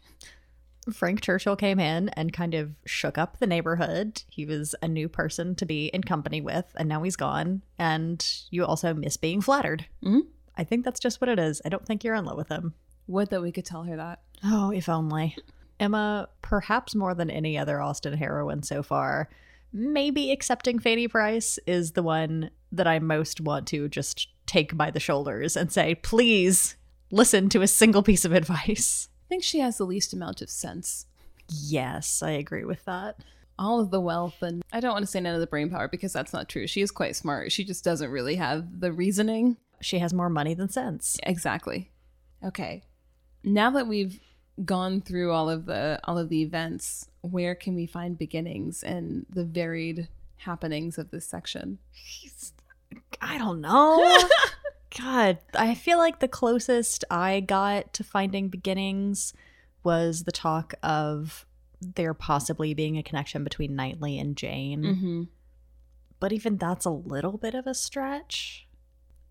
Frank 0.92 1.22
Churchill 1.22 1.56
came 1.56 1.80
in 1.80 2.10
and 2.10 2.34
kind 2.34 2.54
of 2.54 2.72
shook 2.86 3.18
up 3.18 3.38
the 3.40 3.48
neighborhood. 3.48 4.24
He 4.30 4.46
was 4.46 4.74
a 4.82 4.88
new 4.88 5.08
person 5.08 5.56
to 5.56 5.66
be 5.66 5.88
in 5.88 6.04
company 6.04 6.42
with, 6.42 6.66
and 6.76 6.90
now 6.90 7.04
he's 7.04 7.16
gone. 7.16 7.62
And 7.78 8.26
you 8.50 8.66
also 8.66 8.94
miss 8.94 9.18
being 9.18 9.42
flattered. 9.42 9.86
Mhm. 10.04 10.22
I 10.58 10.64
think 10.64 10.84
that's 10.84 11.00
just 11.00 11.22
what 11.22 11.30
it 11.30 11.40
is. 11.40 11.62
I 11.64 11.70
don't 11.70 11.86
think 11.86 12.04
you're 12.04 12.16
in 12.16 12.26
love 12.26 12.38
with 12.38 12.50
him. 12.50 12.74
Would 13.08 13.30
that 13.30 13.42
we 13.42 13.52
could 13.52 13.66
tell 13.66 13.84
her 13.84 13.96
that. 13.96 14.22
Oh, 14.44 14.72
if 14.72 14.90
only. 14.90 15.36
Emma, 15.80 16.30
perhaps 16.42 16.96
more 16.96 17.14
than 17.14 17.30
any 17.30 17.58
other 17.58 17.82
Austen 17.82 18.14
heroine 18.14 18.64
so 18.64 18.84
far, 18.84 19.30
maybe 19.74 20.32
accepting 20.32 20.80
Fanny 20.80 21.08
Price 21.08 21.58
is 21.66 21.94
the 21.94 22.04
one 22.04 22.52
that 22.72 22.88
I 22.88 23.00
most 23.00 23.40
want 23.42 23.68
to 23.68 23.88
just 23.88 24.28
take 24.46 24.76
by 24.76 24.92
the 24.92 25.00
shoulders 25.00 25.56
and 25.56 25.72
say, 25.72 25.96
please 25.96 26.76
listen 27.12 27.50
to 27.50 27.62
a 27.62 27.68
single 27.68 28.04
piece 28.04 28.26
of 28.26 28.32
advice. 28.34 29.10
I 29.32 29.34
think 29.34 29.44
she 29.46 29.60
has 29.60 29.78
the 29.78 29.86
least 29.86 30.12
amount 30.12 30.42
of 30.42 30.50
sense. 30.50 31.06
Yes, 31.48 32.22
I 32.22 32.32
agree 32.32 32.66
with 32.66 32.84
that. 32.84 33.16
all 33.58 33.80
of 33.80 33.90
the 33.90 34.02
wealth 34.02 34.42
and 34.42 34.62
I 34.74 34.82
don't 34.82 34.92
want 34.92 35.04
to 35.04 35.08
say 35.08 35.22
none 35.22 35.36
of 35.36 35.40
the 35.40 35.48
brain 35.48 35.70
power 35.70 35.88
because 35.88 36.12
that's 36.12 36.34
not 36.34 36.50
true. 36.50 36.68
She 36.68 36.82
is 36.82 36.92
quite 36.92 37.16
smart. 37.16 37.50
She 37.54 37.64
just 37.64 37.82
doesn't 37.86 38.12
really 38.12 38.36
have 38.36 38.82
the 38.82 38.92
reasoning. 38.92 39.56
She 39.80 40.00
has 40.00 40.14
more 40.14 40.28
money 40.28 40.54
than 40.54 40.68
sense. 40.68 41.18
Exactly. 41.24 41.92
Okay. 42.44 42.84
Now 43.42 43.70
that 43.72 43.88
we've 43.88 44.20
gone 44.66 45.00
through 45.00 45.32
all 45.32 45.50
of 45.50 45.66
the 45.66 46.02
all 46.04 46.18
of 46.18 46.28
the 46.28 46.42
events, 46.42 47.08
where 47.22 47.56
can 47.56 47.74
we 47.74 47.86
find 47.86 48.18
beginnings 48.18 48.84
and 48.84 49.26
the 49.30 49.46
varied 49.46 50.10
happenings 50.40 50.98
of 50.98 51.10
this 51.10 51.26
section? 51.26 51.78
I 53.22 53.38
don't 53.38 53.62
know. 53.62 54.18
God, 55.00 55.40
I 55.54 55.74
feel 55.74 55.98
like 55.98 56.20
the 56.20 56.28
closest 56.28 57.06
I 57.10 57.40
got 57.40 57.94
to 57.94 58.04
finding 58.04 58.50
beginnings 58.50 59.34
was 59.84 60.24
the 60.24 60.32
talk 60.32 60.74
of 60.84 61.46
there 61.82 62.14
possibly 62.14 62.74
being 62.74 62.98
a 62.98 63.04
connection 63.04 63.44
between 63.44 63.76
Knightley 63.76 64.20
and 64.20 64.36
Jane. 64.36 64.84
Mm-hmm. 64.84 65.24
But 66.20 66.32
even 66.34 66.58
that's 66.58 66.86
a 66.86 66.92
little 66.92 67.38
bit 67.38 67.56
of 67.56 67.66
a 67.66 67.74
stretch. 67.74 68.68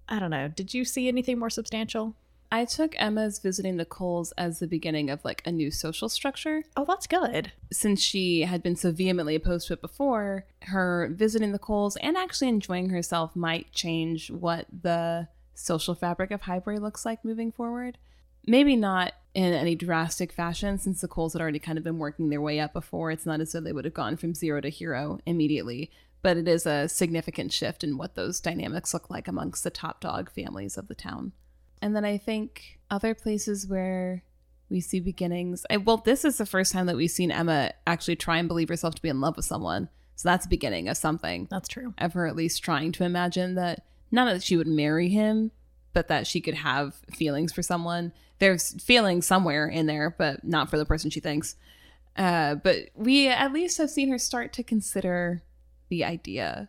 I 0.09 0.19
don't 0.19 0.31
know. 0.31 0.49
Did 0.49 0.75
you 0.75 0.85
see 0.85 1.07
anything 1.07 1.39
more 1.39 1.51
substantial? 1.51 2.17
I 2.53 2.65
took 2.65 2.95
Emma's 2.99 3.39
visiting 3.39 3.77
the 3.77 3.85
Coles 3.85 4.33
as 4.33 4.59
the 4.59 4.67
beginning 4.67 5.09
of 5.09 5.25
like 5.25 5.41
a 5.47 5.53
new 5.53 5.71
social 5.71 6.09
structure. 6.09 6.65
Oh, 6.77 6.85
that's 6.85 7.07
good. 7.07 7.53
Since 7.73 8.03
she 8.03 8.41
had 8.41 8.61
been 8.61 8.75
so 8.75 8.91
vehemently 8.91 9.37
opposed 9.37 9.69
to 9.69 9.75
it 9.75 9.81
before, 9.81 10.47
her 10.63 11.13
visiting 11.13 11.53
the 11.53 11.61
Coles 11.61 11.97
and 11.97 12.17
actually 12.17 12.49
enjoying 12.49 12.91
herself 12.91 13.37
might 13.37 13.71
change 13.71 14.33
what 14.33 14.67
the 14.83 15.29
social 15.61 15.95
fabric 15.95 16.31
of 16.31 16.43
Highbury 16.43 16.79
looks 16.79 17.05
like 17.05 17.25
moving 17.25 17.53
forward. 17.53 17.99
Maybe 18.47 18.75
not 18.75 19.13
in 19.35 19.53
any 19.53 19.75
drastic 19.75 20.33
fashion, 20.33 20.79
since 20.79 21.01
the 21.01 21.09
Coles 21.09 21.35
had 21.35 21.43
already 21.43 21.59
kind 21.59 21.79
of 21.79 21.85
been 21.85 21.99
working 21.99 22.31
their 22.31 22.41
way 22.41 22.59
up 22.59 22.73
before. 22.73 23.11
It's 23.11 23.27
not 23.27 23.41
as 23.41 23.53
though 23.53 23.61
they 23.61 23.73
would 23.73 23.85
have 23.85 23.95
gone 23.95 24.17
from 24.17 24.35
zero 24.35 24.61
to 24.61 24.69
hero 24.69 25.19
immediately, 25.27 25.91
but 26.23 26.37
it 26.37 26.49
is 26.49 26.67
a 26.67 26.89
significant 26.89 27.53
shift 27.53 27.85
in 27.85 27.99
what 27.99 28.15
those 28.15 28.41
dynamics 28.41 28.93
look 28.95 29.11
like 29.11 29.29
amongst 29.29 29.63
the 29.63 29.71
top 29.71 30.01
dog 30.01 30.31
families 30.31 30.77
of 30.77 30.89
the 30.89 30.95
town. 30.95 31.33
And 31.83 31.95
then 31.95 32.05
I 32.05 32.19
think 32.19 32.79
other 32.91 33.15
places 33.15 33.67
where 33.67 34.25
we 34.69 34.81
see 34.81 35.01
beginnings. 35.01 35.67
I, 35.71 35.79
well, 35.79 35.99
this 35.99 36.25
is 36.25 36.39
the 36.39 36.47
first 36.47 36.73
time 36.73 36.87
that 36.87 36.97
we've 36.97 37.11
seen 37.11 37.31
Emma 37.31 37.73
actually 37.87 38.17
try 38.17 38.39
and 38.39 38.49
believe 38.49 38.69
herself 38.69 38.95
to 38.95 39.03
be 39.03 39.09
in 39.09 39.21
love 39.21 39.37
with 39.37 39.45
someone. 39.45 39.89
So 40.17 40.29
that's 40.29 40.45
the 40.45 40.51
beginning 40.51 40.89
of 40.89 40.97
something. 40.97 41.49
That's 41.51 41.69
true. 41.69 41.95
Of 41.99 42.13
her 42.13 42.27
at 42.27 42.37
least 42.37 42.63
trying 42.63 42.93
to 42.93 43.05
imagine 43.05 43.55
that 43.55 43.85
not 44.11 44.27
that 44.27 44.43
she 44.43 44.57
would 44.57 44.67
marry 44.67 45.09
him, 45.09 45.51
but 45.93 46.09
that 46.09 46.27
she 46.27 46.41
could 46.41 46.55
have 46.55 46.95
feelings 47.13 47.53
for 47.53 47.63
someone. 47.63 48.13
There's 48.39 48.73
feelings 48.83 49.27
somewhere 49.27 49.67
in 49.67 49.87
there, 49.87 50.15
but 50.17 50.45
not 50.45 50.71
for 50.71 50.79
the 50.79 50.87
person 50.87 51.11
she 51.11 51.21
thinks. 51.21 51.57
Uh, 52.17 52.57
but 52.57 52.91
we 52.95 53.29
at 53.29 53.53
least 53.53 53.79
have 53.79 53.91
seen 53.91 54.11
her 54.11 54.19
start 54.19 54.53
to 54.55 54.63
consider 54.63 55.43
the 55.89 56.05
idea. 56.05 56.69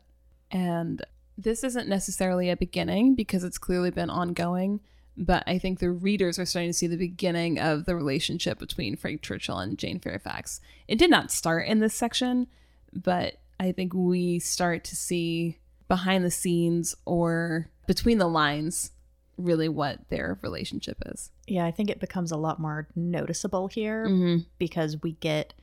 And 0.50 1.06
this 1.38 1.64
isn't 1.64 1.88
necessarily 1.88 2.50
a 2.50 2.58
beginning 2.58 3.16
because 3.16 3.44
it's 3.44 3.58
clearly 3.58 3.92
been 3.92 4.10
ongoing 4.10 4.82
but 5.18 5.44
I 5.46 5.58
think 5.58 5.80
the 5.80 5.92
readers 5.92 6.40
are 6.40 6.46
starting 6.46 6.70
to 6.70 6.78
see 6.78 6.88
the 6.88 6.98
beginning 6.98 7.60
of 7.60 7.86
the 7.86 7.96
relationship 7.96 8.60
between 8.60 8.96
Frank 8.96 9.22
Churchill 9.22 9.60
and 9.60 9.78
Jane 9.78 10.00
Fairfax. 10.00 10.62
It 10.88 10.98
did 10.98 11.10
not 11.10 11.32
start 11.32 11.68
in 11.68 11.80
this 11.80 11.94
section, 11.94 12.48
but 12.94 13.36
I 13.60 13.72
think 13.72 13.94
we 13.94 14.40
start 14.40 14.84
to 14.86 14.96
see 14.96 15.60
behind 15.92 16.24
the 16.24 16.32
scenes 16.32 16.96
or 17.04 17.70
between 17.86 18.18
the 18.18 18.28
lines 18.30 18.92
really 19.38 19.68
what 19.68 20.00
their 20.08 20.40
relationship 20.42 20.98
is. 21.08 21.32
Yeah, 21.48 21.66
I 21.66 21.72
think 21.72 21.90
it 21.90 22.00
becomes 22.00 22.32
a 22.32 22.38
lot 22.38 22.60
more 22.62 22.88
noticeable 22.96 23.68
here 23.68 24.06
Mm-hmm. 24.08 24.44
because 24.58 25.02
we 25.04 25.12
get 25.14 25.54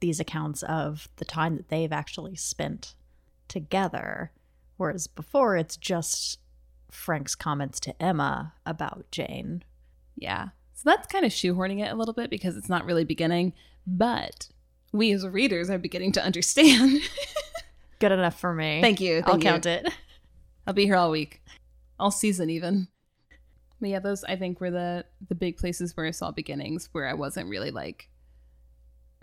these 0.00 0.20
accounts 0.20 0.62
of 0.62 1.08
the 1.16 1.26
time 1.26 1.56
that 1.58 1.68
they've 1.68 1.92
actually 1.92 2.34
spent 2.34 2.94
together. 3.46 4.32
Whereas 4.78 5.06
before, 5.06 5.54
it's 5.58 5.76
just 5.76 6.38
Frank's 6.90 7.34
comments 7.34 7.78
to 7.80 8.02
Emma 8.02 8.54
about 8.64 9.04
Jane. 9.10 9.64
Yeah. 10.16 10.48
So 10.72 10.82
that's 10.86 11.06
kind 11.08 11.26
of 11.26 11.30
shoehorning 11.32 11.84
it 11.84 11.92
a 11.92 11.94
little 11.94 12.14
bit 12.14 12.30
because 12.30 12.56
it's 12.56 12.70
not 12.70 12.86
really 12.86 13.04
beginning, 13.04 13.52
but 13.86 14.48
we 14.92 15.12
as 15.12 15.26
readers 15.26 15.68
are 15.68 15.76
beginning 15.78 16.12
to 16.12 16.24
understand. 16.24 17.00
Good 17.98 18.12
enough 18.12 18.38
for 18.38 18.54
me. 18.54 18.80
Thank 18.80 19.00
you. 19.00 19.22
I'll 19.24 19.36
you. 19.36 19.42
count 19.42 19.66
it. 19.66 19.92
I'll 20.66 20.74
be 20.74 20.84
here 20.84 20.96
all 20.96 21.10
week, 21.10 21.42
all 21.98 22.10
season 22.10 22.50
even. 22.50 22.88
But 23.80 23.90
yeah, 23.90 23.98
those 23.98 24.24
I 24.24 24.36
think 24.36 24.60
were 24.60 24.70
the 24.70 25.04
the 25.28 25.34
big 25.34 25.56
places 25.56 25.96
where 25.96 26.06
I 26.06 26.10
saw 26.10 26.30
beginnings 26.30 26.88
where 26.92 27.06
I 27.06 27.14
wasn't 27.14 27.48
really 27.48 27.70
like 27.70 28.08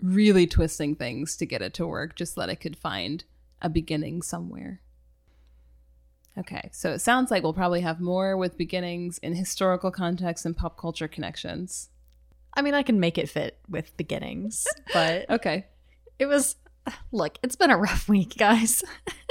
really 0.00 0.46
twisting 0.46 0.94
things 0.96 1.36
to 1.36 1.46
get 1.46 1.62
it 1.62 1.74
to 1.74 1.86
work, 1.86 2.16
just 2.16 2.36
that 2.36 2.50
I 2.50 2.54
could 2.54 2.76
find 2.76 3.24
a 3.60 3.68
beginning 3.68 4.22
somewhere. 4.22 4.80
Okay, 6.38 6.70
so 6.72 6.92
it 6.92 7.00
sounds 7.00 7.30
like 7.30 7.42
we'll 7.42 7.52
probably 7.52 7.82
have 7.82 8.00
more 8.00 8.36
with 8.36 8.56
beginnings 8.56 9.18
in 9.18 9.34
historical 9.34 9.90
context 9.90 10.46
and 10.46 10.56
pop 10.56 10.78
culture 10.78 11.06
connections. 11.08 11.90
I 12.54 12.62
mean, 12.62 12.74
I 12.74 12.82
can 12.82 12.98
make 13.00 13.18
it 13.18 13.28
fit 13.28 13.58
with 13.68 13.96
beginnings, 13.96 14.66
but 14.92 15.28
Okay. 15.28 15.66
it 16.18 16.26
was. 16.26 16.56
Look, 17.12 17.38
it's 17.42 17.56
been 17.56 17.70
a 17.70 17.76
rough 17.76 18.08
week, 18.08 18.36
guys. 18.36 18.82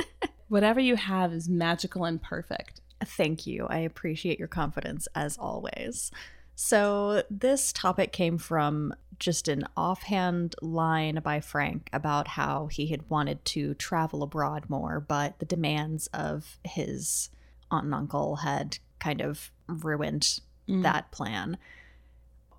Whatever 0.47 0.79
you 0.79 0.95
have 0.95 1.33
is 1.33 1.47
magical 1.49 2.05
and 2.05 2.21
perfect. 2.21 2.81
Thank 3.03 3.47
you. 3.47 3.65
I 3.69 3.79
appreciate 3.79 4.37
your 4.39 4.47
confidence 4.47 5.07
as 5.15 5.37
always. 5.37 6.11
So, 6.55 7.23
this 7.29 7.73
topic 7.73 8.11
came 8.11 8.37
from 8.37 8.93
just 9.17 9.47
an 9.47 9.63
offhand 9.77 10.55
line 10.61 11.19
by 11.23 11.39
Frank 11.39 11.89
about 11.93 12.27
how 12.27 12.67
he 12.67 12.87
had 12.87 13.09
wanted 13.09 13.43
to 13.45 13.73
travel 13.75 14.21
abroad 14.21 14.65
more, 14.69 14.99
but 14.99 15.39
the 15.39 15.45
demands 15.45 16.07
of 16.13 16.59
his 16.63 17.29
aunt 17.71 17.85
and 17.85 17.93
uncle 17.95 18.37
had 18.37 18.77
kind 18.99 19.21
of 19.21 19.51
ruined 19.67 20.39
Mm. 20.69 20.83
that 20.83 21.09
plan. 21.11 21.57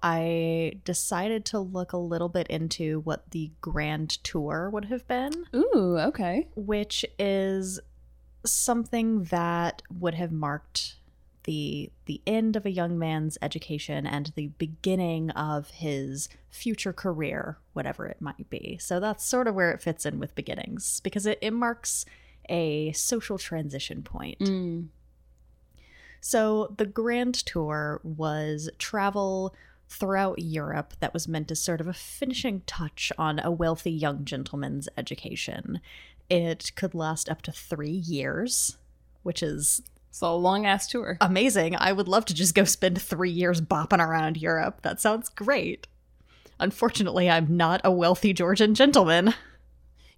I 0.03 0.73
decided 0.85 1.45
to 1.47 1.61
look 1.61 1.93
a 1.93 1.97
little 1.99 2.29
bit 2.29 2.49
into 2.49 3.01
what 3.01 3.31
the 3.31 3.53
grand 3.61 4.11
tour 4.25 4.69
would 4.71 4.87
have 4.87 5.07
been 5.07 5.47
Ooh, 5.55 5.97
okay. 5.99 6.49
which 6.57 7.05
is 7.19 7.79
something 8.45 9.25
that 9.25 9.83
would 9.97 10.15
have 10.15 10.33
marked 10.33 10.97
the 11.45 11.91
the 12.07 12.21
end 12.27 12.55
of 12.57 12.65
a 12.65 12.71
young 12.71 12.97
man's 12.99 13.37
education 13.43 14.07
and 14.07 14.33
the 14.37 14.49
beginning 14.59 15.31
of 15.31 15.71
his 15.71 16.29
future 16.51 16.93
career 16.93 17.59
whatever 17.73 18.07
it 18.07 18.21
might 18.21 18.49
be 18.49 18.79
so 18.81 19.01
that's 19.01 19.25
sort 19.25 19.49
of 19.49 19.55
where 19.57 19.73
it 19.73 19.83
fits 19.83 20.07
in 20.07 20.21
with 20.21 20.35
beginnings 20.37 21.01
because 21.01 21.27
it, 21.27 21.39
it 21.43 21.53
marks 21.53 22.05
a 22.49 22.93
social 22.93 23.39
transition 23.39 24.03
point 24.05 24.39
Mm. 24.39 24.87
so 26.21 26.73
the 26.77 26.87
grand 26.87 27.35
tour 27.35 28.01
was 28.05 28.71
travel 28.79 29.53
throughout 29.93 30.39
Europe 30.41 30.95
that 31.01 31.13
was 31.13 31.29
meant 31.29 31.51
as 31.51 31.61
sort 31.61 31.81
of 31.81 31.87
a 31.87 31.93
finishing 31.93 32.63
touch 32.67 33.13
on 33.19 33.39
a 33.39 33.51
wealthy 33.51 33.91
young 33.93 34.25
gentleman's 34.25 34.89
education. 34.97 35.81
It 36.31 36.73
could 36.77 36.95
last 36.95 37.29
up 37.29 37.43
to 37.43 37.53
three 37.53 37.91
years, 37.91 38.79
which 39.23 39.43
is 39.43 39.83
So 40.11 40.33
a 40.33 40.37
long 40.37 40.65
ass 40.67 40.87
tour. 40.89 41.19
amazing. 41.21 41.77
I 41.77 41.93
would 41.93 42.09
love 42.09 42.25
to 42.27 42.35
just 42.35 42.55
go 42.55 42.65
spend 42.65 43.01
three 43.01 43.31
years 43.31 43.61
bopping 43.61 44.05
around 44.05 44.37
Europe. 44.39 44.81
That 44.83 45.01
sounds 45.01 45.29
great. 45.29 45.87
Unfortunately, 46.59 47.29
I'm 47.29 47.57
not 47.57 47.81
a 47.85 47.91
wealthy 47.91 48.33
Georgian 48.33 48.75
gentleman. 48.75 49.35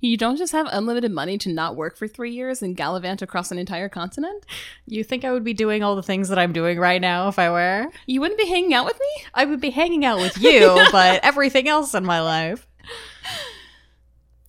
You 0.01 0.17
don't 0.17 0.37
just 0.37 0.53
have 0.53 0.67
unlimited 0.71 1.13
money 1.13 1.39
to 1.39 1.53
not 1.53 1.77
work 1.77 1.97
for 1.97 2.07
three 2.07 2.33
years 2.33 2.63
and 2.63 2.77
gallivant 2.77 3.23
across 3.23 3.51
an 3.51 3.59
entire 3.59 3.89
continent? 3.89 4.45
You 4.87 5.03
think 5.03 5.25
I 5.25 5.33
would 5.33 5.45
be 5.45 5.55
doing 5.55 5.83
all 5.83 5.97
the 5.97 6.03
things 6.03 6.29
that 6.29 6.39
I'm 6.39 6.53
doing 6.53 6.79
right 6.79 7.01
now 7.01 7.29
if 7.29 7.39
I 7.39 7.51
were? 7.51 7.87
You 8.07 8.21
wouldn't 8.21 8.39
be 8.39 8.49
hanging 8.49 8.75
out 8.75 8.85
with 8.85 8.99
me? 8.99 9.25
I 9.33 9.45
would 9.45 9.61
be 9.61 9.71
hanging 9.71 10.05
out 10.05 10.19
with 10.19 10.37
you, 10.39 10.85
but 10.93 11.25
everything 11.25 11.69
else 11.69 11.95
in 11.95 12.05
my 12.05 12.21
life. 12.21 12.67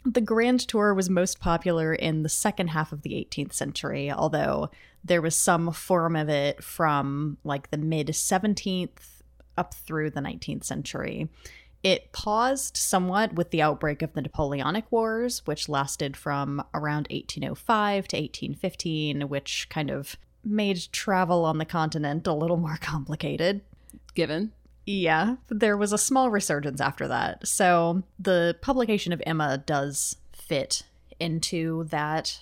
The 0.03 0.21
Grand 0.21 0.59
Tour 0.67 0.93
was 0.93 1.09
most 1.09 1.39
popular 1.39 1.93
in 1.93 2.23
the 2.23 2.29
second 2.29 2.69
half 2.69 2.91
of 2.91 3.01
the 3.01 3.13
18th 3.13 3.53
century, 3.53 4.11
although 4.11 4.69
there 5.03 5.21
was 5.21 5.35
some 5.35 5.71
form 5.71 6.15
of 6.15 6.29
it 6.29 6.63
from 6.63 7.37
like 7.43 7.71
the 7.71 7.77
mid 7.77 8.07
17th 8.07 9.21
up 9.57 9.73
through 9.73 10.09
the 10.09 10.19
19th 10.19 10.63
century. 10.63 11.29
It 11.85 12.11
paused 12.11 12.77
somewhat 12.77 13.33
with 13.33 13.51
the 13.51 13.61
outbreak 13.61 14.01
of 14.01 14.13
the 14.13 14.21
Napoleonic 14.23 14.91
Wars, 14.91 15.45
which 15.45 15.69
lasted 15.69 16.17
from 16.17 16.63
around 16.73 17.07
1805 17.11 18.07
to 18.07 18.17
1815, 18.17 19.29
which 19.29 19.67
kind 19.69 19.91
of 19.91 20.15
made 20.43 20.87
travel 20.91 21.45
on 21.45 21.59
the 21.59 21.63
continent 21.65 22.25
a 22.25 22.33
little 22.33 22.57
more 22.57 22.79
complicated. 22.81 23.61
Given. 24.15 24.51
Yeah, 24.87 25.35
there 25.49 25.77
was 25.77 25.93
a 25.93 25.99
small 25.99 26.31
resurgence 26.31 26.81
after 26.81 27.07
that. 27.07 27.47
So 27.47 28.01
the 28.17 28.57
publication 28.61 29.13
of 29.13 29.21
Emma 29.23 29.59
does 29.63 30.15
fit 30.33 30.81
into 31.19 31.83
that 31.91 32.41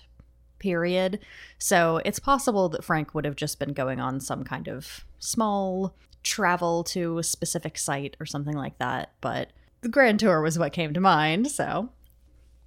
period. 0.57 1.19
So 1.57 1.99
it's 2.05 2.19
possible 2.19 2.69
that 2.69 2.85
Frank 2.85 3.13
would 3.13 3.25
have 3.25 3.35
just 3.35 3.59
been 3.59 3.73
going 3.73 3.99
on 3.99 4.21
some 4.21 4.45
kind 4.45 4.69
of 4.69 5.03
small 5.19 5.93
travel 6.23 6.83
to 6.85 7.17
a 7.17 7.23
specific 7.23 7.77
site 7.77 8.17
or 8.19 8.25
something 8.25 8.55
like 8.55 8.77
that. 8.79 9.13
But 9.21 9.51
the 9.81 9.89
Grand 9.89 10.19
Tour 10.19 10.41
was 10.41 10.57
what 10.57 10.73
came 10.73 10.93
to 10.93 10.99
mind. 10.99 11.51
So 11.51 11.89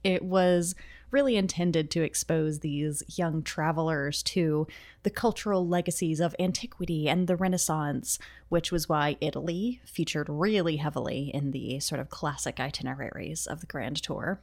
It 0.04 0.22
was 0.22 0.74
really 1.10 1.36
intended 1.36 1.90
to 1.90 2.02
expose 2.02 2.60
these 2.60 3.02
young 3.16 3.42
travelers 3.42 4.22
to 4.22 4.66
the 5.02 5.10
cultural 5.10 5.66
legacies 5.66 6.20
of 6.20 6.34
antiquity 6.38 7.08
and 7.08 7.26
the 7.26 7.36
Renaissance, 7.36 8.18
which 8.48 8.72
was 8.72 8.88
why 8.88 9.16
Italy 9.20 9.80
featured 9.84 10.28
really 10.28 10.76
heavily 10.76 11.30
in 11.32 11.52
the 11.52 11.80
sort 11.80 12.00
of 12.00 12.10
classic 12.10 12.60
itineraries 12.60 13.46
of 13.46 13.60
the 13.60 13.66
Grand 13.66 14.02
Tour. 14.02 14.40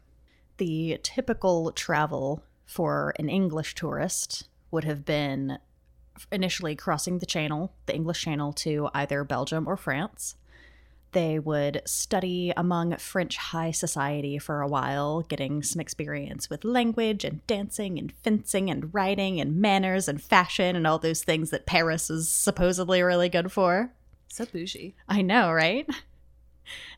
The 0.58 1.00
typical 1.04 1.72
travel 1.74 2.44
for 2.66 3.14
an 3.20 3.30
English 3.30 3.76
tourist 3.76 4.48
would 4.72 4.84
have 4.84 5.06
been 5.06 5.60
initially 6.32 6.76
crossing 6.76 7.20
the 7.20 7.26
channel, 7.26 7.74
the 7.86 7.96
English 7.96 8.22
Channel, 8.22 8.54
to 8.54 8.90
either 8.94 9.24
Belgium 9.24 9.68
or 9.68 9.78
France. 9.78 10.36
They 11.14 11.38
would 11.38 11.84
study 11.86 12.52
among 12.58 12.98
French 12.98 13.38
high 13.38 13.70
society 13.70 14.40
for 14.40 14.62
a 14.62 14.68
while, 14.68 15.22
getting 15.22 15.62
some 15.62 15.80
experience 15.80 16.50
with 16.50 16.64
language 16.64 17.24
and 17.24 17.46
dancing 17.46 18.00
and 18.00 18.12
fencing 18.24 18.70
and 18.72 18.92
writing 18.94 19.40
and 19.40 19.58
manners 19.58 20.08
and 20.08 20.22
fashion 20.22 20.76
and 20.76 20.88
all 20.88 20.98
those 20.98 21.24
things 21.24 21.52
that 21.52 21.68
Paris 21.68 22.10
is 22.10 22.28
supposedly 22.28 23.04
really 23.04 23.30
good 23.30 23.52
for. 23.52 23.92
So 24.28 24.46
bougie. 24.46 24.96
I 25.08 25.22
know, 25.22 25.52
right? 25.52 25.88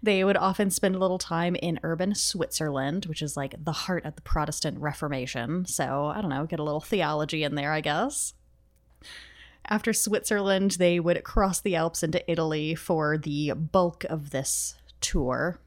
They 0.02 0.24
would 0.24 0.38
often 0.38 0.70
spend 0.70 0.96
a 0.96 1.00
little 1.00 1.18
time 1.18 1.56
in 1.56 1.80
urban 1.84 2.16
Switzerland, 2.16 3.08
which 3.08 3.22
is 3.22 3.36
like 3.36 3.56
the 3.64 3.72
heart 3.72 4.06
of 4.06 4.16
the 4.16 4.22
Protestant 4.22 4.80
Reformation. 4.80 5.66
So, 5.66 6.06
I 6.06 6.22
don't 6.22 6.30
know, 6.30 6.46
get 6.46 6.60
a 6.60 6.64
little 6.64 6.80
theology 6.80 7.44
in 7.44 7.56
there, 7.56 7.74
I 7.74 7.82
guess. 7.82 8.34
After 9.68 9.94
Switzerland, 9.94 10.72
they 10.72 11.00
would 11.00 11.24
cross 11.24 11.60
the 11.60 11.76
Alps 11.76 12.04
into 12.04 12.30
Italy 12.30 12.76
for 12.76 13.18
the 13.18 13.54
bulk 13.54 14.04
of 14.06 14.30
this 14.30 14.76
tour. 15.02 15.60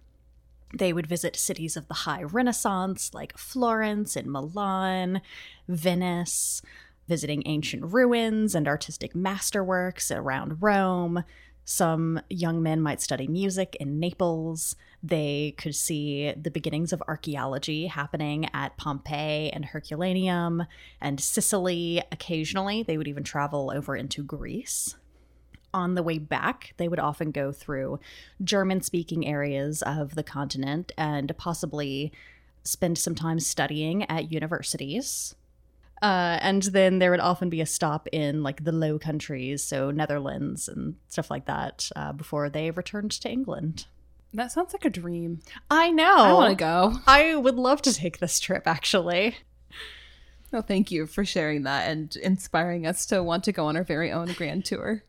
They 0.72 0.92
would 0.92 1.07
visit 1.07 1.35
cities 1.35 1.77
of 1.77 1.88
the 1.88 1.94
high 1.94 2.22
Renaissance 2.22 3.12
like 3.14 3.37
Florence 3.38 4.14
and 4.16 4.31
Milan, 4.31 5.20
Venice, 5.66 6.62
visiting 7.09 7.42
ancient 7.46 7.85
ruins 7.85 8.55
and 8.55 8.68
artistic 8.68 9.14
masterworks 9.14 10.14
around 10.14 10.62
Rome. 10.62 11.24
Some 11.71 12.23
young 12.31 12.63
men 12.63 12.81
might 12.81 13.03
study 13.03 13.29
music 13.29 13.77
in 13.79 14.01
Naples. 14.01 14.75
They 15.03 15.55
could 15.59 15.75
see 15.75 16.33
the 16.33 16.51
beginnings 16.51 16.95
of 16.95 17.03
archaeology 17.07 17.89
happening 17.89 18.49
at 18.55 18.79
Pompeii 18.79 19.51
and 19.51 19.67
Herculaneum 19.67 20.65
and 20.99 21.21
Sicily. 21.21 22.03
Occasionally, 22.11 22.85
they 22.85 22.97
would 22.97 23.07
even 23.07 23.23
travel 23.23 23.71
over 23.71 23.95
into 23.95 24.25
Greece. 24.25 24.97
On 25.75 25.95
the 25.95 26.03
way 26.03 26.17
back, 26.17 26.73
they 26.79 26.89
would 26.89 26.99
often 26.99 27.33
go 27.33 27.53
through 27.53 28.01
German 28.43 28.81
speaking 28.81 29.27
areas 29.27 29.83
of 29.83 30.15
the 30.15 30.23
continent 30.23 30.93
and 30.97 31.37
possibly 31.37 32.11
spend 32.65 32.97
some 32.97 33.15
time 33.15 33.41
studying 33.41 34.05
at 34.11 34.33
universities. 34.33 35.35
Uh, 36.01 36.39
and 36.41 36.63
then 36.65 36.99
there 36.99 37.11
would 37.11 37.21
often 37.21 37.49
be 37.51 37.61
a 37.61 37.67
stop 37.67 38.07
in 38.13 38.43
like 38.43 38.65
the 38.65 38.73
Low 38.73 38.99
Countries, 38.99 39.63
so 39.63 39.91
Netherlands 39.91 40.69
and 40.69 40.95
stuff 41.09 41.31
like 41.31 41.47
that, 41.47 41.91
uh, 41.97 42.13
before 42.13 42.49
they 42.49 42.71
returned 42.71 43.11
to 43.13 43.31
England. 43.31 43.87
That 44.35 44.53
sounds 44.53 44.73
like 44.73 44.85
a 44.85 44.91
dream. 44.91 45.41
I 45.71 45.91
know. 45.91 46.17
I 46.17 46.33
want 46.33 46.51
to 46.51 46.63
go. 46.65 46.95
I 47.07 47.35
would 47.35 47.57
love 47.57 47.83
to 47.83 47.95
take 47.95 48.19
this 48.19 48.39
trip, 48.39 48.67
actually. 48.67 49.37
Well, 50.53 50.63
thank 50.63 50.91
you 50.91 51.07
for 51.07 51.25
sharing 51.25 51.63
that 51.65 51.91
and 51.91 52.15
inspiring 52.17 52.87
us 52.87 53.05
to 53.07 53.23
want 53.23 53.45
to 53.45 53.53
go 53.53 53.67
on 53.67 53.77
our 53.77 53.85
very 53.85 54.11
own 54.11 54.33
grand 54.33 54.65
tour. 54.65 55.03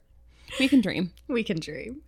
We 0.60 0.68
can 0.68 0.82
dream. 0.82 1.12
We 1.28 1.44
can 1.44 1.60
dream. 1.60 2.02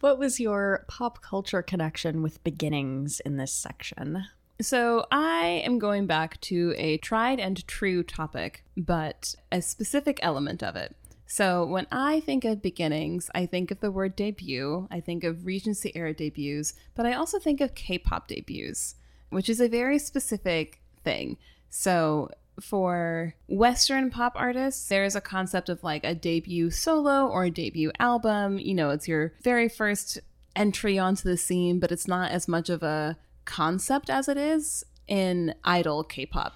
What 0.00 0.18
was 0.18 0.40
your 0.40 0.84
pop 0.88 1.22
culture 1.22 1.62
connection 1.62 2.22
with 2.22 2.42
beginnings 2.44 3.20
in 3.20 3.36
this 3.36 3.52
section? 3.52 4.24
So, 4.60 5.06
I 5.10 5.62
am 5.64 5.78
going 5.78 6.06
back 6.06 6.38
to 6.42 6.74
a 6.76 6.98
tried 6.98 7.40
and 7.40 7.66
true 7.66 8.02
topic, 8.02 8.62
but 8.76 9.34
a 9.50 9.62
specific 9.62 10.20
element 10.22 10.62
of 10.62 10.76
it. 10.76 10.94
So, 11.26 11.64
when 11.64 11.86
I 11.90 12.20
think 12.20 12.44
of 12.44 12.60
beginnings, 12.60 13.30
I 13.34 13.46
think 13.46 13.70
of 13.70 13.80
the 13.80 13.90
word 13.90 14.16
debut, 14.16 14.86
I 14.90 15.00
think 15.00 15.24
of 15.24 15.46
Regency 15.46 15.92
era 15.94 16.12
debuts, 16.12 16.74
but 16.94 17.06
I 17.06 17.14
also 17.14 17.38
think 17.38 17.62
of 17.62 17.74
K 17.74 17.98
pop 17.98 18.28
debuts, 18.28 18.96
which 19.30 19.48
is 19.48 19.60
a 19.60 19.68
very 19.68 19.98
specific 19.98 20.82
thing. 21.04 21.38
So, 21.70 22.30
for 22.60 23.34
Western 23.48 24.10
pop 24.10 24.34
artists, 24.36 24.88
there's 24.88 25.16
a 25.16 25.22
concept 25.22 25.70
of 25.70 25.82
like 25.82 26.04
a 26.04 26.14
debut 26.14 26.70
solo 26.70 27.26
or 27.26 27.44
a 27.44 27.50
debut 27.50 27.92
album. 27.98 28.58
You 28.58 28.74
know, 28.74 28.90
it's 28.90 29.08
your 29.08 29.32
very 29.42 29.70
first 29.70 30.18
entry 30.54 30.98
onto 30.98 31.28
the 31.28 31.38
scene, 31.38 31.78
but 31.80 31.92
it's 31.92 32.08
not 32.08 32.30
as 32.30 32.46
much 32.46 32.68
of 32.68 32.82
a 32.82 33.16
concept 33.50 34.08
as 34.08 34.28
it 34.28 34.36
is 34.36 34.84
in 35.08 35.52
idol 35.64 36.04
K-pop. 36.04 36.54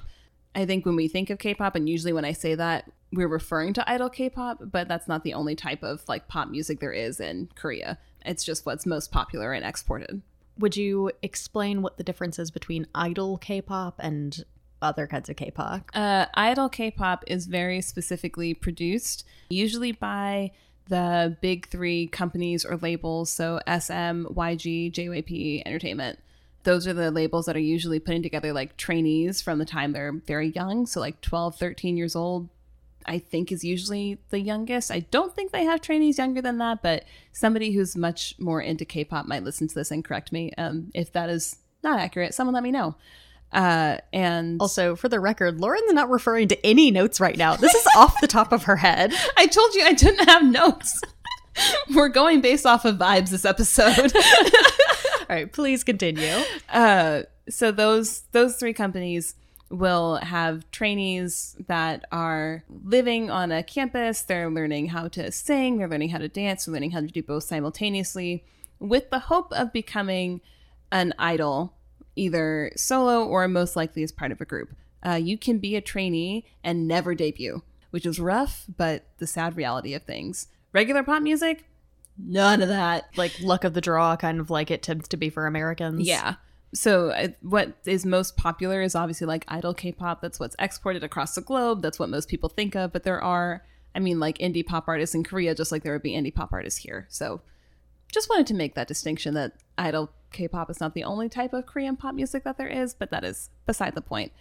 I 0.54 0.64
think 0.64 0.86
when 0.86 0.94
we 0.94 1.08
think 1.08 1.28
of 1.28 1.40
K-pop, 1.40 1.74
and 1.74 1.88
usually 1.88 2.12
when 2.12 2.24
I 2.24 2.32
say 2.32 2.54
that, 2.54 2.90
we're 3.12 3.28
referring 3.28 3.74
to 3.74 3.90
idol 3.90 4.08
K-pop, 4.08 4.60
but 4.70 4.86
that's 4.86 5.08
not 5.08 5.24
the 5.24 5.34
only 5.34 5.56
type 5.56 5.82
of 5.82 6.04
like 6.08 6.28
pop 6.28 6.48
music 6.48 6.78
there 6.78 6.92
is 6.92 7.18
in 7.18 7.48
Korea. 7.56 7.98
It's 8.24 8.44
just 8.44 8.64
what's 8.64 8.86
most 8.86 9.10
popular 9.10 9.52
and 9.52 9.64
exported. 9.64 10.22
Would 10.58 10.76
you 10.76 11.10
explain 11.20 11.82
what 11.82 11.96
the 11.96 12.04
difference 12.04 12.38
is 12.38 12.52
between 12.52 12.86
idol 12.94 13.38
K-pop 13.38 13.96
and 13.98 14.44
other 14.80 15.08
kinds 15.08 15.28
of 15.28 15.34
K-pop? 15.34 15.90
Uh, 15.94 16.26
idol 16.34 16.68
K-pop 16.68 17.24
is 17.26 17.46
very 17.46 17.80
specifically 17.80 18.54
produced, 18.54 19.26
usually 19.50 19.90
by 19.90 20.52
the 20.86 21.36
big 21.40 21.68
three 21.70 22.06
companies 22.06 22.64
or 22.64 22.76
labels, 22.76 23.30
so 23.30 23.58
SM, 23.66 24.26
YG, 24.26 24.92
JYP 24.92 25.62
Entertainment 25.66 26.20
those 26.64 26.86
are 26.86 26.94
the 26.94 27.10
labels 27.10 27.46
that 27.46 27.56
are 27.56 27.60
usually 27.60 28.00
putting 28.00 28.22
together 28.22 28.52
like 28.52 28.76
trainees 28.76 29.40
from 29.40 29.58
the 29.58 29.64
time 29.64 29.92
they're 29.92 30.12
very 30.12 30.48
young. 30.48 30.86
So 30.86 31.00
like 31.00 31.20
12 31.20 31.56
13 31.56 31.96
years 31.96 32.16
old 32.16 32.48
i 33.06 33.18
think 33.18 33.52
is 33.52 33.62
usually 33.62 34.18
the 34.30 34.40
youngest. 34.40 34.90
I 34.90 35.00
don't 35.00 35.34
think 35.34 35.52
they 35.52 35.64
have 35.64 35.82
trainees 35.82 36.18
younger 36.18 36.40
than 36.40 36.58
that 36.58 36.82
but 36.82 37.04
somebody 37.32 37.72
who's 37.72 37.96
much 37.96 38.34
more 38.38 38.60
into 38.60 38.84
k-pop 38.84 39.26
might 39.26 39.44
listen 39.44 39.68
to 39.68 39.74
this 39.74 39.90
and 39.90 40.04
correct 40.04 40.32
me 40.32 40.52
um, 40.56 40.90
if 40.94 41.12
that 41.12 41.28
is 41.28 41.56
not 41.82 42.00
accurate. 42.00 42.34
Someone 42.34 42.54
let 42.54 42.62
me 42.62 42.70
know. 42.70 42.96
Uh, 43.52 43.98
and 44.12 44.60
also 44.60 44.96
for 44.96 45.08
the 45.08 45.20
record 45.20 45.60
lauren's 45.60 45.92
not 45.92 46.10
referring 46.10 46.48
to 46.48 46.66
any 46.66 46.90
notes 46.90 47.20
right 47.20 47.36
now. 47.36 47.54
This 47.56 47.74
is 47.74 47.86
off 47.96 48.20
the 48.20 48.26
top 48.26 48.52
of 48.52 48.64
her 48.64 48.76
head. 48.76 49.12
I 49.36 49.46
told 49.46 49.74
you 49.74 49.84
i 49.84 49.92
didn't 49.92 50.28
have 50.28 50.44
notes 50.44 51.00
we're 51.94 52.08
going 52.08 52.40
based 52.40 52.66
off 52.66 52.84
of 52.84 52.96
vibes 52.96 53.30
this 53.30 53.44
episode 53.44 54.12
all 55.28 55.36
right, 55.36 55.52
please 55.52 55.82
continue. 55.84 56.36
Uh, 56.68 57.22
so 57.48 57.70
those 57.72 58.20
those 58.32 58.56
three 58.56 58.74
companies 58.74 59.34
will 59.70 60.16
have 60.16 60.70
trainees 60.70 61.56
that 61.66 62.04
are 62.12 62.62
living 62.68 63.30
on 63.30 63.50
a 63.50 63.62
campus. 63.62 64.22
They're 64.22 64.50
learning 64.50 64.88
how 64.88 65.08
to 65.08 65.32
sing, 65.32 65.78
they're 65.78 65.88
learning 65.88 66.10
how 66.10 66.18
to 66.18 66.28
dance, 66.28 66.64
they're 66.64 66.74
learning 66.74 66.90
how 66.90 67.00
to 67.00 67.06
do 67.06 67.22
both 67.22 67.44
simultaneously 67.44 68.44
with 68.78 69.10
the 69.10 69.20
hope 69.20 69.52
of 69.52 69.72
becoming 69.72 70.40
an 70.92 71.14
idol, 71.18 71.74
either 72.16 72.70
solo 72.76 73.24
or 73.24 73.48
most 73.48 73.76
likely 73.76 74.02
as 74.02 74.12
part 74.12 74.30
of 74.30 74.40
a 74.40 74.44
group. 74.44 74.74
Uh, 75.04 75.14
you 75.14 75.38
can 75.38 75.58
be 75.58 75.74
a 75.74 75.80
trainee 75.80 76.44
and 76.62 76.86
never 76.86 77.14
debut, 77.14 77.62
which 77.90 78.06
is 78.06 78.20
rough, 78.20 78.66
but 78.76 79.06
the 79.18 79.26
sad 79.26 79.56
reality 79.56 79.94
of 79.94 80.02
things. 80.02 80.48
Regular 80.74 81.02
pop 81.02 81.22
music, 81.22 81.64
None 82.18 82.62
of 82.62 82.68
that. 82.68 83.08
Like 83.16 83.32
luck 83.40 83.64
of 83.64 83.74
the 83.74 83.80
draw, 83.80 84.16
kind 84.16 84.40
of 84.40 84.50
like 84.50 84.70
it 84.70 84.82
tends 84.82 85.08
to 85.08 85.16
be 85.16 85.30
for 85.30 85.46
Americans. 85.46 86.06
Yeah. 86.06 86.36
So 86.72 87.10
uh, 87.10 87.28
what 87.40 87.76
is 87.84 88.04
most 88.04 88.36
popular 88.36 88.82
is 88.82 88.94
obviously 88.94 89.26
like 89.26 89.44
idol 89.48 89.74
K-pop. 89.74 90.20
That's 90.20 90.40
what's 90.40 90.56
exported 90.58 91.04
across 91.04 91.34
the 91.34 91.40
globe. 91.40 91.82
That's 91.82 91.98
what 91.98 92.08
most 92.08 92.28
people 92.28 92.48
think 92.48 92.74
of. 92.74 92.92
But 92.92 93.04
there 93.04 93.22
are, 93.22 93.64
I 93.94 94.00
mean, 94.00 94.20
like 94.20 94.38
indie 94.38 94.66
pop 94.66 94.88
artists 94.88 95.14
in 95.14 95.24
Korea, 95.24 95.54
just 95.54 95.72
like 95.72 95.82
there 95.82 95.92
would 95.92 96.02
be 96.02 96.12
indie 96.12 96.34
pop 96.34 96.52
artists 96.52 96.80
here. 96.80 97.06
So 97.08 97.40
just 98.12 98.28
wanted 98.28 98.46
to 98.48 98.54
make 98.54 98.74
that 98.74 98.88
distinction 98.88 99.34
that 99.34 99.54
idol 99.78 100.10
K-pop 100.32 100.70
is 100.70 100.80
not 100.80 100.94
the 100.94 101.04
only 101.04 101.28
type 101.28 101.52
of 101.52 101.66
Korean 101.66 101.96
pop 101.96 102.14
music 102.14 102.44
that 102.44 102.58
there 102.58 102.68
is, 102.68 102.94
but 102.94 103.10
that 103.10 103.24
is 103.24 103.50
beside 103.66 103.94
the 103.94 104.00
point. 104.00 104.32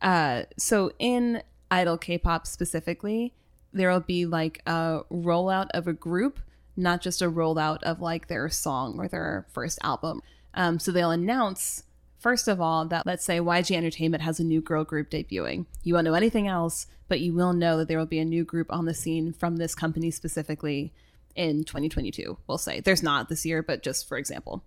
Uh, 0.00 0.44
so 0.56 0.92
in 0.98 1.42
idol 1.70 1.98
K-pop 1.98 2.46
specifically, 2.46 3.34
there 3.72 3.90
will 3.90 4.00
be 4.00 4.26
like 4.26 4.60
a 4.66 5.00
rollout 5.10 5.68
of 5.74 5.86
a 5.86 5.92
group 5.92 6.40
not 6.76 7.00
just 7.00 7.22
a 7.22 7.30
rollout 7.30 7.82
of 7.82 8.00
like 8.00 8.28
their 8.28 8.48
song 8.48 8.98
or 8.98 9.08
their 9.08 9.46
first 9.52 9.78
album. 9.82 10.22
Um, 10.54 10.78
so 10.78 10.92
they'll 10.92 11.10
announce, 11.10 11.84
first 12.18 12.48
of 12.48 12.60
all, 12.60 12.86
that 12.86 13.06
let's 13.06 13.24
say 13.24 13.38
YG 13.38 13.76
Entertainment 13.76 14.22
has 14.22 14.40
a 14.40 14.44
new 14.44 14.60
girl 14.60 14.84
group 14.84 15.10
debuting. 15.10 15.66
You 15.82 15.94
won't 15.94 16.04
know 16.04 16.14
anything 16.14 16.48
else, 16.48 16.86
but 17.08 17.20
you 17.20 17.34
will 17.34 17.52
know 17.52 17.76
that 17.78 17.88
there 17.88 17.98
will 17.98 18.06
be 18.06 18.18
a 18.18 18.24
new 18.24 18.44
group 18.44 18.72
on 18.72 18.86
the 18.86 18.94
scene 18.94 19.32
from 19.32 19.56
this 19.56 19.74
company 19.74 20.10
specifically 20.10 20.92
in 21.34 21.64
2022. 21.64 22.38
We'll 22.46 22.58
say 22.58 22.80
there's 22.80 23.02
not 23.02 23.28
this 23.28 23.46
year, 23.46 23.62
but 23.62 23.82
just 23.82 24.08
for 24.08 24.18
example. 24.18 24.64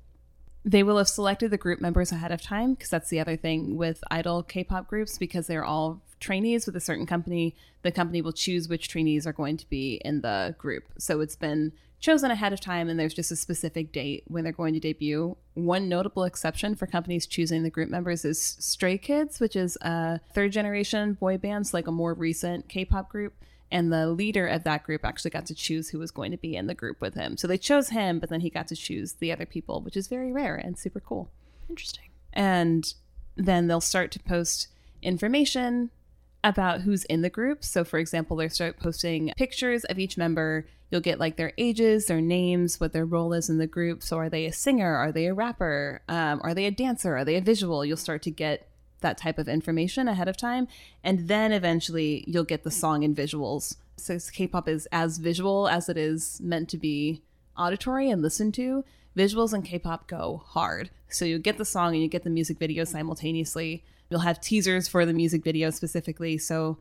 They 0.68 0.82
will 0.82 0.98
have 0.98 1.08
selected 1.08 1.52
the 1.52 1.58
group 1.58 1.80
members 1.80 2.12
ahead 2.12 2.32
of 2.32 2.42
time 2.42 2.74
because 2.74 2.90
that's 2.90 3.10
the 3.10 3.20
other 3.20 3.38
thing 3.38 3.78
with 3.78 4.04
idol 4.10 4.42
K 4.42 4.64
pop 4.64 4.88
groups 4.88 5.20
because 5.20 5.46
they're 5.46 5.64
all 5.64 6.02
trainees 6.20 6.66
with 6.66 6.76
a 6.76 6.80
certain 6.80 7.06
company. 7.06 7.56
The 7.84 7.92
company 7.92 8.20
will 8.24 8.34
choose 8.34 8.68
which 8.68 8.90
trainees 8.90 9.28
are 9.28 9.34
going 9.34 9.58
to 9.58 9.70
be 9.70 10.02
in 10.04 10.22
the 10.22 10.56
group. 10.58 10.86
So 10.98 11.22
it's 11.22 11.36
been 11.36 11.72
chosen 12.00 12.32
ahead 12.32 12.52
of 12.52 12.60
time 12.60 12.90
and 12.90 13.00
there's 13.00 13.14
just 13.14 13.32
a 13.32 13.36
specific 13.36 13.92
date 13.92 14.24
when 14.28 14.44
they're 14.44 14.54
going 14.54 14.74
to 14.74 14.80
debut. 14.80 15.38
One 15.54 15.88
notable 15.88 16.24
exception 16.24 16.74
for 16.74 16.88
companies 16.88 17.28
choosing 17.28 17.62
the 17.62 17.70
group 17.70 17.90
members 17.90 18.26
is 18.26 18.42
Stray 18.42 18.98
Kids, 18.98 19.40
which 19.40 19.56
is 19.56 19.78
a 19.82 20.20
third 20.34 20.52
generation 20.52 21.14
boy 21.14 21.38
band, 21.38 21.68
so 21.68 21.78
like 21.78 21.88
a 21.88 21.92
more 21.92 22.16
recent 22.16 22.70
K 22.70 22.86
pop 22.86 23.08
group. 23.10 23.36
And 23.72 23.92
the 23.92 24.08
leader 24.08 24.48
of 24.48 24.64
that 24.64 24.84
group 24.84 25.04
actually 25.04 25.32
got 25.32 25.46
to 25.48 25.56
choose 25.56 25.90
who 25.90 26.00
was 26.00 26.12
going 26.12 26.32
to 26.32 26.38
be 26.38 26.56
in 26.56 26.68
the 26.68 26.76
group 26.76 27.02
with 27.02 27.16
him. 27.16 27.36
So 27.38 27.48
they 27.48 27.58
chose 27.58 27.90
him, 27.90 28.20
but 28.20 28.30
then 28.30 28.42
he 28.42 28.50
got 28.50 28.68
to 28.68 28.76
choose 28.76 29.14
the 29.14 29.32
other 29.32 29.46
people, 29.46 29.82
which 29.82 29.98
is 29.98 30.08
very 30.08 30.32
rare 30.32 30.56
and 30.56 30.78
super 30.78 31.00
cool. 31.00 31.32
Interesting. 31.70 32.10
And 32.34 32.94
then 33.36 33.68
they'll 33.68 33.82
start 33.82 34.12
to 34.12 34.20
post 34.20 34.68
information 35.02 35.90
about 36.44 36.82
who's 36.82 37.06
in 37.06 37.22
the 37.22 37.30
group. 37.30 37.64
So, 37.64 37.84
for 37.84 37.98
example, 37.98 38.38
they 38.38 38.48
start 38.50 38.80
posting 38.80 39.34
pictures 39.36 39.84
of 39.86 39.98
each 39.98 40.16
member. 40.16 40.68
You'll 40.92 41.02
get 41.02 41.20
like 41.20 41.38
their 41.38 41.54
ages, 41.58 42.06
their 42.06 42.22
names, 42.22 42.80
what 42.80 42.94
their 42.94 43.06
role 43.06 43.34
is 43.34 43.50
in 43.50 43.58
the 43.58 43.68
group. 43.68 44.04
So, 44.04 44.18
are 44.18 44.30
they 44.30 44.46
a 44.46 44.54
singer? 44.54 44.96
Are 44.96 45.12
they 45.12 45.26
a 45.26 45.34
rapper? 45.34 46.02
Um, 46.08 46.40
are 46.44 46.54
they 46.54 46.66
a 46.66 46.72
dancer? 46.72 47.18
Are 47.18 47.26
they 47.26 47.36
a 47.36 47.42
visual? 47.42 47.84
You'll 47.84 47.98
start 47.98 48.22
to 48.24 48.32
get 48.32 48.70
that 49.02 49.18
type 49.18 49.38
of 49.38 49.48
information 49.48 50.08
ahead 50.08 50.28
of 50.28 50.38
time. 50.38 50.68
And 51.04 51.28
then 51.28 51.52
eventually 51.52 52.24
you'll 52.28 52.44
get 52.44 52.64
the 52.64 52.72
song 52.72 53.04
and 53.04 53.16
visuals. 53.16 53.76
So, 53.98 54.18
K 54.32 54.48
pop 54.48 54.68
is 54.68 54.88
as 54.92 55.18
visual 55.18 55.68
as 55.68 55.88
it 55.90 55.98
is 55.98 56.42
meant 56.42 56.70
to 56.70 56.78
be 56.78 57.22
auditory 57.58 58.10
and 58.10 58.22
listened 58.22 58.54
to. 58.56 58.84
Visuals 59.16 59.54
and 59.54 59.64
K 59.64 59.80
pop 59.80 60.08
go 60.08 60.44
hard. 60.46 60.90
So, 61.10 61.24
you 61.24 61.40
get 61.40 61.58
the 61.58 61.66
song 61.66 61.94
and 61.94 62.02
you 62.02 62.10
get 62.10 62.24
the 62.24 62.30
music 62.30 62.60
video 62.60 62.84
simultaneously 62.84 63.84
You'll 64.10 64.22
have 64.22 64.40
teasers 64.40 64.88
for 64.88 65.06
the 65.06 65.14
music 65.14 65.44
video 65.44 65.70
specifically. 65.70 66.38
So 66.38 66.78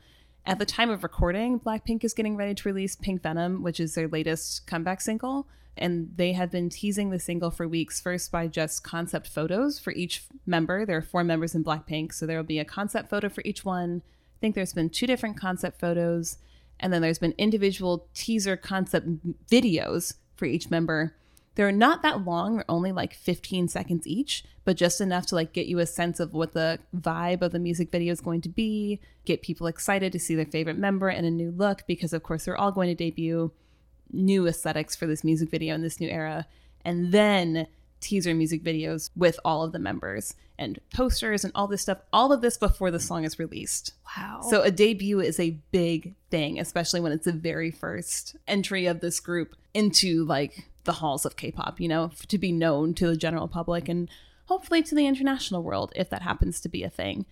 at 0.47 0.59
the 0.59 0.67
time 0.67 0.91
of 0.91 1.03
recording, 1.03 1.59
Blackpink 1.59 2.05
is 2.05 2.13
getting 2.13 2.37
ready 2.37 2.55
to 2.55 2.69
release 2.69 2.97
Pink 2.97 3.23
Venom, 3.23 3.63
which 3.63 3.81
is 3.81 3.95
their 3.95 4.09
latest 4.09 4.67
comeback 4.67 5.01
single. 5.01 5.47
And 5.77 6.13
they 6.17 6.33
have 6.33 6.51
been 6.51 6.69
teasing 6.69 7.11
the 7.11 7.19
single 7.19 7.51
for 7.51 7.67
weeks, 7.67 8.01
first 8.01 8.31
by 8.31 8.47
just 8.47 8.85
concept 8.85 9.27
photos 9.27 9.79
for 9.79 9.93
each 9.93 10.25
member. 10.47 10.87
There 10.87 10.99
are 10.99 11.03
four 11.03 11.25
members 11.25 11.55
in 11.55 11.65
Blackpink, 11.65 12.13
so 12.13 12.27
there 12.27 12.37
will 12.37 12.45
be 12.45 12.59
a 12.59 12.65
concept 12.65 13.11
photo 13.11 13.29
for 13.29 13.43
each 13.45 13.65
one. 13.65 14.03
I 14.05 14.39
think 14.41 14.55
there's 14.55 14.75
been 14.75 14.91
two 14.91 15.07
different 15.07 15.39
concept 15.39 15.81
photos, 15.81 16.39
and 16.79 16.93
then 16.93 17.03
there's 17.03 17.19
been 17.19 17.35
individual 17.39 18.07
teaser 18.15 18.57
concept 18.57 19.09
videos 19.51 20.15
for 20.37 20.45
each 20.45 20.71
member 20.71 21.17
they're 21.55 21.73
not 21.73 22.03
that 22.03 22.25
long 22.25 22.57
they're 22.57 22.65
only 22.69 22.93
like 22.93 23.15
15 23.15 23.69
seconds 23.69 24.07
each 24.07 24.45
but 24.65 24.77
just 24.77 25.01
enough 25.01 25.27
to 25.27 25.35
like 25.35 25.53
get 25.53 25.67
you 25.67 25.79
a 25.79 25.87
sense 25.87 26.19
of 26.21 26.33
what 26.33 26.53
the 26.53 26.79
vibe 26.97 27.43
of 27.43 27.53
the 27.53 27.59
music 27.59 27.91
video 27.91 28.13
is 28.13 28.21
going 28.21 28.41
to 28.41 28.49
be 28.49 29.01
get 29.25 29.43
people 29.43 29.67
excited 29.67 30.13
to 30.13 30.19
see 30.19 30.35
their 30.35 30.47
favorite 30.47 30.79
member 30.79 31.09
in 31.11 31.25
a 31.25 31.31
new 31.31 31.51
look 31.51 31.83
because 31.87 32.13
of 32.13 32.23
course 32.23 32.45
they're 32.45 32.57
all 32.57 32.73
going 32.73 32.89
to 32.89 32.95
debut 32.95 33.53
new 34.13 34.47
aesthetics 34.47 34.95
for 34.95 35.07
this 35.07 35.25
music 35.25 35.51
video 35.51 35.75
in 35.75 35.83
this 35.83 36.01
new 36.01 36.09
era 36.09 36.47
and 36.85 37.13
then 37.13 37.67
teaser 38.01 38.35
music 38.35 38.63
videos 38.63 39.11
with 39.17 39.41
all 39.45 39.63
of 39.65 39.73
the 39.73 39.79
members 39.79 40.35
and 40.59 40.79
posters 40.95 41.43
and 41.43 41.53
all 41.55 41.67
this 41.67 41.83
stuff 41.83 41.99
all 42.13 42.33
of 42.33 42.43
this 42.43 42.57
before 42.59 42.91
the 42.91 43.01
song 43.01 43.25
is 43.25 43.39
released 43.39 43.93
Wow. 44.17 44.41
so 44.49 44.63
a 44.63 44.71
debut 44.71 45.21
is 45.21 45.41
a 45.41 45.59
big 45.73 46.15
thing 46.31 46.61
especially 46.61 47.01
when 47.01 47.13
it's 47.13 47.25
the 47.25 47.33
very 47.33 47.71
first 47.71 48.37
entry 48.47 48.87
of 48.87 49.01
this 49.01 49.21
group 49.21 49.57
into 49.73 50.25
like 50.27 50.69
the 50.85 50.93
halls 50.93 51.25
of 51.25 51.37
K-pop, 51.37 51.81
you 51.81 51.89
know, 51.89 52.11
to 52.29 52.39
be 52.39 52.53
known 52.53 52.95
to 52.95 53.07
the 53.07 53.17
general 53.17 53.49
public 53.49 53.89
and 53.89 54.09
hopefully 54.47 54.83
to 54.83 54.95
the 54.95 55.07
international 55.07 55.63
world 55.63 55.93
if 55.97 56.11
that 56.11 56.23
happens 56.23 56.61
to 56.61 56.69
be 56.69 56.83
a 56.83 56.91
thing. 56.91 57.27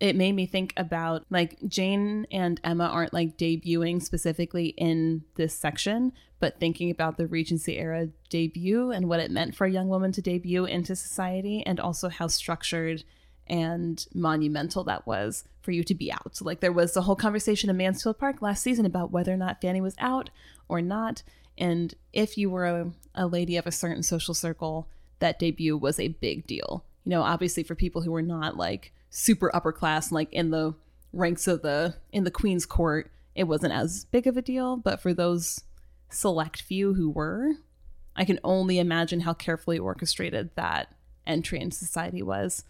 It 0.00 0.14
made 0.14 0.32
me 0.32 0.46
think 0.46 0.72
about 0.76 1.26
like 1.28 1.58
Jane 1.66 2.26
and 2.30 2.60
Emma 2.62 2.84
aren't 2.84 3.12
like 3.12 3.36
debuting 3.36 4.00
specifically 4.00 4.68
in 4.68 5.24
this 5.34 5.54
section, 5.54 6.12
but 6.38 6.60
thinking 6.60 6.90
about 6.90 7.16
the 7.16 7.26
Regency 7.26 7.78
era 7.78 8.08
debut 8.30 8.92
and 8.92 9.08
what 9.08 9.20
it 9.20 9.30
meant 9.30 9.56
for 9.56 9.66
a 9.66 9.70
young 9.70 9.88
woman 9.88 10.12
to 10.12 10.22
debut 10.22 10.64
into 10.64 10.94
society 10.94 11.64
and 11.66 11.80
also 11.80 12.08
how 12.08 12.28
structured 12.28 13.02
and 13.48 14.06
monumental 14.14 14.84
that 14.84 15.06
was 15.06 15.44
for 15.62 15.72
you 15.72 15.82
to 15.82 15.94
be 15.94 16.12
out. 16.12 16.36
So, 16.36 16.44
like 16.44 16.60
there 16.60 16.72
was 16.72 16.96
a 16.96 17.02
whole 17.02 17.16
conversation 17.16 17.70
in 17.70 17.76
Mansfield 17.76 18.18
Park 18.18 18.40
last 18.40 18.62
season 18.62 18.86
about 18.86 19.10
whether 19.10 19.32
or 19.32 19.36
not 19.36 19.60
Fanny 19.60 19.80
was 19.80 19.96
out 19.98 20.30
or 20.68 20.80
not. 20.80 21.22
And 21.58 21.94
if 22.12 22.38
you 22.38 22.50
were 22.50 22.64
a, 22.64 22.92
a 23.14 23.26
lady 23.26 23.56
of 23.56 23.66
a 23.66 23.72
certain 23.72 24.02
social 24.02 24.34
circle, 24.34 24.88
that 25.18 25.38
debut 25.38 25.76
was 25.76 25.98
a 25.98 26.08
big 26.08 26.46
deal. 26.46 26.84
You 27.04 27.10
know, 27.10 27.22
obviously 27.22 27.62
for 27.62 27.74
people 27.74 28.02
who 28.02 28.12
were 28.12 28.22
not 28.22 28.56
like 28.56 28.92
super 29.10 29.54
upper 29.54 29.72
class, 29.72 30.12
like 30.12 30.32
in 30.32 30.50
the 30.50 30.74
ranks 31.12 31.46
of 31.46 31.62
the 31.62 31.96
in 32.12 32.24
the 32.24 32.30
queen's 32.30 32.66
court, 32.66 33.10
it 33.34 33.44
wasn't 33.44 33.72
as 33.72 34.04
big 34.06 34.26
of 34.26 34.36
a 34.36 34.42
deal. 34.42 34.76
But 34.76 35.00
for 35.00 35.12
those 35.12 35.62
select 36.10 36.62
few 36.62 36.94
who 36.94 37.10
were, 37.10 37.52
I 38.14 38.24
can 38.24 38.38
only 38.44 38.78
imagine 38.78 39.20
how 39.20 39.34
carefully 39.34 39.78
orchestrated 39.78 40.50
that 40.56 40.94
entry 41.26 41.60
into 41.60 41.76
society 41.76 42.22
was 42.22 42.64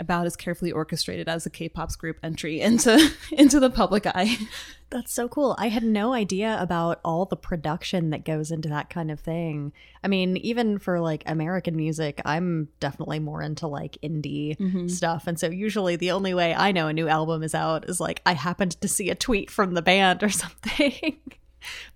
about 0.00 0.26
as 0.26 0.36
carefully 0.36 0.70
orchestrated 0.72 1.28
as 1.28 1.44
a 1.46 1.50
K-pop's 1.50 1.96
group 1.96 2.18
entry 2.22 2.60
into 2.60 3.10
into 3.32 3.58
the 3.60 3.70
public 3.70 4.06
eye. 4.06 4.36
That's 4.90 5.12
so 5.12 5.28
cool. 5.28 5.54
I 5.58 5.68
had 5.68 5.82
no 5.82 6.14
idea 6.14 6.56
about 6.58 7.00
all 7.04 7.26
the 7.26 7.36
production 7.36 8.08
that 8.10 8.24
goes 8.24 8.50
into 8.50 8.70
that 8.70 8.88
kind 8.88 9.10
of 9.10 9.20
thing. 9.20 9.72
I 10.02 10.08
mean, 10.08 10.38
even 10.38 10.78
for 10.78 10.98
like 10.98 11.22
American 11.26 11.76
music, 11.76 12.22
I'm 12.24 12.68
definitely 12.80 13.18
more 13.18 13.42
into 13.42 13.66
like 13.66 13.98
indie 14.02 14.56
Mm-hmm. 14.56 14.88
stuff. 14.88 15.26
And 15.26 15.38
so 15.38 15.48
usually 15.50 15.96
the 15.96 16.12
only 16.12 16.32
way 16.32 16.54
I 16.54 16.72
know 16.72 16.88
a 16.88 16.92
new 16.94 17.06
album 17.06 17.42
is 17.42 17.54
out 17.54 17.88
is 17.88 18.00
like 18.00 18.22
I 18.24 18.32
happened 18.32 18.80
to 18.80 18.88
see 18.88 19.10
a 19.10 19.14
tweet 19.14 19.50
from 19.50 19.74
the 19.74 19.82
band 19.82 20.22
or 20.22 20.30
something. 20.30 21.18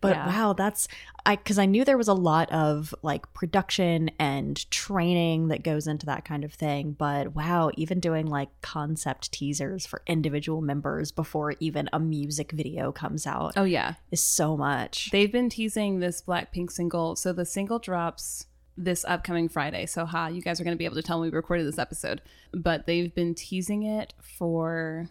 But 0.01 0.16
Yeah. 0.16 0.27
wow, 0.27 0.53
that's 0.53 0.88
I 1.25 1.37
cuz 1.37 1.59
I 1.59 1.66
knew 1.66 1.85
there 1.85 1.96
was 1.98 2.09
a 2.09 2.14
lot 2.14 2.51
of 2.53 2.94
like 3.03 3.33
production 3.33 4.11
and 4.18 4.68
training 4.70 5.48
that 5.48 5.62
goes 5.62 5.87
into 5.87 6.07
that 6.07 6.25
kind 6.25 6.44
of 6.44 6.53
thing, 6.53 6.92
but 6.92 7.35
wow, 7.35 7.70
even 7.77 8.01
doing 8.01 8.27
like 8.27 8.48
concept 8.61 9.31
teasers 9.33 9.87
for 9.87 10.03
individual 10.07 10.61
members 10.61 11.12
before 11.12 11.55
even 11.61 11.88
a 11.92 12.01
music 12.01 12.53
video 12.53 12.90
comes 12.92 13.27
out 13.27 13.53
Oh 13.57 13.64
yeah. 13.64 13.94
is 14.11 14.22
so 14.22 14.57
much. 14.57 15.11
They've 15.12 15.31
been 15.31 15.48
teasing 15.48 16.01
this 16.01 16.20
Blackpink 16.22 16.70
single. 16.72 17.14
So 17.16 17.33
the 17.33 17.44
single 17.44 17.79
drops 17.79 18.46
this 18.77 19.05
upcoming 19.07 19.48
Friday. 19.48 19.85
So 19.87 20.07
ha, 20.07 20.29
you 20.29 20.40
guys 20.40 20.59
are 20.61 20.64
going 20.64 20.75
to 20.75 20.79
be 20.79 20.87
able 20.87 20.96
to 20.96 21.03
tell 21.03 21.20
when 21.20 21.31
we 21.31 21.37
recorded 21.37 21.66
this 21.66 21.79
episode. 21.79 22.22
But 22.53 22.87
they've 22.87 23.14
been 23.14 23.35
teasing 23.35 23.83
it 23.83 24.14
for 24.20 25.09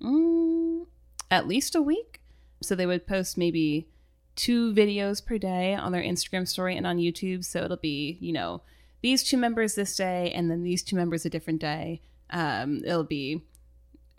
mm, 0.00 0.86
at 1.30 1.48
least 1.48 1.74
a 1.74 1.82
week. 1.82 2.20
So 2.62 2.74
they 2.74 2.86
would 2.86 3.06
post 3.06 3.36
maybe 3.38 3.88
two 4.34 4.72
videos 4.74 5.24
per 5.24 5.38
day 5.38 5.74
on 5.74 5.92
their 5.92 6.02
Instagram 6.02 6.46
story 6.46 6.76
and 6.76 6.86
on 6.86 6.98
YouTube. 6.98 7.44
So 7.44 7.64
it'll 7.64 7.76
be, 7.76 8.18
you 8.20 8.32
know, 8.32 8.62
these 9.02 9.22
two 9.22 9.36
members 9.36 9.74
this 9.74 9.96
day 9.96 10.32
and 10.34 10.50
then 10.50 10.62
these 10.62 10.82
two 10.82 10.96
members 10.96 11.24
a 11.24 11.30
different 11.30 11.60
day. 11.60 12.02
Um, 12.30 12.82
it'll 12.84 13.04
be 13.04 13.42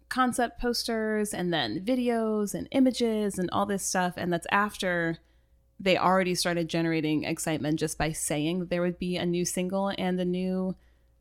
concept 0.10 0.60
posters 0.60 1.34
and 1.34 1.54
then 1.54 1.84
videos 1.84 2.54
and 2.54 2.68
images 2.72 3.38
and 3.38 3.50
all 3.52 3.66
this 3.66 3.84
stuff. 3.84 4.14
And 4.18 4.32
that's 4.32 4.48
after 4.52 5.18
they 5.80 5.98
already 5.98 6.34
started 6.34 6.70
generating 6.70 7.24
excitement 7.24 7.80
just 7.80 7.98
by 7.98 8.12
saying 8.12 8.66
there 8.66 8.82
would 8.82 8.98
be 8.98 9.18
a 9.18 9.26
new 9.26 9.46
single 9.46 9.94
and 9.98 10.20
a 10.20 10.26
new 10.26 10.76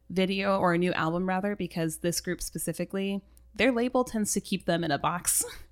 video 0.08 0.58
or 0.58 0.72
a 0.72 0.78
new 0.78 0.92
album, 0.92 1.28
rather, 1.28 1.54
because 1.54 1.98
this 1.98 2.20
group 2.20 2.40
specifically, 2.40 3.22
their 3.54 3.72
label 3.72 4.04
tends 4.04 4.32
to 4.32 4.40
keep 4.40 4.64
them 4.64 4.84
in 4.84 4.90
a 4.90 4.98
box 4.98 5.44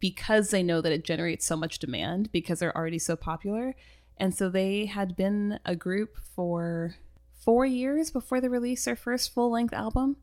because 0.00 0.50
they 0.50 0.62
know 0.62 0.80
that 0.80 0.92
it 0.92 1.04
generates 1.04 1.44
so 1.46 1.56
much 1.56 1.78
demand 1.78 2.30
because 2.32 2.58
they're 2.60 2.76
already 2.76 2.98
so 2.98 3.16
popular. 3.16 3.74
And 4.16 4.34
so 4.34 4.48
they 4.48 4.86
had 4.86 5.16
been 5.16 5.60
a 5.64 5.76
group 5.76 6.16
for 6.34 6.96
four 7.44 7.64
years 7.66 8.10
before 8.10 8.40
they 8.40 8.48
released 8.48 8.84
their 8.84 8.96
first 8.96 9.32
full 9.32 9.50
length 9.50 9.72
album. 9.74 10.16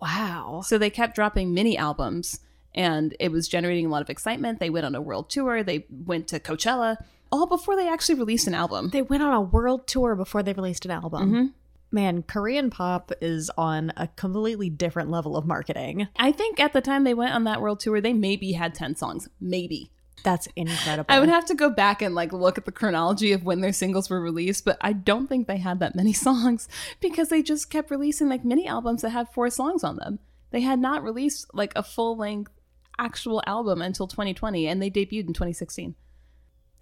wow. 0.00 0.62
So 0.64 0.78
they 0.78 0.90
kept 0.90 1.14
dropping 1.14 1.52
mini 1.54 1.76
albums 1.76 2.40
and 2.74 3.16
it 3.18 3.32
was 3.32 3.48
generating 3.48 3.86
a 3.86 3.88
lot 3.88 4.02
of 4.02 4.10
excitement. 4.10 4.60
They 4.60 4.70
went 4.70 4.86
on 4.86 4.94
a 4.94 5.00
world 5.00 5.28
tour, 5.30 5.62
they 5.62 5.86
went 5.90 6.28
to 6.28 6.38
Coachella, 6.38 6.96
all 7.32 7.46
before 7.46 7.74
they 7.76 7.88
actually 7.88 8.14
released 8.18 8.46
an 8.46 8.54
album. 8.54 8.90
They 8.90 9.02
went 9.02 9.22
on 9.22 9.32
a 9.34 9.40
world 9.40 9.86
tour 9.86 10.14
before 10.14 10.42
they 10.42 10.52
released 10.52 10.84
an 10.84 10.90
album. 10.92 11.32
Mhm. 11.32 11.52
Man, 11.90 12.22
Korean 12.22 12.68
pop 12.70 13.12
is 13.20 13.50
on 13.56 13.92
a 13.96 14.08
completely 14.08 14.68
different 14.68 15.10
level 15.10 15.36
of 15.36 15.46
marketing. 15.46 16.08
I 16.16 16.32
think 16.32 16.60
at 16.60 16.72
the 16.72 16.80
time 16.80 17.04
they 17.04 17.14
went 17.14 17.34
on 17.34 17.44
that 17.44 17.62
world 17.62 17.80
tour, 17.80 18.00
they 18.00 18.12
maybe 18.12 18.52
had 18.52 18.74
10 18.74 18.96
songs. 18.96 19.28
Maybe. 19.40 19.90
That's 20.22 20.48
incredible. 20.56 21.06
I 21.08 21.20
would 21.20 21.28
have 21.28 21.46
to 21.46 21.54
go 21.54 21.70
back 21.70 22.02
and 22.02 22.14
like 22.14 22.32
look 22.32 22.58
at 22.58 22.64
the 22.64 22.72
chronology 22.72 23.32
of 23.32 23.44
when 23.44 23.60
their 23.60 23.72
singles 23.72 24.10
were 24.10 24.20
released, 24.20 24.64
but 24.64 24.76
I 24.80 24.92
don't 24.92 25.28
think 25.28 25.46
they 25.46 25.58
had 25.58 25.80
that 25.80 25.94
many 25.94 26.12
songs 26.28 26.68
because 27.00 27.28
they 27.28 27.42
just 27.42 27.70
kept 27.70 27.90
releasing 27.90 28.28
like 28.28 28.44
mini 28.44 28.66
albums 28.66 29.02
that 29.02 29.10
had 29.10 29.28
four 29.28 29.48
songs 29.48 29.84
on 29.84 29.96
them. 29.96 30.18
They 30.50 30.60
had 30.60 30.78
not 30.78 31.02
released 31.02 31.46
like 31.54 31.72
a 31.76 31.82
full 31.82 32.16
length 32.16 32.52
actual 32.98 33.42
album 33.46 33.80
until 33.80 34.08
2020 34.08 34.66
and 34.66 34.82
they 34.82 34.90
debuted 34.90 35.28
in 35.28 35.34
2016. 35.34 35.94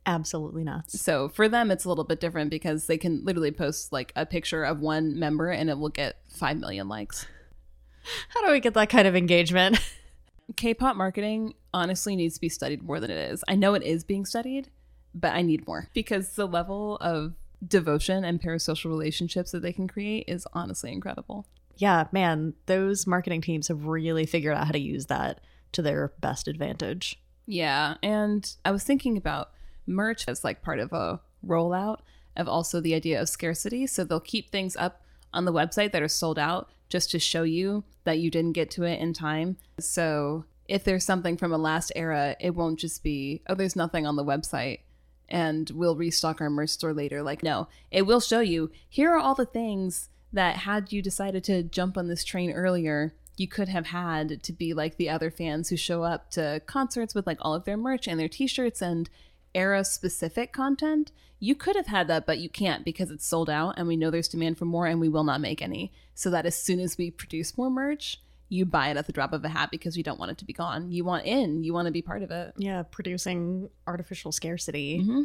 Absolutely 0.07 0.63
nuts. 0.63 1.01
So 1.01 1.29
for 1.29 1.49
them, 1.49 1.71
it's 1.73 1.85
a 1.85 1.89
little 1.89 2.05
bit 2.05 2.21
different 2.21 2.49
because 2.49 2.87
they 2.87 2.97
can 2.97 3.25
literally 3.25 3.51
post 3.51 3.93
like 3.93 4.13
a 4.15 4.25
picture 4.25 4.63
of 4.63 4.81
one 4.81 5.19
member 5.19 5.51
and 5.51 5.69
it 5.69 5.79
will 5.79 5.89
get 5.89 6.17
5 6.29 6.59
million 6.59 6.89
likes. 6.89 7.27
How 8.29 8.47
do 8.47 8.53
we 8.53 8.61
get 8.61 8.75
that 8.75 8.89
kind 8.89 9.09
of 9.09 9.17
engagement? 9.17 9.79
K 10.57 10.75
pop 10.75 10.95
marketing 10.95 11.55
honestly 11.75 12.15
needs 12.15 12.35
to 12.37 12.41
be 12.41 12.49
studied 12.49 12.83
more 12.83 13.01
than 13.01 13.11
it 13.11 13.33
is. 13.33 13.43
I 13.49 13.57
know 13.57 13.75
it 13.75 13.83
is 13.83 14.05
being 14.05 14.25
studied, 14.25 14.71
but 15.13 15.35
I 15.35 15.43
need 15.43 15.67
more 15.67 15.89
because 15.93 16.31
the 16.31 16.47
level 16.47 16.99
of 16.99 17.35
devotion 17.67 18.25
and 18.25 18.41
parasocial 18.41 18.91
relationships 18.91 19.51
that 19.51 19.63
they 19.63 19.73
can 19.73 19.89
create 19.89 20.25
is 20.29 20.47
honestly 20.53 20.93
incredible. 20.93 21.47
Yeah, 21.77 22.07
man, 22.13 22.55
those 22.67 23.09
marketing 23.09 23.41
teams 23.41 23.69
have 23.69 23.87
really 23.87 24.25
figured 24.25 24.57
out 24.57 24.67
how 24.67 24.73
to 24.73 24.79
use 24.79 25.07
that 25.07 25.41
to 25.73 25.83
their 25.83 26.13
best 26.21 26.47
advantage. 26.47 27.21
Yeah, 27.47 27.97
and 28.03 28.51
I 28.65 28.71
was 28.71 28.85
thinking 28.85 29.17
about 29.17 29.51
merch 29.87 30.29
as 30.29 30.45
like 30.45 30.63
part 30.63 30.79
of 30.79 30.93
a 30.93 31.21
rollout 31.47 32.01
of 32.37 32.49
also 32.49 32.81
the 32.81 32.95
idea 32.95 33.21
of 33.21 33.29
scarcity. 33.29 33.87
So 33.87 34.05
they'll 34.05 34.21
keep 34.21 34.51
things 34.51 34.77
up 34.77 35.03
on 35.33 35.45
the 35.45 35.53
website 35.53 35.93
that 35.93 36.03
are 36.03 36.09
sold 36.09 36.39
out 36.39 36.69
just 36.89 37.11
to 37.11 37.19
show 37.19 37.43
you 37.43 37.85
that 38.05 38.19
you 38.19 38.31
didn't 38.31 38.53
get 38.53 38.71
to 38.73 38.85
it 38.85 39.01
in 39.01 39.13
time. 39.13 39.57
So 39.81 40.45
if 40.69 40.85
there's 40.85 41.05
something 41.05 41.37
from 41.37 41.53
a 41.53 41.59
last 41.59 41.93
era, 41.97 42.37
it 42.41 42.55
won't 42.55 42.79
just 42.79 43.03
be, 43.03 43.43
oh, 43.49 43.55
there's 43.55 43.77
nothing 43.77 44.07
on 44.07 44.17
the 44.17 44.25
website 44.25 44.81
and 45.29 45.71
we'll 45.71 45.97
restock 45.97 46.41
our 46.41 46.51
merch 46.51 46.71
store 46.71 46.95
later. 46.95 47.23
Like, 47.23 47.43
no, 47.43 47.69
it 47.91 48.03
will 48.03 48.21
show 48.21 48.41
you 48.41 48.71
here 48.89 49.13
are 49.13 49.19
all 49.19 49.35
the 49.35 49.45
things 49.45 50.09
that 50.33 50.57
had 50.59 50.93
you 50.93 51.03
decided 51.03 51.45
to 51.45 51.63
jump 51.63 51.97
on 51.97 52.09
this 52.09 52.25
train 52.25 52.53
earlier, 52.53 53.15
you 53.37 53.49
could 53.49 53.69
have 53.69 53.87
had 53.87 54.43
to 54.43 54.53
be 54.53 54.75
like 54.75 54.97
the 54.97 55.11
other 55.11 55.31
fans 55.31 55.69
who 55.69 55.77
show 55.77 56.03
up 56.03 56.31
to 56.31 56.61
concerts 56.67 57.15
with 57.15 57.27
like 57.27 57.39
all 57.41 57.55
of 57.55 57.65
their 57.65 57.77
merch 57.77 58.07
and 58.07 58.19
their 58.19 58.29
t 58.29 58.47
shirts 58.47 58.81
and 58.81 59.11
era 59.57 59.85
specific 59.85 60.53
content. 60.53 61.11
You 61.39 61.55
could 61.55 61.77
have 61.77 61.87
had 61.87 62.09
that, 62.09 62.27
but 62.27 62.39
you 62.39 62.49
can't 62.49 62.85
because 62.85 63.11
it's 63.11 63.27
sold 63.27 63.51
out 63.51 63.75
and 63.77 63.89
we 63.89 63.97
know 63.97 64.11
there's 64.11 64.29
demand 64.29 64.59
for 64.59 64.65
more 64.65 64.87
and 64.87 65.01
we 65.01 65.09
will 65.09 65.25
not 65.25 65.41
make 65.41 65.61
any. 65.61 65.93
So 66.15 66.31
that 66.31 66.47
as 66.47 66.57
soon 66.57 66.79
as 66.81 66.97
we 66.97 67.11
produce 67.11 67.59
more 67.59 67.71
merch, 67.71 68.21
you 68.49 68.65
buy 68.65 68.89
it 68.89 68.97
at 68.97 69.07
the 69.07 69.13
drop 69.13 69.33
of 69.33 69.45
a 69.45 69.49
hat 69.49 69.71
because 69.71 69.97
you 69.97 70.03
don't 70.03 70.21
want 70.21 70.31
it 70.31 70.39
to 70.39 70.45
be 70.45 70.53
gone. 70.53 70.93
You 70.93 71.05
want 71.05 71.27
in, 71.27 71.65
you 71.65 71.73
want 71.73 71.87
to 71.87 71.93
be 71.93 72.03
part 72.03 72.23
of 72.23 72.31
it. 72.31 72.55
Yeah, 72.57 72.85
producing 72.85 73.69
artificial 73.87 74.31
scarcity. 74.33 75.01
Mm-hmm. 75.01 75.23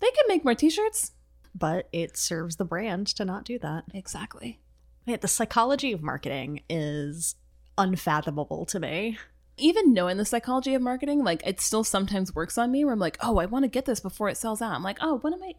They 0.00 0.10
can 0.10 0.24
make 0.28 0.44
more 0.44 0.54
t 0.54 0.70
shirts. 0.70 1.12
But 1.54 1.88
it 1.92 2.16
serves 2.16 2.56
the 2.56 2.64
brand 2.64 3.06
to 3.08 3.24
not 3.24 3.44
do 3.44 3.60
that. 3.60 3.84
Exactly. 3.94 4.58
Wait, 5.06 5.20
the 5.20 5.28
psychology 5.28 5.92
of 5.92 6.02
marketing 6.02 6.62
is 6.68 7.36
unfathomable 7.78 8.66
to 8.66 8.80
me. 8.80 9.18
Even 9.56 9.94
knowing 9.94 10.16
the 10.16 10.24
psychology 10.24 10.74
of 10.74 10.82
marketing, 10.82 11.22
like 11.22 11.42
it 11.46 11.60
still 11.60 11.84
sometimes 11.84 12.34
works 12.34 12.58
on 12.58 12.72
me 12.72 12.84
where 12.84 12.92
I'm 12.92 12.98
like, 12.98 13.18
oh, 13.20 13.38
I 13.38 13.46
want 13.46 13.64
to 13.64 13.68
get 13.68 13.84
this 13.84 14.00
before 14.00 14.28
it 14.28 14.36
sells 14.36 14.60
out. 14.60 14.72
I'm 14.72 14.82
like, 14.82 14.98
oh, 15.00 15.18
what 15.18 15.32
am 15.32 15.42
I? 15.42 15.54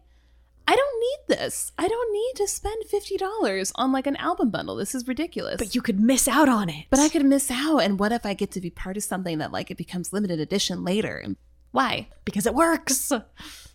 I 0.68 0.74
don't 0.74 1.00
need 1.00 1.38
this. 1.38 1.72
I 1.78 1.86
don't 1.86 2.12
need 2.12 2.32
to 2.36 2.48
spend 2.48 2.84
$50 2.92 3.72
on 3.76 3.92
like 3.92 4.06
an 4.06 4.16
album 4.16 4.50
bundle. 4.50 4.74
This 4.76 4.94
is 4.94 5.06
ridiculous. 5.06 5.58
But 5.58 5.74
you 5.74 5.80
could 5.80 6.00
miss 6.00 6.26
out 6.26 6.48
on 6.48 6.68
it. 6.68 6.86
But 6.90 6.98
I 6.98 7.08
could 7.08 7.24
miss 7.24 7.50
out. 7.50 7.78
And 7.78 7.98
what 8.00 8.12
if 8.12 8.26
I 8.26 8.34
get 8.34 8.50
to 8.52 8.60
be 8.60 8.70
part 8.70 8.96
of 8.96 9.04
something 9.04 9.38
that 9.38 9.52
like 9.52 9.70
it 9.70 9.76
becomes 9.76 10.12
limited 10.12 10.40
edition 10.40 10.82
later? 10.82 11.16
And 11.16 11.36
why? 11.70 12.08
Because 12.24 12.46
it 12.46 12.54
works. 12.54 13.12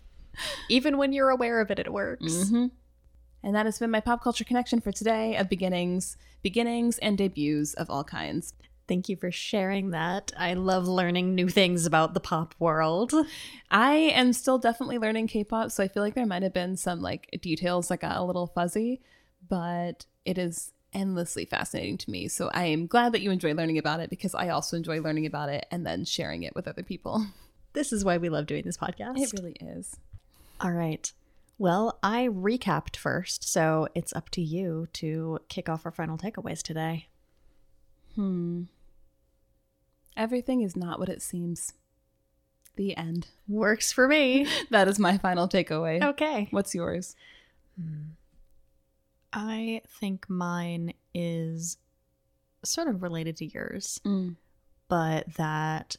Even 0.68 0.98
when 0.98 1.12
you're 1.12 1.30
aware 1.30 1.60
of 1.60 1.70
it, 1.70 1.78
it 1.78 1.92
works. 1.92 2.24
Mm-hmm. 2.24 2.66
And 3.42 3.54
that 3.54 3.66
has 3.66 3.78
been 3.78 3.90
my 3.90 4.00
pop 4.00 4.22
culture 4.22 4.44
connection 4.44 4.80
for 4.80 4.92
today 4.92 5.36
of 5.36 5.48
beginnings, 5.48 6.16
beginnings 6.42 6.98
and 6.98 7.16
debuts 7.16 7.74
of 7.74 7.90
all 7.90 8.04
kinds. 8.04 8.52
Thank 8.88 9.08
you 9.08 9.16
for 9.16 9.30
sharing 9.30 9.90
that. 9.90 10.32
I 10.36 10.54
love 10.54 10.88
learning 10.88 11.34
new 11.34 11.48
things 11.48 11.86
about 11.86 12.14
the 12.14 12.20
pop 12.20 12.54
world. 12.58 13.12
I 13.70 13.94
am 13.94 14.32
still 14.32 14.58
definitely 14.58 14.98
learning 14.98 15.28
K-pop, 15.28 15.70
so 15.70 15.82
I 15.84 15.88
feel 15.88 16.02
like 16.02 16.14
there 16.14 16.26
might 16.26 16.42
have 16.42 16.52
been 16.52 16.76
some 16.76 17.00
like 17.00 17.28
details 17.40 17.88
that 17.88 18.00
got 18.00 18.16
a 18.16 18.24
little 18.24 18.46
fuzzy, 18.46 19.00
but 19.48 20.06
it 20.24 20.36
is 20.36 20.72
endlessly 20.92 21.44
fascinating 21.44 21.96
to 21.98 22.10
me. 22.10 22.28
So 22.28 22.50
I 22.52 22.64
am 22.66 22.86
glad 22.86 23.12
that 23.12 23.22
you 23.22 23.30
enjoy 23.30 23.54
learning 23.54 23.78
about 23.78 24.00
it 24.00 24.10
because 24.10 24.34
I 24.34 24.48
also 24.48 24.76
enjoy 24.76 25.00
learning 25.00 25.26
about 25.26 25.48
it 25.48 25.66
and 25.70 25.86
then 25.86 26.04
sharing 26.04 26.42
it 26.42 26.54
with 26.54 26.68
other 26.68 26.82
people. 26.82 27.26
This 27.74 27.90
is 27.90 28.04
why 28.04 28.18
we 28.18 28.28
love 28.28 28.44
doing 28.44 28.64
this 28.66 28.76
podcast. 28.76 29.18
It 29.18 29.32
really 29.32 29.56
is. 29.58 29.96
All 30.60 30.72
right. 30.72 31.10
Well, 31.56 31.98
I 32.02 32.28
recapped 32.28 32.96
first, 32.96 33.48
so 33.50 33.88
it's 33.94 34.12
up 34.12 34.28
to 34.30 34.42
you 34.42 34.88
to 34.94 35.38
kick 35.48 35.70
off 35.70 35.86
our 35.86 35.90
final 35.92 36.18
takeaways 36.18 36.60
today. 36.60 37.08
Hmm. 38.14 38.64
Everything 40.16 40.62
is 40.62 40.76
not 40.76 40.98
what 40.98 41.08
it 41.08 41.22
seems. 41.22 41.72
The 42.76 42.96
end. 42.96 43.28
Works 43.48 43.92
for 43.92 44.08
me. 44.08 44.46
That 44.70 44.88
is 44.88 44.98
my 44.98 45.18
final 45.18 45.48
takeaway. 45.48 46.02
Okay. 46.02 46.48
What's 46.50 46.74
yours? 46.74 47.16
I 49.32 49.80
think 50.00 50.28
mine 50.28 50.92
is 51.14 51.78
sort 52.64 52.88
of 52.88 53.02
related 53.02 53.36
to 53.38 53.46
yours, 53.46 54.00
Mm. 54.04 54.36
but 54.88 55.34
that 55.34 55.96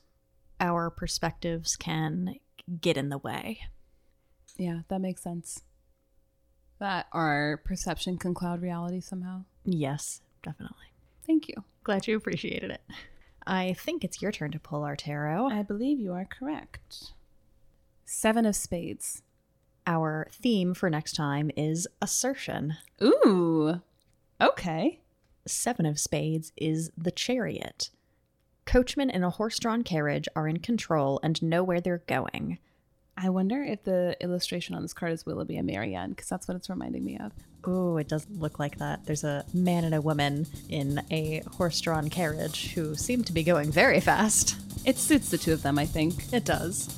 our 0.59 0.89
perspectives 0.89 1.76
can 1.76 2.36
get 2.80 2.95
in 2.97 3.09
the 3.09 3.18
way. 3.18 3.61
Yeah, 4.57 4.82
that 4.88 5.01
makes 5.01 5.24
sense. 5.24 5.61
That 6.80 7.07
our 7.11 7.57
perception 7.66 8.18
can 8.18 8.34
cloud 8.34 8.61
reality 8.61 9.01
somehow. 9.01 9.45
Yes, 9.66 10.22
definitely. 10.43 10.88
Thank 11.26 11.47
you. 11.47 11.64
Glad 11.84 12.07
you 12.07 12.15
appreciated 12.15 12.71
it. 12.71 12.81
I 13.45 13.73
think 13.73 14.03
it's 14.03 14.21
your 14.21 14.31
turn 14.31 14.51
to 14.51 14.59
pull 14.59 14.84
our 14.84 14.95
tarot. 14.95 15.47
I 15.47 15.63
believe 15.63 15.99
you 15.99 16.13
are 16.13 16.25
correct. 16.25 17.13
Seven 18.05 18.45
of 18.45 18.55
Spades. 18.55 19.21
Our 19.86 20.27
theme 20.31 20.73
for 20.73 20.89
next 20.89 21.13
time 21.13 21.51
is 21.57 21.88
assertion. 22.01 22.77
Ooh. 23.01 23.81
Okay. 24.39 25.01
Seven 25.45 25.86
of 25.86 25.99
Spades 25.99 26.53
is 26.55 26.89
the 26.97 27.11
chariot. 27.11 27.89
Coachmen 28.65 29.09
in 29.09 29.23
a 29.25 29.29
horse 29.29 29.59
drawn 29.59 29.84
carriage 29.84 30.29
are 30.38 30.47
in 30.47 30.59
control 30.59 31.19
and 31.21 31.43
know 31.43 31.63
where 31.63 31.81
they're 31.81 32.03
going. 32.07 32.59
I 33.16 33.30
wonder 33.30 33.64
if 33.64 33.84
the 33.84 34.18
illustration 34.20 34.76
on 34.76 34.82
this 34.82 34.93
card 34.93 35.14
is 35.14 35.26
Willoughby 35.26 35.57
and 35.57 35.68
Marianne, 35.68 36.09
because 36.09 36.28
that's 36.28 36.47
what 36.47 36.57
it's 36.57 36.70
reminding 36.70 37.05
me 37.05 37.18
of. 37.18 37.32
Oh, 37.64 37.97
it 37.97 38.07
doesn't 38.07 38.39
look 38.39 38.59
like 38.59 38.80
that. 38.80 39.05
There's 39.05 39.24
a 39.24 39.45
man 39.53 39.86
and 39.86 39.95
a 39.95 40.01
woman 40.01 40.47
in 40.68 41.01
a 41.11 41.41
horse 41.57 41.80
drawn 41.80 42.09
carriage 42.09 42.74
who 42.74 42.95
seem 42.95 43.24
to 43.24 43.32
be 43.34 43.43
going 43.43 43.72
very 43.72 43.99
fast. 43.99 44.57
It 44.86 44.97
suits 44.97 45.30
the 45.30 45.38
two 45.38 45.53
of 45.53 45.61
them, 45.61 45.80
I 45.80 45.86
think. 45.86 46.34
It 46.34 46.43
does. 46.43 46.89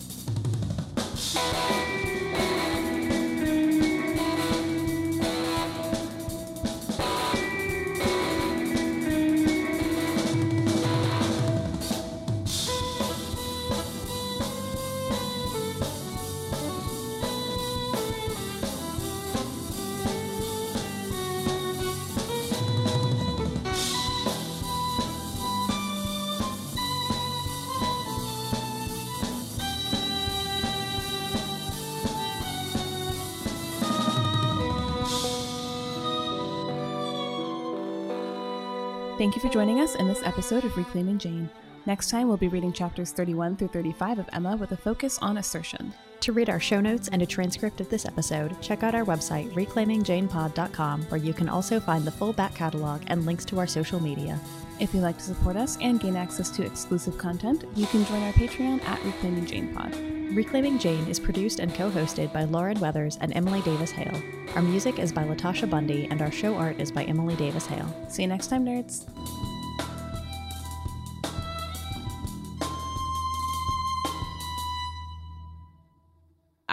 Joining 39.56 39.80
us 39.80 39.96
in 39.96 40.06
this 40.06 40.22
episode 40.24 40.66
of 40.66 40.76
Reclaiming 40.76 41.18
Jane. 41.18 41.50
Next 41.86 42.10
time, 42.10 42.28
we'll 42.28 42.36
be 42.36 42.50
reading 42.50 42.74
chapters 42.74 43.14
31 43.14 43.56
through 43.56 43.70
35 43.70 44.20
of 44.20 44.30
Emma 44.34 44.58
with 44.58 44.74
a 44.74 44.76
focus 44.76 45.18
on 45.22 45.38
assertion. 45.38 45.94
To 46.20 46.34
read 46.34 46.50
our 46.50 46.60
show 46.60 46.82
notes 46.82 47.08
and 47.08 47.22
a 47.22 47.26
transcript 47.26 47.80
of 47.80 47.90
this 47.90 48.04
episode, 48.06 48.62
check 48.62 48.84
out 48.84 48.94
our 48.94 49.06
website, 49.06 49.54
reclaimingjanepod.com, 49.54 51.04
where 51.04 51.22
you 51.22 51.34
can 51.34 51.48
also 51.48 51.80
find 51.80 52.04
the 52.04 52.12
full 52.12 52.34
back 52.34 52.54
catalog 52.54 53.04
and 53.08 53.26
links 53.26 53.46
to 53.46 53.58
our 53.58 53.66
social 53.66 54.02
media. 54.02 54.38
If 54.82 54.94
you'd 54.94 55.04
like 55.04 55.18
to 55.20 55.24
support 55.24 55.56
us 55.56 55.78
and 55.80 56.02
gain 56.02 56.18
access 56.18 56.50
to 56.50 56.66
exclusive 56.66 57.18
content, 57.18 57.64
you 57.78 57.86
can 57.88 58.04
join 58.08 58.24
our 58.24 58.34
Patreon 58.34 58.84
at 58.84 59.02
Reclaiming 59.06 59.46
Jane 59.46 59.74
Pod. 59.74 59.96
Reclaiming 60.36 60.78
Jane 60.78 61.08
is 61.08 61.18
produced 61.18 61.60
and 61.62 61.74
co 61.74 61.90
hosted 61.90 62.34
by 62.34 62.44
Lauren 62.44 62.78
Weathers 62.82 63.18
and 63.22 63.34
Emily 63.34 63.62
Davis 63.62 63.92
Hale. 63.92 64.22
Our 64.56 64.62
music 64.62 65.00
is 65.00 65.14
by 65.14 65.24
Latasha 65.24 65.70
Bundy, 65.70 66.08
and 66.12 66.22
our 66.22 66.32
show 66.32 66.56
art 66.56 66.78
is 66.78 66.92
by 66.92 67.06
Emily 67.06 67.38
Davis 67.38 67.68
Hale. 67.68 67.94
See 68.10 68.24
you 68.24 68.28
next 68.28 68.48
time, 68.48 68.66
nerds. 68.66 69.06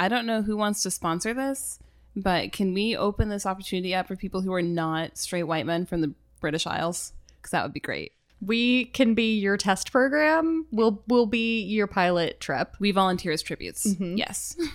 I 0.03 0.09
don't 0.09 0.27
know 0.27 0.43
who 0.43 0.57
wants 0.57 0.83
to 0.83 0.91
sponsor 0.91 1.33
this, 1.33 1.79
but 2.17 2.51
can 2.51 2.75
we 2.75 2.97
open 2.97 3.29
this 3.29 3.47
opportunity 3.47 3.95
up 3.95 4.09
for 4.09 4.17
people 4.17 4.41
who 4.41 4.53
are 4.53 4.61
not 4.61 5.17
straight 5.17 5.45
white 5.45 5.65
men 5.65 5.87
from 5.87 6.01
the 6.01 6.13
British 6.41 6.67
Isles? 6.67 7.13
Because 7.37 7.53
that 7.53 7.63
would 7.63 7.73
be 7.73 7.79
great. 7.79 8.11
We 8.41 8.87
can 8.87 9.15
be 9.15 9.39
your 9.39 9.57
test 9.57 9.93
program. 9.93 10.67
We'll 10.73 11.05
we'll 11.07 11.27
be 11.27 11.63
your 11.63 11.87
pilot 11.87 12.41
trip. 12.41 12.75
We 12.81 12.91
volunteer 12.91 13.31
as 13.31 13.43
tributes. 13.43 13.87
Mm-hmm. 13.87 14.17
Yes. 14.17 14.57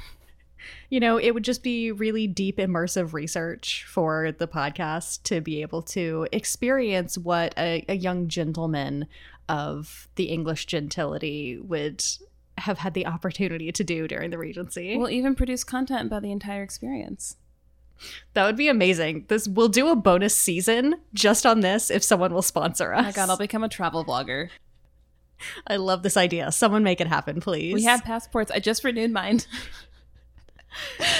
You 0.90 1.02
know, 1.02 1.18
it 1.18 1.32
would 1.32 1.44
just 1.44 1.64
be 1.64 1.92
really 1.92 2.28
deep 2.28 2.58
immersive 2.58 3.14
research 3.14 3.86
for 3.88 4.32
the 4.32 4.48
podcast 4.48 5.24
to 5.24 5.42
be 5.42 5.62
able 5.62 5.82
to 5.84 6.28
experience 6.32 7.18
what 7.18 7.54
a, 7.58 7.84
a 7.90 7.96
young 7.96 8.30
gentleman 8.30 9.08
of 9.50 10.08
the 10.16 10.26
English 10.26 10.66
gentility 10.66 11.58
would 11.60 12.04
have 12.58 12.80
had 12.80 12.94
the 12.94 13.06
opportunity 13.06 13.72
to 13.72 13.84
do 13.84 14.08
during 14.08 14.32
the 14.32 14.38
Regency. 14.38 14.98
We'll 14.98 15.10
even 15.10 15.36
produce 15.36 15.64
content 15.64 16.08
about 16.08 16.22
the 16.22 16.32
entire 16.32 16.64
experience. 16.64 17.38
that 18.34 18.46
would 18.46 18.58
be 18.58 18.68
amazing. 18.68 19.26
This 19.28 19.48
we'll 19.48 19.70
do 19.70 19.90
a 19.90 19.96
bonus 19.96 20.36
season 20.36 20.96
just 21.14 21.46
on 21.46 21.62
this 21.62 21.90
if 21.92 22.04
someone 22.04 22.34
will 22.34 22.42
sponsor 22.42 22.94
us. 22.94 23.00
Oh 23.02 23.04
my 23.04 23.12
god, 23.12 23.30
I'll 23.30 23.38
become 23.38 23.64
a 23.64 23.70
travel 23.70 24.04
vlogger. 24.06 24.50
I 25.68 25.76
love 25.76 26.02
this 26.02 26.18
idea. 26.18 26.52
Someone 26.52 26.84
make 26.84 27.00
it 27.00 27.08
happen, 27.08 27.40
please. 27.42 27.74
We 27.74 27.84
have 27.84 28.04
passports. 28.04 28.50
I 28.52 28.60
just 28.60 28.84
renewed 28.84 29.12
mine. 29.12 29.42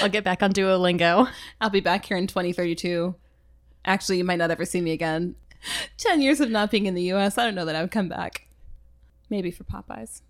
I'll 0.02 0.08
get 0.08 0.24
back 0.24 0.42
on 0.42 0.52
Duolingo. 0.52 1.28
I'll 1.60 1.70
be 1.70 1.80
back 1.80 2.04
here 2.04 2.16
in 2.16 2.26
2032. 2.26 3.14
Actually, 3.84 4.18
you 4.18 4.24
might 4.24 4.36
not 4.36 4.50
ever 4.50 4.64
see 4.64 4.80
me 4.80 4.92
again. 4.92 5.36
10 5.98 6.20
years 6.20 6.40
of 6.40 6.50
not 6.50 6.70
being 6.70 6.86
in 6.86 6.94
the 6.94 7.12
US. 7.12 7.38
I 7.38 7.44
don't 7.44 7.54
know 7.54 7.64
that 7.64 7.76
I 7.76 7.80
would 7.80 7.90
come 7.90 8.08
back. 8.08 8.46
Maybe 9.30 9.50
for 9.50 9.64
Popeyes. 9.64 10.22